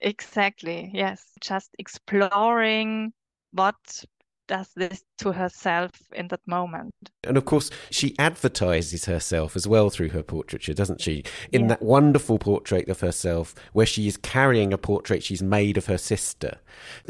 Exactly, 0.00 0.90
yes. 0.92 1.24
Just 1.40 1.70
exploring 1.78 3.12
what 3.52 4.04
does 4.46 4.68
this 4.76 5.04
to 5.18 5.32
herself 5.32 5.90
in 6.12 6.28
that 6.28 6.46
moment. 6.46 6.94
And 7.24 7.36
of 7.36 7.44
course, 7.44 7.70
she 7.90 8.14
advertises 8.18 9.04
herself 9.06 9.56
as 9.56 9.66
well 9.66 9.90
through 9.90 10.10
her 10.10 10.22
portraiture, 10.22 10.74
doesn't 10.74 11.00
she? 11.00 11.24
In 11.52 11.62
yeah. 11.62 11.68
that 11.68 11.82
wonderful 11.82 12.38
portrait 12.38 12.88
of 12.88 13.00
herself, 13.00 13.54
where 13.72 13.86
she 13.86 14.06
is 14.06 14.16
carrying 14.16 14.72
a 14.72 14.78
portrait 14.78 15.22
she's 15.22 15.42
made 15.42 15.76
of 15.76 15.86
her 15.86 15.98
sister. 15.98 16.58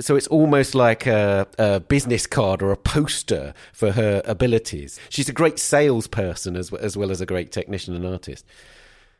So 0.01 0.17
it's 0.17 0.29
almost 0.29 0.75
like 0.75 1.07
a, 1.07 1.47
a 1.59 1.81
business 1.81 2.27
card 2.27 2.63
or 2.63 2.73
a 2.73 2.77
poster 2.77 3.55
for 3.73 3.93
her 3.93 4.23
abilities. 4.25 4.99
She's 5.09 5.29
a 5.29 5.33
great 5.33 5.59
salesperson 5.59 6.57
as, 6.57 6.73
as 6.75 6.97
well 6.97 7.11
as 7.11 7.21
a 7.21 7.27
great 7.27 7.53
technician 7.53 7.95
and 7.95 8.07
artist. 8.07 8.47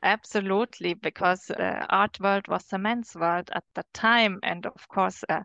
Absolutely, 0.03 0.95
because 0.95 1.51
uh, 1.51 1.85
art 1.89 2.21
world 2.21 2.47
was 2.49 2.65
a 2.73 2.79
men's 2.79 3.15
world 3.15 3.51
at 3.53 3.65
that 3.75 3.93
time, 3.95 4.39
and 4.43 4.67
of 4.67 4.87
course, 4.89 5.25
uh, 5.29 5.43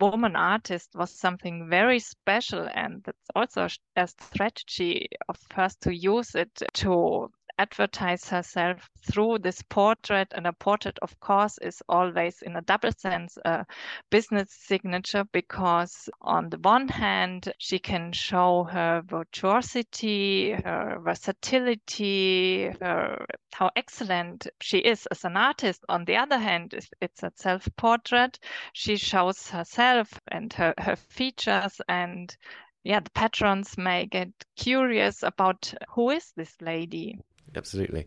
woman 0.00 0.36
artist 0.36 0.90
was 0.94 1.10
something 1.10 1.68
very 1.68 1.98
special 1.98 2.68
and 2.74 3.04
it's 3.06 3.30
also 3.34 3.68
a 3.96 4.06
strategy 4.06 5.08
of 5.28 5.38
hers 5.52 5.76
to 5.76 5.94
use 5.94 6.34
it 6.34 6.50
to 6.74 7.30
advertise 7.58 8.28
herself 8.28 8.88
through 9.02 9.38
this 9.38 9.62
portrait. 9.62 10.28
And 10.34 10.46
a 10.46 10.52
portrait, 10.52 10.98
of 11.02 11.18
course, 11.20 11.58
is 11.58 11.82
always 11.88 12.42
in 12.42 12.56
a 12.56 12.62
double 12.62 12.92
sense 12.92 13.36
a 13.44 13.66
business 14.10 14.52
signature 14.52 15.24
because, 15.32 16.08
on 16.20 16.48
the 16.50 16.58
one 16.58 16.88
hand, 16.88 17.52
she 17.58 17.78
can 17.78 18.12
show 18.12 18.64
her 18.64 19.02
virtuosity, 19.04 20.52
her 20.52 20.98
versatility, 21.02 22.70
her 22.80 23.26
how 23.52 23.70
excellent 23.74 24.46
she 24.60 24.78
is 24.78 25.06
as 25.06 25.24
an 25.24 25.36
artist. 25.36 25.84
On 25.88 26.04
the 26.04 26.16
other 26.16 26.38
hand, 26.38 26.74
it's 27.00 27.22
a 27.22 27.32
self 27.34 27.68
portrait, 27.76 28.38
she 28.72 28.96
shows 28.96 29.50
herself 29.50 30.08
and 30.28 30.52
her, 30.52 30.74
her 30.78 30.96
features 30.96 31.80
and 31.88 32.36
yeah, 32.84 33.00
the 33.00 33.10
patrons 33.10 33.76
may 33.76 34.06
get 34.06 34.28
curious 34.56 35.22
about 35.22 35.74
who 35.90 36.10
is 36.10 36.32
this 36.36 36.54
lady 36.60 37.18
absolutely. 37.56 38.06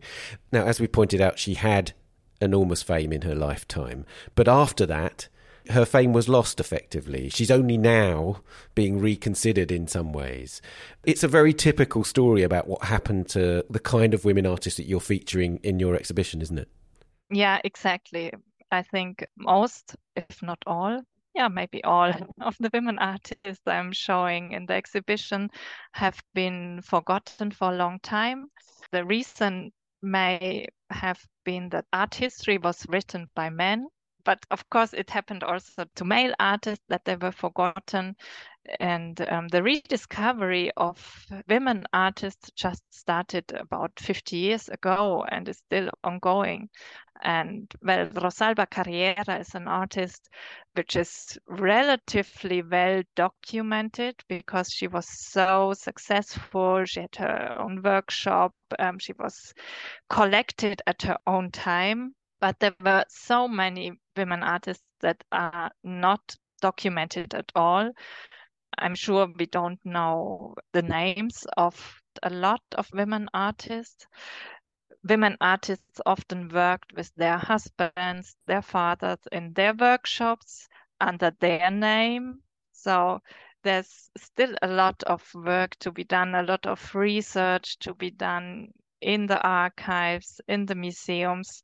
Now, 0.52 0.64
as 0.64 0.80
we 0.80 0.86
pointed 0.86 1.20
out, 1.20 1.38
she 1.38 1.54
had 1.54 1.92
enormous 2.40 2.82
fame 2.82 3.12
in 3.12 3.22
her 3.22 3.34
lifetime, 3.34 4.04
but 4.34 4.48
after 4.48 4.86
that, 4.86 5.28
her 5.70 5.84
fame 5.84 6.12
was 6.12 6.28
lost 6.28 6.58
effectively. 6.58 7.28
She's 7.28 7.50
only 7.50 7.76
now 7.76 8.42
being 8.74 8.98
reconsidered 8.98 9.70
in 9.70 9.86
some 9.86 10.12
ways. 10.12 10.60
It's 11.04 11.22
a 11.22 11.28
very 11.28 11.52
typical 11.52 12.04
story 12.04 12.42
about 12.42 12.66
what 12.66 12.84
happened 12.84 13.28
to 13.30 13.64
the 13.70 13.78
kind 13.78 14.12
of 14.12 14.24
women 14.24 14.46
artists 14.46 14.76
that 14.78 14.86
you're 14.86 15.00
featuring 15.00 15.60
in 15.62 15.78
your 15.78 15.94
exhibition, 15.94 16.42
isn't 16.42 16.58
it? 16.58 16.68
Yeah, 17.30 17.60
exactly. 17.64 18.32
I 18.70 18.82
think 18.82 19.24
most, 19.36 19.94
if 20.16 20.42
not 20.42 20.58
all, 20.66 21.02
yeah, 21.34 21.48
maybe 21.48 21.82
all 21.84 22.12
of 22.40 22.56
the 22.58 22.70
women 22.72 22.98
artists 22.98 23.62
I'm 23.66 23.92
showing 23.92 24.52
in 24.52 24.66
the 24.66 24.74
exhibition 24.74 25.50
have 25.92 26.20
been 26.34 26.80
forgotten 26.82 27.50
for 27.50 27.72
a 27.72 27.76
long 27.76 28.00
time. 28.00 28.48
The 28.92 29.04
reason 29.04 29.72
may 30.02 30.68
have 30.90 31.26
been 31.44 31.70
that 31.70 31.86
art 31.92 32.14
history 32.14 32.58
was 32.58 32.86
written 32.88 33.28
by 33.34 33.50
men, 33.50 33.88
but 34.24 34.46
of 34.50 34.68
course 34.70 34.92
it 34.94 35.10
happened 35.10 35.42
also 35.44 35.86
to 35.96 36.04
male 36.04 36.34
artists 36.38 36.84
that 36.88 37.04
they 37.04 37.16
were 37.16 37.32
forgotten. 37.32 38.16
And 38.78 39.20
um, 39.28 39.48
the 39.48 39.62
rediscovery 39.62 40.70
of 40.76 41.26
women 41.48 41.84
artists 41.92 42.50
just 42.54 42.82
started 42.90 43.50
about 43.52 43.92
50 43.98 44.36
years 44.36 44.68
ago 44.68 45.24
and 45.28 45.48
is 45.48 45.58
still 45.58 45.90
ongoing. 46.04 46.68
And 47.22 47.72
well, 47.82 48.08
Rosalba 48.08 48.68
Carriera 48.68 49.38
is 49.38 49.54
an 49.54 49.68
artist 49.68 50.28
which 50.74 50.96
is 50.96 51.38
relatively 51.46 52.62
well 52.62 53.02
documented 53.14 54.16
because 54.28 54.70
she 54.70 54.86
was 54.86 55.08
so 55.08 55.72
successful. 55.74 56.84
She 56.84 57.00
had 57.00 57.16
her 57.16 57.56
own 57.58 57.82
workshop. 57.82 58.54
Um, 58.78 58.98
she 58.98 59.12
was 59.12 59.54
collected 60.08 60.82
at 60.86 61.02
her 61.02 61.18
own 61.26 61.50
time. 61.50 62.14
But 62.40 62.58
there 62.58 62.74
were 62.80 63.04
so 63.08 63.46
many 63.46 63.92
women 64.16 64.42
artists 64.42 64.84
that 65.00 65.22
are 65.30 65.70
not 65.84 66.36
documented 66.60 67.34
at 67.34 67.52
all. 67.54 67.92
I'm 68.78 68.94
sure 68.94 69.28
we 69.38 69.46
don't 69.46 69.80
know 69.84 70.54
the 70.72 70.82
names 70.82 71.46
of 71.56 72.02
a 72.22 72.30
lot 72.30 72.62
of 72.76 72.88
women 72.92 73.28
artists 73.32 74.06
women 75.04 75.36
artists 75.40 76.00
often 76.06 76.48
worked 76.48 76.92
with 76.94 77.12
their 77.16 77.36
husbands, 77.38 78.36
their 78.46 78.62
fathers 78.62 79.18
in 79.32 79.52
their 79.54 79.74
workshops 79.74 80.68
under 81.00 81.32
their 81.40 81.70
name. 81.70 82.40
So 82.72 83.20
there's 83.64 84.10
still 84.16 84.54
a 84.62 84.68
lot 84.68 85.02
of 85.04 85.22
work 85.34 85.76
to 85.80 85.90
be 85.90 86.04
done, 86.04 86.34
a 86.34 86.42
lot 86.42 86.66
of 86.66 86.94
research 86.94 87.78
to 87.80 87.94
be 87.94 88.10
done 88.10 88.68
in 89.00 89.26
the 89.26 89.40
archives, 89.40 90.40
in 90.46 90.66
the 90.66 90.74
museums 90.76 91.62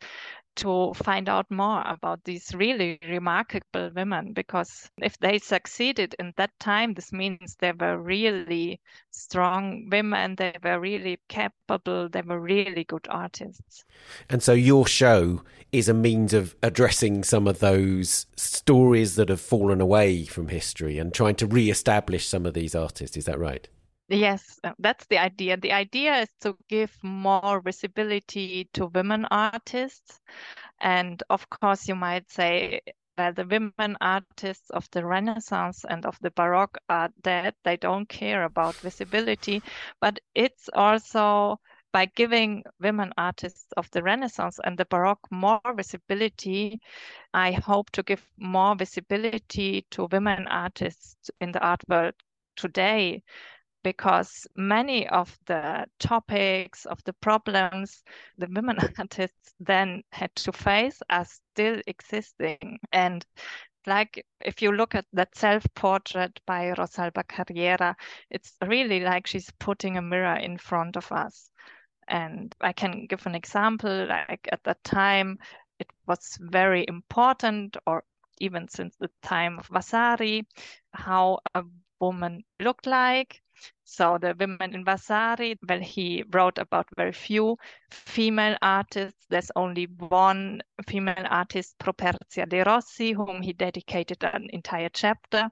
to 0.58 0.92
find 0.94 1.28
out 1.28 1.50
more 1.50 1.82
about 1.86 2.22
these 2.24 2.54
really 2.54 2.98
remarkable 3.08 3.90
women 3.94 4.32
because 4.32 4.90
if 4.98 5.16
they 5.18 5.38
succeeded 5.38 6.14
in 6.18 6.32
that 6.36 6.50
time, 6.58 6.94
this 6.94 7.12
means 7.12 7.56
they 7.58 7.72
were 7.72 7.98
really 7.98 8.80
strong 9.10 9.88
women, 9.90 10.34
they 10.36 10.54
were 10.62 10.80
really 10.80 11.18
capable, 11.28 12.08
they 12.08 12.22
were 12.22 12.40
really 12.40 12.84
good 12.84 13.06
artists. 13.08 13.84
And 14.28 14.42
so 14.42 14.52
your 14.52 14.86
show 14.86 15.42
is 15.70 15.88
a 15.88 15.94
means 15.94 16.34
of 16.34 16.56
addressing 16.62 17.24
some 17.24 17.46
of 17.46 17.60
those 17.60 18.26
stories 18.36 19.14
that 19.16 19.28
have 19.28 19.40
fallen 19.40 19.80
away 19.80 20.24
from 20.24 20.48
history 20.48 20.98
and 20.98 21.14
trying 21.14 21.36
to 21.36 21.46
re 21.46 21.70
establish 21.70 22.26
some 22.26 22.46
of 22.46 22.54
these 22.54 22.74
artists. 22.74 23.16
Is 23.16 23.26
that 23.26 23.38
right? 23.38 23.68
Yes, 24.08 24.58
uh, 24.64 24.72
that's 24.78 25.06
the 25.06 25.18
idea. 25.18 25.56
The 25.56 25.72
idea 25.72 26.16
is 26.22 26.28
to 26.40 26.56
give 26.68 26.96
more 27.02 27.60
visibility 27.60 28.68
to 28.74 28.86
women 28.86 29.26
artists. 29.30 30.20
And 30.80 31.22
of 31.30 31.48
course, 31.50 31.88
you 31.88 31.94
might 31.96 32.30
say, 32.30 32.80
well, 33.18 33.32
the 33.32 33.46
women 33.46 33.96
artists 34.00 34.70
of 34.70 34.88
the 34.92 35.04
Renaissance 35.06 35.84
and 35.88 36.06
of 36.06 36.18
the 36.20 36.30
Baroque 36.32 36.78
are 36.88 37.10
dead. 37.22 37.54
They 37.64 37.76
don't 37.76 38.08
care 38.08 38.44
about 38.44 38.80
visibility. 38.80 39.62
But 40.00 40.20
it's 40.34 40.68
also 40.74 41.60
by 41.92 42.06
giving 42.06 42.64
women 42.80 43.12
artists 43.18 43.72
of 43.76 43.90
the 43.92 44.02
Renaissance 44.02 44.60
and 44.64 44.78
the 44.78 44.86
Baroque 44.86 45.26
more 45.30 45.60
visibility, 45.76 46.80
I 47.34 47.52
hope 47.52 47.90
to 47.92 48.02
give 48.02 48.24
more 48.38 48.76
visibility 48.76 49.86
to 49.92 50.08
women 50.12 50.46
artists 50.48 51.30
in 51.40 51.52
the 51.52 51.60
art 51.60 51.82
world 51.88 52.14
today 52.56 53.22
because 53.82 54.46
many 54.56 55.08
of 55.08 55.38
the 55.46 55.86
topics 55.98 56.84
of 56.86 57.02
the 57.04 57.12
problems 57.14 58.02
the 58.38 58.48
women 58.50 58.76
artists 58.98 59.54
then 59.60 60.02
had 60.12 60.34
to 60.34 60.52
face 60.52 61.00
are 61.10 61.24
still 61.24 61.80
existing 61.86 62.78
and 62.92 63.24
like 63.88 64.24
if 64.44 64.62
you 64.62 64.70
look 64.72 64.94
at 64.94 65.06
that 65.14 65.34
self-portrait 65.34 66.40
by 66.46 66.72
Rosalba 66.76 67.26
Carriera, 67.26 67.96
it's 68.30 68.52
really 68.66 69.00
like 69.00 69.26
she's 69.26 69.50
putting 69.58 69.96
a 69.96 70.02
mirror 70.02 70.36
in 70.36 70.58
front 70.58 70.96
of 70.96 71.10
us. 71.10 71.50
And 72.06 72.54
I 72.60 72.72
can 72.72 73.06
give 73.06 73.26
an 73.26 73.34
example, 73.34 74.06
like 74.06 74.48
at 74.52 74.62
that 74.64 74.82
time, 74.84 75.38
it 75.78 75.90
was 76.06 76.36
very 76.40 76.84
important, 76.86 77.76
or 77.86 78.04
even 78.40 78.68
since 78.68 78.94
the 78.96 79.10
time 79.22 79.58
of 79.58 79.66
Vasari, 79.66 80.46
how 80.92 81.38
a 81.54 81.64
woman 82.00 82.44
looked 82.60 82.86
like. 82.86 83.42
So 83.90 84.18
the 84.18 84.34
women 84.38 84.74
in 84.74 84.84
Vasari, 84.84 85.58
well, 85.66 85.80
he 85.80 86.22
wrote 86.30 86.58
about 86.58 86.86
very 86.94 87.12
few 87.12 87.56
female 87.90 88.54
artists. 88.60 89.24
There's 89.30 89.50
only 89.56 89.86
one 89.86 90.60
female 90.86 91.24
artist, 91.30 91.74
Properzia 91.78 92.46
de 92.46 92.62
Rossi, 92.64 93.12
whom 93.12 93.40
he 93.40 93.54
dedicated 93.54 94.22
an 94.22 94.48
entire 94.52 94.90
chapter. 94.90 95.48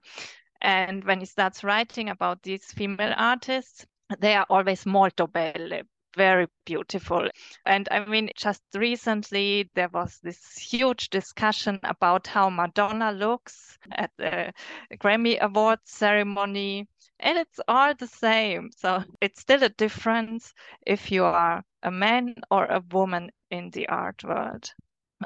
And 0.61 1.03
when 1.05 1.21
he 1.21 1.27
starts 1.27 1.65
writing 1.65 2.11
about 2.11 2.43
these 2.43 2.67
female 2.67 3.15
artists, 3.17 3.87
they 4.19 4.35
are 4.35 4.47
always 4.51 4.85
molto 4.85 5.27
belle, 5.27 5.81
very 6.15 6.47
beautiful. 6.67 7.29
And 7.65 7.89
I 7.91 8.05
mean, 8.05 8.29
just 8.37 8.63
recently 8.75 9.71
there 9.75 9.89
was 9.89 10.19
this 10.23 10.59
huge 10.59 11.09
discussion 11.09 11.81
about 11.85 12.27
how 12.27 12.51
Madonna 12.51 13.13
looks 13.13 13.79
at 13.93 14.11
the 14.19 14.53
Grammy 14.99 15.39
Awards 15.41 15.91
ceremony. 15.91 16.87
And 17.21 17.39
it's 17.39 17.61
all 17.67 17.95
the 17.95 18.07
same. 18.07 18.71
So 18.77 19.03
it's 19.21 19.41
still 19.41 19.63
a 19.63 19.69
difference 19.71 20.53
if 20.87 21.11
you 21.11 21.25
are 21.25 21.65
a 21.83 21.91
man 21.91 22.35
or 22.51 22.67
a 22.67 22.83
woman 22.93 23.31
in 23.51 23.71
the 23.71 23.89
art 23.89 24.23
world. 24.25 24.73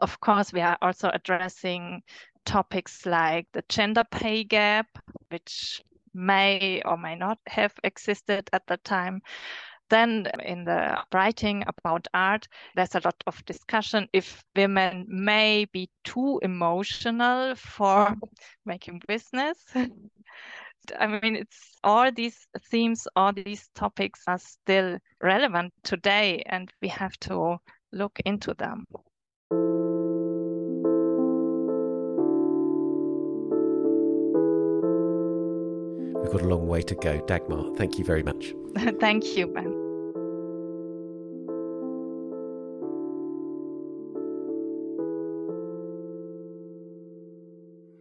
Of 0.01 0.20
course, 0.20 0.53
we 0.53 0.61
are 0.61 0.78
also 0.80 1.11
addressing 1.12 2.03
topics 2.45 3.07
like 3.07 3.49
the 3.53 3.64
gender 3.68 4.05
pay 4.11 4.45
gap, 4.45 4.86
which 5.30 5.82
may 6.14 6.82
or 6.84 6.97
may 6.97 7.16
not 7.16 7.38
have 7.47 7.74
existed 7.82 8.49
at 8.53 8.66
the 8.66 8.76
time. 8.78 9.20
Then, 9.88 10.28
in 10.45 10.64
the 10.64 11.05
writing 11.12 11.64
about 11.66 12.07
art, 12.14 12.47
there's 12.76 12.95
a 12.95 13.01
lot 13.05 13.20
of 13.26 13.45
discussion 13.45 14.09
if 14.12 14.45
women 14.55 15.07
may 15.09 15.64
be 15.64 15.91
too 16.05 16.38
emotional 16.43 17.57
for 17.57 18.14
making 18.64 19.03
business. 19.09 19.59
I 20.99 21.07
mean, 21.07 21.36
it's 21.36 21.78
all 21.84 22.11
these 22.12 22.47
themes, 22.70 23.07
all 23.16 23.32
these 23.32 23.68
topics 23.74 24.22
are 24.26 24.38
still 24.38 24.99
relevant 25.22 25.72
today, 25.82 26.43
and 26.47 26.70
we 26.82 26.88
have 26.88 27.16
to 27.20 27.59
look 27.93 28.18
into 28.24 28.55
them. 28.55 28.86
We've 36.22 36.32
got 36.32 36.43
a 36.43 36.49
long 36.49 36.66
way 36.68 36.82
to 36.82 36.95
go. 36.95 37.20
Dagmar, 37.26 37.76
thank 37.76 37.99
you 37.99 38.05
very 38.05 38.22
much. 38.22 38.55
thank 39.01 39.36
you, 39.36 39.47
Ben. 39.47 39.89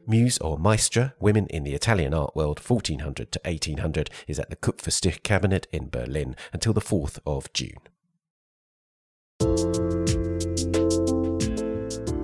Muse 0.10 0.40
or 0.40 0.58
Maestra, 0.58 1.14
Women 1.20 1.46
in 1.52 1.64
the 1.64 1.76
Italian 1.76 2.16
Art 2.16 2.36
World 2.36 2.60
1400 2.60 3.32
to 3.32 3.40
1800 3.46 4.10
is 4.28 4.40
at 4.40 4.50
the 4.50 4.56
Kupferstichkabinett 4.56 5.66
in 5.72 5.88
Berlin 5.88 6.36
until 6.52 6.74
the 6.74 6.82
4th 6.82 7.20
of 7.28 7.54
June. 7.54 7.78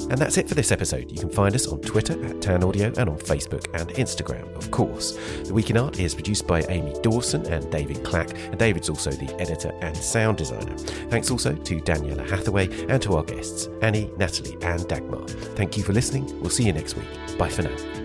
And 0.10 0.18
that's 0.18 0.38
it 0.38 0.48
for 0.48 0.56
this 0.56 0.72
episode. 0.72 1.12
You 1.12 1.18
can 1.18 1.30
find 1.30 1.56
us 1.56 1.68
on 1.68 1.80
Twitter 1.82 2.24
at 2.26 2.42
Tan 2.42 2.64
Audio 2.64 2.94
and 2.98 3.10
on 3.10 3.18
Facebook 3.18 3.66
and 3.74 3.90
Instagram, 3.92 4.54
of 4.56 4.70
course. 4.72 5.18
The 5.44 5.54
Week 5.54 5.70
in 5.70 5.78
Art 5.78 6.00
is 6.00 6.14
produced 6.14 6.46
by 6.48 6.62
Amy 6.70 6.94
Dawson 7.02 7.46
and 7.48 7.70
David 7.72 8.04
Clack, 8.04 8.32
and 8.36 8.58
David's 8.58 8.90
also 8.90 9.12
the 9.12 9.34
editor 9.42 9.70
and 9.82 9.96
sound 9.98 10.38
designer. 10.38 10.78
Thanks 11.10 11.32
also 11.32 11.54
to 11.54 11.80
Daniela 11.82 12.30
Hathaway 12.30 12.68
and 12.88 13.02
to 13.02 13.16
our 13.16 13.24
guests, 13.24 13.68
Anny, 13.82 14.12
Nathalie, 14.18 14.58
and 14.62 14.88
Dagmar. 14.88 15.28
Thank 15.56 15.78
you 15.78 15.84
for 15.84 15.94
listening. 15.94 16.26
We'll 16.40 16.50
see 16.50 16.66
you 16.66 16.74
next 16.74 16.96
week. 16.96 17.38
Bye 17.38 17.50
for 17.50 17.64
now. 17.64 18.05